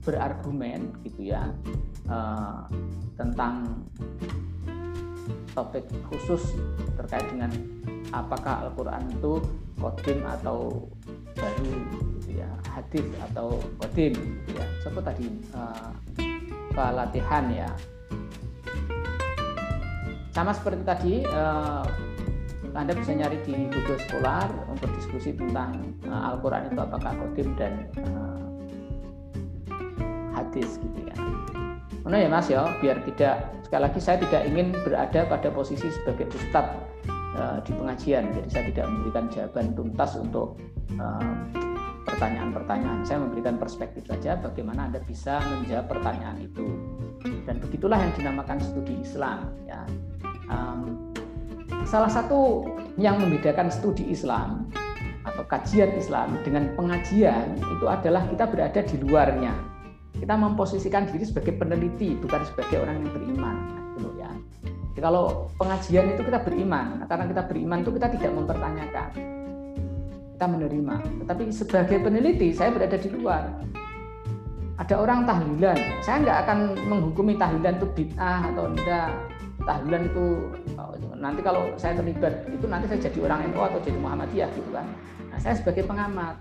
berargumen 0.00 0.96
gitu 1.04 1.32
ya 1.32 1.52
eh, 2.08 2.60
tentang 3.20 3.84
topik 5.52 5.84
khusus 6.08 6.56
terkait 6.96 7.26
dengan 7.28 7.50
apakah 8.14 8.66
Al-Quran 8.68 9.02
itu 9.12 9.42
kodim 9.78 10.24
atau 10.24 10.88
baru 11.34 11.72
gitu 12.18 12.42
ya 12.42 12.50
hadis 12.70 13.06
atau 13.30 13.58
kodim 13.80 14.14
gitu 14.14 14.50
ya. 14.56 14.66
Seperti 14.82 15.06
tadi? 15.06 15.26
Uh, 15.54 15.90
pelatihan 16.70 17.44
ya. 17.50 17.70
Sama 20.30 20.54
seperti 20.54 20.82
tadi 20.86 21.14
uh, 21.26 21.84
anda 22.70 22.94
bisa 22.94 23.10
nyari 23.10 23.42
di 23.42 23.66
Google 23.66 23.98
Scholar 24.06 24.46
untuk 24.70 24.86
diskusi 24.94 25.34
tentang 25.34 25.82
uh, 26.06 26.30
Al-Quran 26.34 26.70
itu 26.70 26.78
apakah 26.78 27.12
kodim 27.18 27.50
dan 27.58 27.90
uh, 28.06 28.49
hadis 30.40 30.80
gitu 30.80 31.00
ya. 31.04 31.16
Mana 32.00 32.16
ya 32.16 32.28
Mas 32.32 32.48
ya, 32.48 32.64
biar 32.80 33.04
tidak 33.04 33.52
sekali 33.60 33.82
lagi 33.84 34.00
saya 34.00 34.16
tidak 34.24 34.42
ingin 34.48 34.72
berada 34.82 35.28
pada 35.28 35.48
posisi 35.52 35.92
sebagai 35.92 36.32
ustadz 36.32 36.80
uh, 37.36 37.60
di 37.60 37.76
pengajian, 37.76 38.32
jadi 38.32 38.48
saya 38.48 38.64
tidak 38.72 38.86
memberikan 38.88 39.24
jawaban 39.28 39.66
tuntas 39.76 40.16
untuk 40.16 40.56
pertanyaan-pertanyaan. 42.04 43.00
Saya 43.06 43.22
memberikan 43.22 43.56
perspektif 43.56 44.04
saja 44.04 44.36
bagaimana 44.36 44.90
Anda 44.90 45.00
bisa 45.04 45.40
menjawab 45.40 45.86
pertanyaan 45.88 46.36
itu. 46.42 46.66
Dan 47.48 47.60
begitulah 47.60 47.96
yang 47.96 48.12
dinamakan 48.16 48.58
studi 48.60 49.00
Islam 49.00 49.52
ya. 49.64 49.80
Um, 50.50 51.14
salah 51.86 52.10
satu 52.10 52.66
yang 52.98 53.22
membedakan 53.22 53.70
studi 53.70 54.10
Islam 54.10 54.68
atau 55.24 55.44
kajian 55.46 55.94
Islam 55.94 56.36
dengan 56.42 56.74
pengajian 56.74 57.56
itu 57.56 57.86
adalah 57.86 58.26
kita 58.28 58.44
berada 58.50 58.80
di 58.82 58.96
luarnya. 59.00 59.52
Kita 60.20 60.36
memposisikan 60.36 61.08
diri 61.08 61.24
sebagai 61.24 61.56
peneliti, 61.56 62.12
bukan 62.20 62.44
sebagai 62.44 62.84
orang 62.84 63.00
yang 63.00 63.10
beriman. 63.16 63.56
Gitu 63.96 64.10
ya. 64.20 64.30
Jadi 64.92 65.00
kalau 65.00 65.48
pengajian 65.56 66.12
itu 66.12 66.22
kita 66.28 66.38
beriman, 66.44 67.00
karena 67.08 67.24
kita 67.24 67.42
beriman 67.48 67.78
itu 67.80 67.90
kita 67.96 68.06
tidak 68.20 68.32
mempertanyakan, 68.36 69.08
kita 70.36 70.46
menerima. 70.46 70.94
Tetapi 71.24 71.42
sebagai 71.48 71.98
peneliti, 72.04 72.52
saya 72.52 72.68
berada 72.68 73.00
di 73.00 73.08
luar. 73.08 73.48
Ada 74.80 74.94
orang 74.96 75.28
tahlilan, 75.28 75.76
saya 76.00 76.16
nggak 76.24 76.38
akan 76.44 76.58
menghukumi 76.88 77.36
tahlilan 77.36 77.76
itu 77.76 77.86
bid'ah 77.92 78.48
atau 78.48 78.64
tidak 78.76 79.12
tahlilan 79.64 80.08
itu 80.08 80.24
oh, 80.80 80.96
nanti 81.20 81.40
kalau 81.44 81.68
saya 81.76 82.00
terlibat 82.00 82.48
itu 82.48 82.64
nanti 82.64 82.88
saya 82.88 83.00
jadi 83.12 83.28
orang 83.28 83.52
NU 83.52 83.60
atau 83.60 83.80
jadi 83.84 83.98
Muhammadiyah 84.00 84.48
gitu 84.56 84.70
kan. 84.72 84.88
Nah, 85.30 85.38
saya 85.38 85.54
sebagai 85.56 85.84
pengamat 85.86 86.40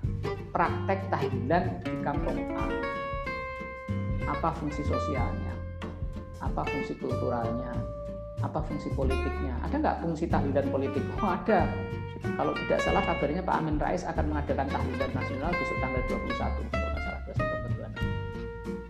praktek 0.55 0.99
tahlilan 1.13 1.63
di 1.83 1.91
kampung 2.01 2.39
A. 2.57 2.65
Apa 4.29 4.53
fungsi 4.53 4.85
sosialnya? 4.85 5.53
Apa 6.39 6.61
fungsi 6.63 6.93
kulturalnya? 7.01 7.73
Apa 8.39 8.61
fungsi 8.63 8.87
politiknya? 8.93 9.57
Ada 9.65 9.75
nggak 9.81 9.97
fungsi 10.05 10.29
tahlilan 10.29 10.69
politik? 10.69 11.03
Oh 11.19 11.33
ada. 11.33 11.65
Kalau 12.19 12.53
tidak 12.67 12.79
salah 12.83 13.03
kabarnya 13.03 13.41
Pak 13.43 13.55
Amin 13.57 13.75
Rais 13.81 14.03
akan 14.05 14.25
mengadakan 14.31 14.67
tahlilan 14.69 15.09
nasional 15.11 15.49
besok 15.55 15.77
tanggal 15.79 16.01
21 16.07 16.19
kalau 16.71 16.99
salah 16.99 17.19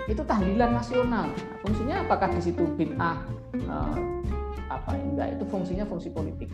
itu 0.09 0.25
tahlilan 0.25 0.73
nasional. 0.73 1.29
Fungsinya 1.61 2.01
apakah 2.01 2.33
di 2.33 2.41
situ 2.41 2.65
bid'ah 2.73 3.21
uh, 3.69 3.97
apa 4.69 4.91
enggak 4.97 5.37
itu 5.37 5.43
fungsinya 5.49 5.85
fungsi 5.85 6.09
politik 6.13 6.49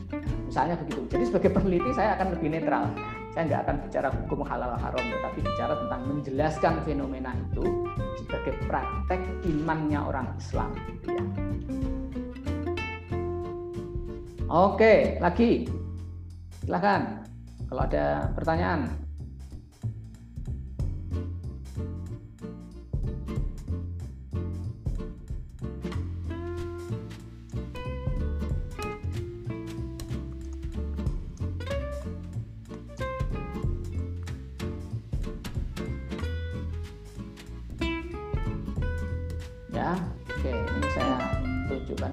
misalnya 0.48 0.80
begitu 0.80 1.04
jadi 1.12 1.24
sebagai 1.28 1.52
peneliti 1.52 1.92
saya 1.92 2.16
akan 2.16 2.36
lebih 2.36 2.48
netral 2.52 2.88
saya 3.36 3.52
nggak 3.52 3.62
akan 3.68 3.78
bicara 3.84 4.10
hukum 4.16 4.48
halal 4.48 4.80
haram 4.80 5.04
tetapi 5.04 5.40
bicara 5.44 5.76
tentang 5.76 6.02
menjelaskan 6.08 6.74
fenomena 6.88 7.36
itu 7.36 7.68
sebagai 8.24 8.56
praktek 8.64 9.20
imannya 9.44 10.00
orang 10.00 10.32
Islam. 10.40 10.72
Ya 11.04 11.24
oke 14.48 15.20
lagi. 15.20 15.68
Silahkan 16.64 17.28
kalau 17.68 17.82
ada 17.84 18.32
pertanyaan 18.32 18.88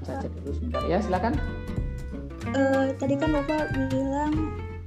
saja 0.02 0.26
dulu 0.28 0.50
sebentar. 0.52 0.82
Ya 0.90 0.98
silakan. 0.98 1.32
Uh, 2.52 2.90
tadi 2.98 3.14
kan 3.16 3.30
bapak 3.32 3.70
bilang 3.90 4.34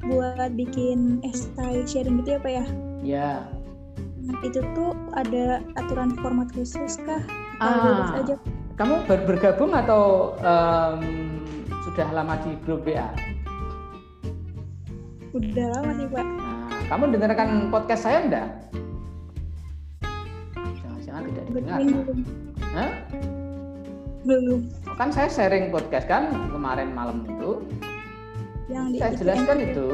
buat 0.06 0.52
bikin 0.54 1.24
estai 1.24 1.82
sharing 1.88 2.22
gitu 2.22 2.36
ya 2.36 2.40
pak 2.44 2.52
ya? 2.52 2.66
Ya. 3.02 3.32
Nah, 4.26 4.38
itu 4.42 4.60
tuh 4.74 4.92
ada 5.14 5.62
aturan 5.78 6.14
format 6.20 6.50
khusus 6.54 6.98
kah? 7.06 7.22
Ah, 7.64 8.20
aja 8.20 8.36
kamu 8.76 9.08
baru 9.08 9.24
bergabung 9.24 9.72
atau 9.72 10.36
um, 10.44 11.00
sudah 11.88 12.08
lama 12.12 12.36
di 12.44 12.52
grup 12.68 12.84
WA 12.84 13.08
udah 15.36 15.68
lama 15.68 15.92
sih 16.00 16.08
pak. 16.08 16.24
Nah, 16.24 16.80
kamu 16.88 17.04
dengarkan 17.12 17.50
podcast 17.68 18.08
saya 18.08 18.24
enggak? 18.24 18.48
Jangan-jangan 20.80 21.22
tidak 21.28 21.44
didengar 21.52 21.80
Hah? 22.76 22.92
belum. 24.26 24.62
Kan 24.98 25.14
saya 25.14 25.30
sharing 25.30 25.70
podcast 25.70 26.10
kan 26.10 26.34
kemarin 26.50 26.92
malam 26.92 27.24
itu. 27.30 27.62
Yang 28.68 28.86
saya 28.98 29.14
jelaskan 29.16 29.58
itu. 29.62 29.90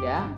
ya. 0.00 0.30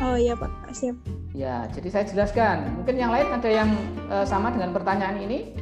Oh 0.00 0.16
iya 0.16 0.32
pak. 0.38 0.48
Siap. 0.72 0.96
Ya 1.34 1.66
jadi 1.74 1.88
saya 1.90 2.04
jelaskan. 2.06 2.70
Mungkin 2.80 2.96
yang 2.96 3.10
lain 3.10 3.28
ada 3.34 3.50
yang 3.50 3.70
uh, 4.08 4.24
sama 4.24 4.54
dengan 4.54 4.70
pertanyaan 4.70 5.18
ini? 5.20 5.52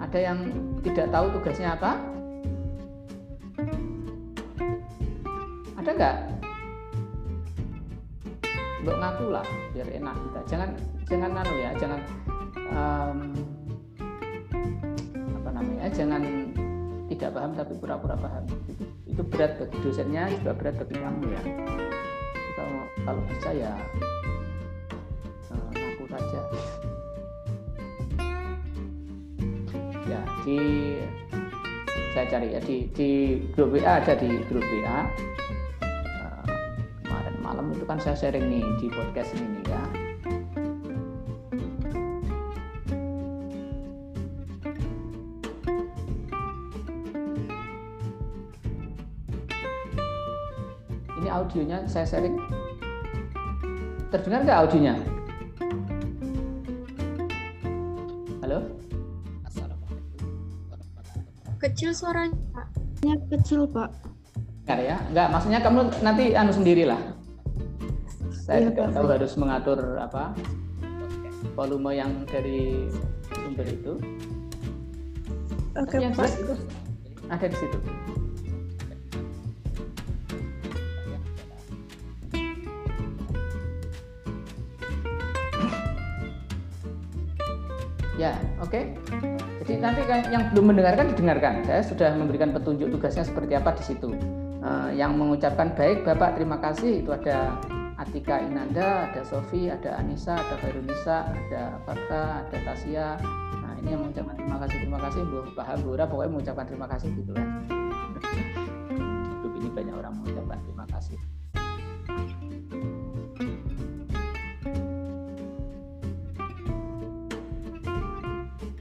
Ada 0.00 0.18
yang 0.32 0.38
tidak 0.86 1.12
tahu 1.12 1.26
tugasnya 1.34 1.76
apa? 1.76 1.98
Ada 5.76 5.90
nggak 5.92 6.16
untuk 8.80 8.96
ngaku 8.96 9.26
lah 9.28 9.44
biar 9.76 9.88
enak 9.92 10.16
kita. 10.16 10.40
Jangan 10.48 10.70
jangan 11.04 11.30
nano 11.36 11.54
ya 11.60 11.70
jangan 11.76 12.00
um, 12.72 13.18
apa 15.40 15.50
namanya 15.52 15.86
jangan 15.92 16.22
tidak 17.12 17.30
paham 17.36 17.52
tapi 17.52 17.72
pura-pura 17.76 18.16
paham. 18.16 18.44
Itu, 18.64 18.84
itu 19.04 19.22
berat 19.28 19.60
bagi 19.60 19.76
dosennya 19.84 20.32
juga 20.40 20.52
berat 20.56 20.74
bagi 20.80 20.96
kamu 20.96 21.22
ya. 21.28 21.42
Kalau 22.56 22.80
kalau 23.04 23.22
bisa 23.28 23.50
ya 23.52 23.72
uh, 25.52 25.70
ngaku 25.76 26.04
saja. 26.08 26.40
Ya 30.08 30.20
di 30.48 30.58
saya 32.16 32.26
cari 32.26 32.48
ya 32.56 32.60
di 32.64 32.88
di 32.96 33.10
grup 33.54 33.76
WA 33.76 34.02
ada 34.02 34.16
di 34.16 34.40
grup 34.48 34.64
WA 34.66 35.06
malam. 37.60 37.76
Itu 37.76 37.84
kan 37.84 37.98
saya 38.00 38.16
sharing 38.16 38.48
nih 38.48 38.64
di 38.80 38.86
podcast 38.88 39.36
ini 39.36 39.46
nih 39.60 39.64
ya. 39.68 39.82
Ini 51.20 51.28
audionya 51.28 51.78
saya 51.84 52.08
sharing. 52.08 52.40
Terdengar 54.08 54.40
nggak 54.48 54.58
audionya? 54.64 54.94
Halo? 58.40 58.58
Kecil 61.60 61.92
suaranya 61.92 63.14
kecil 63.28 63.68
pak. 63.68 63.92
Enggak 64.64 64.80
ya, 64.80 64.96
enggak. 65.12 65.28
Maksudnya 65.28 65.60
kamu 65.60 65.80
nanti 66.00 66.24
anu 66.32 66.50
sendirilah. 66.56 67.19
Saya 68.40 68.58
Iya, 68.58 68.66
juga 68.72 68.82
Pak. 68.88 68.94
tahu 68.96 69.06
harus 69.12 69.32
mengatur 69.36 69.78
apa 70.00 70.24
volume 71.54 71.92
yang 71.92 72.12
dari 72.24 72.88
sumber 73.30 73.66
itu. 73.68 73.92
Oke, 75.76 75.96
yang 76.00 76.12
Pak. 76.16 76.26
jelas 76.26 76.34
itu 76.40 76.54
ada 77.30 77.46
di 77.46 77.56
situ. 77.56 77.78
Ya, 88.18 88.36
oke. 88.60 88.80
Jadi 89.64 89.72
nanti 89.80 90.00
yang 90.28 90.52
belum 90.52 90.74
mendengarkan 90.76 91.08
didengarkan. 91.14 91.64
Saya 91.64 91.80
sudah 91.80 92.12
memberikan 92.12 92.52
petunjuk 92.52 92.92
tugasnya 92.92 93.24
seperti 93.24 93.56
apa 93.56 93.72
di 93.72 93.84
situ. 93.86 94.12
Eh, 94.60 94.90
yang 95.00 95.16
mengucapkan 95.16 95.72
baik 95.72 96.04
Bapak 96.04 96.36
terima 96.36 96.60
kasih 96.60 97.00
itu 97.00 97.08
ada 97.08 97.56
Atika 98.00 98.40
Inanda, 98.40 99.12
ada 99.12 99.20
Sofi, 99.20 99.68
ada 99.68 100.00
Anissa, 100.00 100.32
ada 100.32 100.56
Khairunisa, 100.64 101.28
ada 101.36 101.76
Farka, 101.84 102.48
ada 102.48 102.58
Tasya. 102.64 103.20
Nah 103.60 103.76
ini 103.76 103.92
yang 103.92 104.08
mengucapkan 104.08 104.40
terima 104.40 104.56
kasih 104.56 104.76
terima 104.80 104.98
kasih 105.04 105.20
Bu 105.28 105.38
paham 105.52 105.78
Bu 105.84 105.92
pokoknya 106.00 106.30
mengucapkan 106.32 106.64
terima 106.64 106.88
kasih 106.88 107.12
gitu 107.12 107.32
kan. 107.36 107.48
Di 107.68 109.36
grup 109.44 109.52
ini 109.60 109.68
banyak 109.68 109.94
orang 110.00 110.16
mengucapkan 110.16 110.58
terima 110.64 110.84
kasih. 110.88 111.18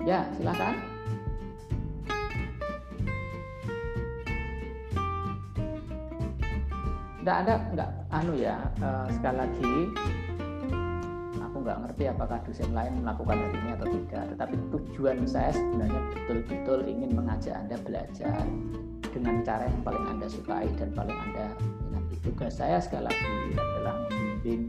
Ya, 0.08 0.32
silakan. 0.40 0.89
Nggak 7.20 7.38
ada, 7.46 7.56
nggak 7.76 7.90
anu 8.16 8.34
ya. 8.40 8.56
eh, 8.80 9.08
sekali 9.12 9.38
lagi, 9.44 9.74
aku 11.44 11.56
nggak 11.68 11.78
ngerti 11.84 12.04
apakah 12.08 12.38
dosen 12.48 12.72
lain 12.72 12.94
melakukan 13.04 13.36
hal 13.36 13.52
ini 13.52 13.70
atau 13.76 13.88
tidak. 13.92 14.24
Tetapi 14.36 14.56
tujuan 14.72 15.18
saya 15.28 15.52
sebenarnya 15.52 16.02
betul-betul 16.16 16.80
ingin 16.88 17.12
mengajak 17.12 17.56
anda 17.60 17.76
belajar 17.84 18.40
dengan 19.12 19.42
cara 19.44 19.68
yang 19.68 19.82
paling 19.84 20.06
anda 20.08 20.28
sukai 20.32 20.70
dan 20.80 20.96
paling 20.96 21.18
anda 21.18 21.52
minati. 21.92 22.16
Tugas 22.24 22.56
saya 22.56 22.80
sekali 22.80 23.12
lagi 23.12 23.28
adalah 23.58 23.96
membimbing 24.08 24.64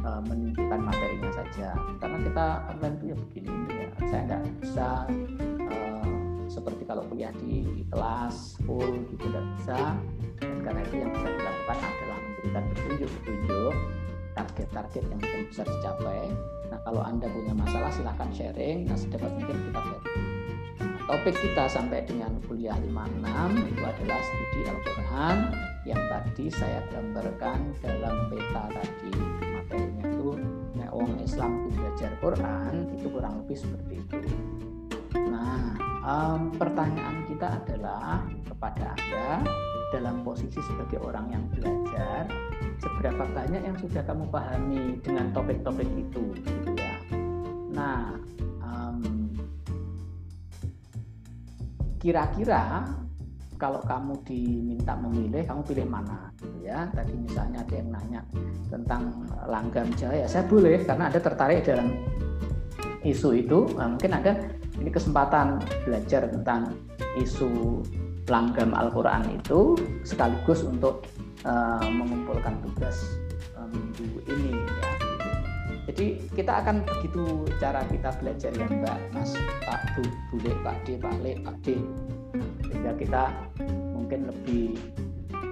eh, 0.00 0.20
menunjukkan 0.24 0.80
materinya 0.80 1.30
saja. 1.36 1.68
Karena 2.00 2.18
kita 2.24 2.46
online 2.72 2.94
itu 2.96 3.04
ya 3.12 3.16
begini 3.28 3.52
ya. 3.68 3.88
Saya 4.08 4.22
nggak 4.24 4.42
bisa 4.64 4.88
eh, 5.68 6.09
seperti 6.50 6.82
kalau 6.82 7.06
kuliah 7.06 7.30
di 7.38 7.86
kelas 7.94 8.58
full 8.66 8.90
gitu 9.06 9.14
tidak 9.30 9.44
bisa. 9.54 9.94
Dan 10.42 10.58
karena 10.66 10.80
itu 10.82 10.94
yang 10.98 11.10
bisa 11.14 11.28
dilakukan 11.30 11.78
adalah 11.78 12.18
memberikan 12.18 12.64
petunjuk-petunjuk 12.74 13.74
target-target 14.34 15.02
yang 15.06 15.20
mungkin 15.22 15.42
bisa 15.46 15.62
dicapai. 15.62 16.22
Nah 16.74 16.78
kalau 16.82 17.02
anda 17.06 17.26
punya 17.30 17.54
masalah 17.54 17.90
silahkan 17.94 18.30
sharing. 18.34 18.90
Nah 18.90 18.98
sedapat 18.98 19.30
mungkin 19.38 19.56
kita 19.70 19.80
share 19.80 20.04
Nah, 20.80 20.96
topik 21.04 21.36
kita 21.36 21.68
sampai 21.68 22.08
dengan 22.08 22.40
kuliah 22.48 22.72
56 22.80 23.68
itu 23.68 23.82
adalah 23.84 24.20
studi 24.24 24.60
Al-Quran 24.64 25.36
yang 25.84 26.00
tadi 26.08 26.44
saya 26.48 26.80
gambarkan 26.88 27.76
dalam 27.84 28.16
peta 28.32 28.64
tadi. 28.72 29.12
Materinya 29.44 30.04
itu 30.08 30.28
nek 30.72 30.90
wong 30.96 31.20
Islam 31.20 31.68
belajar 31.68 32.10
Quran 32.16 32.72
itu 32.96 33.06
kurang 33.12 33.44
lebih 33.44 33.56
seperti 33.60 33.94
itu. 34.00 34.18
Nah, 35.28 35.76
em, 36.00 36.40
pertanyaan 36.56 37.16
kita 37.28 37.60
adalah 37.60 38.24
kepada 38.48 38.96
Anda 38.96 39.44
dalam 39.90 40.22
posisi 40.22 40.62
sebagai 40.62 41.02
orang 41.02 41.34
yang 41.34 41.44
belajar, 41.50 42.30
seberapa 42.78 43.26
banyak 43.26 43.62
yang 43.66 43.76
sudah 43.76 44.02
kamu 44.06 44.24
pahami 44.30 45.02
dengan 45.02 45.34
topik-topik 45.34 45.88
itu, 45.98 46.22
gitu 46.40 46.70
ya. 46.78 46.94
Nah, 47.74 48.14
em, 48.62 48.98
kira-kira 52.00 52.86
kalau 53.60 53.82
kamu 53.84 54.16
diminta 54.24 54.96
memilih, 54.96 55.44
kamu 55.44 55.60
pilih 55.68 55.86
mana, 55.90 56.32
gitu 56.40 56.64
ya. 56.64 56.88
Tadi 56.96 57.12
misalnya 57.12 57.60
ada 57.60 57.74
yang 57.76 57.88
nanya 57.92 58.20
tentang 58.72 59.02
langgam 59.44 59.88
jaya, 59.98 60.24
saya 60.24 60.46
boleh 60.48 60.80
karena 60.86 61.12
Anda 61.12 61.20
tertarik 61.20 61.66
dalam 61.66 61.92
isu 63.04 63.36
itu, 63.36 63.68
nah, 63.76 63.90
mungkin 63.90 64.12
ada 64.16 64.32
ini 64.80 64.88
kesempatan 64.88 65.60
belajar 65.84 66.24
tentang 66.26 66.72
isu 67.20 67.84
langgam 68.32 68.72
Al-Quran 68.72 69.36
itu 69.36 69.76
sekaligus 70.06 70.64
untuk 70.64 71.04
uh, 71.44 71.84
mengumpulkan 71.84 72.56
tugas 72.64 72.96
uh, 73.58 73.68
minggu 73.68 74.24
ini 74.30 74.56
ya. 74.56 74.90
Jadi 75.90 76.22
kita 76.38 76.62
akan 76.62 76.86
begitu 76.86 77.50
cara 77.58 77.82
kita 77.90 78.14
belajar 78.22 78.54
ya 78.54 78.66
Mbak, 78.70 78.98
Mas, 79.10 79.34
Pak, 79.66 79.80
Bu, 79.98 80.06
Bule, 80.30 80.54
Pak 80.62 80.86
D, 80.86 80.94
Pak 81.02 81.14
Le, 81.18 81.34
Pak 81.42 81.56
D. 81.66 81.82
Sehingga 82.70 82.94
kita 82.94 83.22
mungkin 83.90 84.30
lebih 84.30 84.78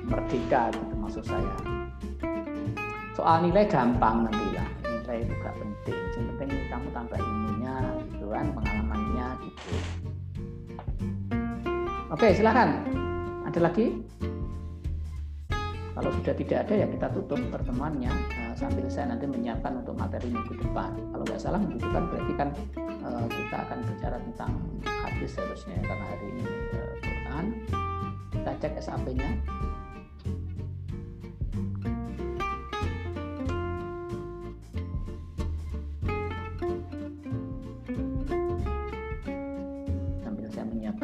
merdeka 0.07 0.71
gitu 0.71 0.95
maksud 0.95 1.25
saya. 1.27 1.57
Soal 3.19 3.51
nilai 3.51 3.67
gampang 3.67 4.31
nanti 4.31 4.47
lah, 4.55 4.69
nilai 4.87 5.27
itu 5.27 5.35
gak 5.43 5.59
penting. 5.59 5.99
Yang 6.15 6.27
penting 6.39 6.49
kamu 6.71 6.89
tambah 6.95 7.19
ilmunya 7.19 7.75
kan, 8.29 8.47
pengalamannya 8.55 9.27
gitu. 9.43 9.73
Oke, 12.09 12.33
silakan. 12.33 12.69
Ada 13.45 13.61
lagi? 13.69 13.93
Kalau 15.99 16.15
sudah 16.15 16.31
tidak 16.31 16.59
ada 16.63 16.75
ya 16.79 16.87
kita 16.87 17.11
tutup 17.11 17.43
pertemuannya 17.51 18.07
eh, 18.31 18.55
sambil 18.55 18.87
saya 18.87 19.11
nanti 19.11 19.27
menyiapkan 19.27 19.83
untuk 19.83 19.99
materi 19.99 20.31
minggu 20.31 20.55
depan. 20.55 20.95
Kalau 20.95 21.25
nggak 21.27 21.43
salah 21.43 21.59
minggu 21.59 21.83
depan 21.83 22.03
berarti 22.07 22.33
kan 22.39 22.49
eh, 22.79 23.27
kita 23.27 23.57
akan 23.67 23.79
bicara 23.83 24.17
tentang 24.23 24.53
hadis 24.87 25.35
seharusnya 25.35 25.75
ya, 25.75 25.85
karena 25.91 26.05
hari 26.07 26.25
ini 26.31 26.45
eh, 26.47 26.95
Quran. 27.03 27.45
Kita 28.31 28.51
cek 28.63 28.75
SAP-nya. 28.79 29.31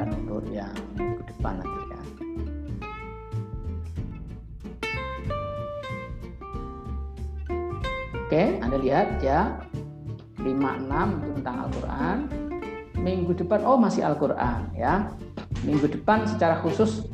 Menyiapkan 0.04 0.08
untuk 0.20 0.44
yang 0.52 0.74
minggu 0.96 1.22
depan 1.24 1.54
nanti 1.60 1.80
ya. 1.88 2.00
Oke, 8.24 8.42
Anda 8.60 8.76
lihat 8.80 9.08
ya. 9.22 9.40
56 10.44 10.52
itu 11.24 11.30
tentang 11.40 11.56
Al-Qur'an. 11.68 12.18
Minggu 13.00 13.32
depan 13.36 13.64
oh 13.64 13.80
masih 13.80 14.04
Al-Qur'an 14.04 14.68
ya. 14.76 15.08
Minggu 15.64 15.88
depan 15.88 16.28
secara 16.28 16.60
khusus 16.60 17.08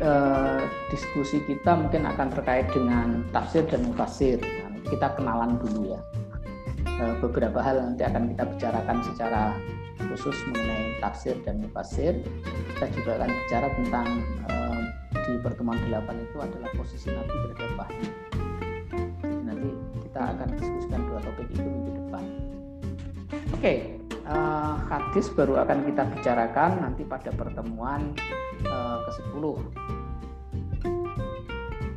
eh, 0.00 0.60
diskusi 0.88 1.44
kita 1.44 1.76
mungkin 1.76 2.08
akan 2.08 2.32
terkait 2.32 2.72
dengan 2.72 3.28
tafsir 3.32 3.68
dan 3.68 3.84
mufasir. 3.84 4.40
Nah, 4.40 4.72
kita 4.88 5.12
kenalan 5.20 5.60
dulu 5.60 5.92
ya. 5.92 6.00
Eh, 6.88 7.14
beberapa 7.20 7.60
hal 7.60 7.92
nanti 7.92 8.08
akan 8.08 8.32
kita 8.32 8.44
bicarakan 8.56 8.98
secara 9.04 9.42
khusus 9.98 10.36
mengenai 10.48 10.98
tafsir 11.00 11.36
dan 11.44 11.60
mufasir. 11.62 12.20
Kita 12.74 12.86
juga 12.94 13.10
akan 13.20 13.30
bicara 13.30 13.68
tentang 13.78 14.08
eh, 14.48 14.82
di 15.12 15.34
pertemuan 15.40 15.78
8 15.86 16.24
itu 16.24 16.36
adalah 16.40 16.70
posisi 16.74 17.08
Nabi 17.12 17.36
terhadap. 17.52 17.88
Jadi 19.22 19.42
nanti 19.46 19.70
kita 20.08 20.20
akan 20.34 20.48
diskusikan 20.56 21.00
dua 21.06 21.18
topik 21.22 21.46
itu 21.52 21.62
minggu 21.62 21.90
depan. 22.04 22.24
Oke, 23.54 23.74
eh, 24.10 24.74
hadis 24.90 25.26
baru 25.32 25.62
akan 25.62 25.78
kita 25.88 26.02
bicarakan 26.18 26.70
nanti 26.82 27.02
pada 27.06 27.30
pertemuan 27.32 28.12
eh, 28.64 28.98
ke-10. 29.08 29.44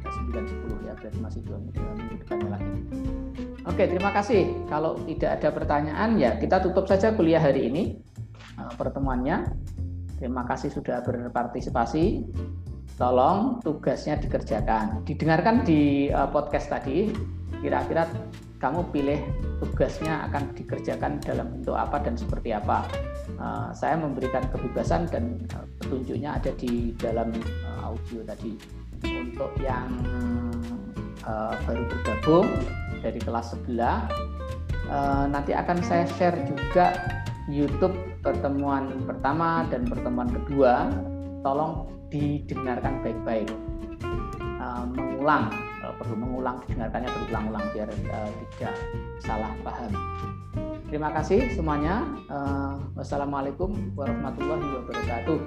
Ke 0.06 0.10
9 0.10 0.46
10 0.46 0.88
ya, 0.88 0.94
berarti 0.94 1.20
masih 1.20 1.42
dua 1.44 1.58
minggu, 1.58 2.16
depannya 2.22 2.50
lagi. 2.60 3.25
Oke, 3.66 3.90
terima 3.90 4.14
kasih. 4.14 4.70
Kalau 4.70 4.94
tidak 5.10 5.42
ada 5.42 5.50
pertanyaan 5.50 6.22
ya 6.22 6.38
kita 6.38 6.62
tutup 6.62 6.86
saja 6.86 7.18
kuliah 7.18 7.42
hari 7.42 7.66
ini 7.74 7.98
eh, 8.62 8.72
pertemuannya. 8.78 9.42
Terima 10.22 10.46
kasih 10.46 10.70
sudah 10.70 11.02
berpartisipasi. 11.02 12.30
Tolong 12.96 13.60
tugasnya 13.66 14.22
dikerjakan. 14.22 15.02
Didengarkan 15.02 15.66
di 15.66 16.14
eh, 16.14 16.30
podcast 16.30 16.70
tadi. 16.70 17.10
Kira-kira 17.58 18.06
kamu 18.62 18.94
pilih 18.94 19.20
tugasnya 19.58 20.30
akan 20.30 20.54
dikerjakan 20.54 21.18
dalam 21.26 21.58
bentuk 21.58 21.74
apa 21.74 22.06
dan 22.06 22.14
seperti 22.14 22.54
apa. 22.54 22.86
Eh, 23.34 23.70
saya 23.74 23.98
memberikan 23.98 24.46
kebebasan 24.54 25.10
dan 25.10 25.42
petunjuknya 25.82 26.38
ada 26.38 26.54
di 26.54 26.94
dalam 27.02 27.34
audio 27.82 28.22
tadi. 28.30 28.54
Untuk 29.06 29.58
yang 29.58 29.90
baru 31.66 31.84
bergabung 31.90 32.46
dari 33.06 33.22
kelas 33.22 33.54
sebelah. 33.54 34.10
Uh, 34.90 35.30
nanti 35.30 35.54
akan 35.54 35.78
saya 35.86 36.10
share 36.18 36.42
juga 36.50 36.98
YouTube 37.46 37.94
pertemuan 38.26 39.06
pertama 39.06 39.70
dan 39.70 39.86
pertemuan 39.86 40.34
kedua. 40.34 40.90
Tolong 41.46 41.86
didengarkan 42.10 43.06
baik-baik. 43.06 43.54
Uh, 44.58 44.90
mengulang 44.98 45.54
kalau 45.54 45.94
perlu 46.02 46.16
mengulang 46.18 46.58
didengarkannya 46.66 47.10
berulang-ulang 47.14 47.66
biar 47.78 47.90
uh, 48.10 48.32
tidak 48.58 48.74
salah 49.22 49.54
paham. 49.62 49.94
Terima 50.90 51.14
kasih 51.14 51.54
semuanya. 51.54 52.02
Uh, 52.26 52.82
wassalamualaikum 52.98 53.94
warahmatullahi 53.94 54.66
wabarakatuh 54.82 55.40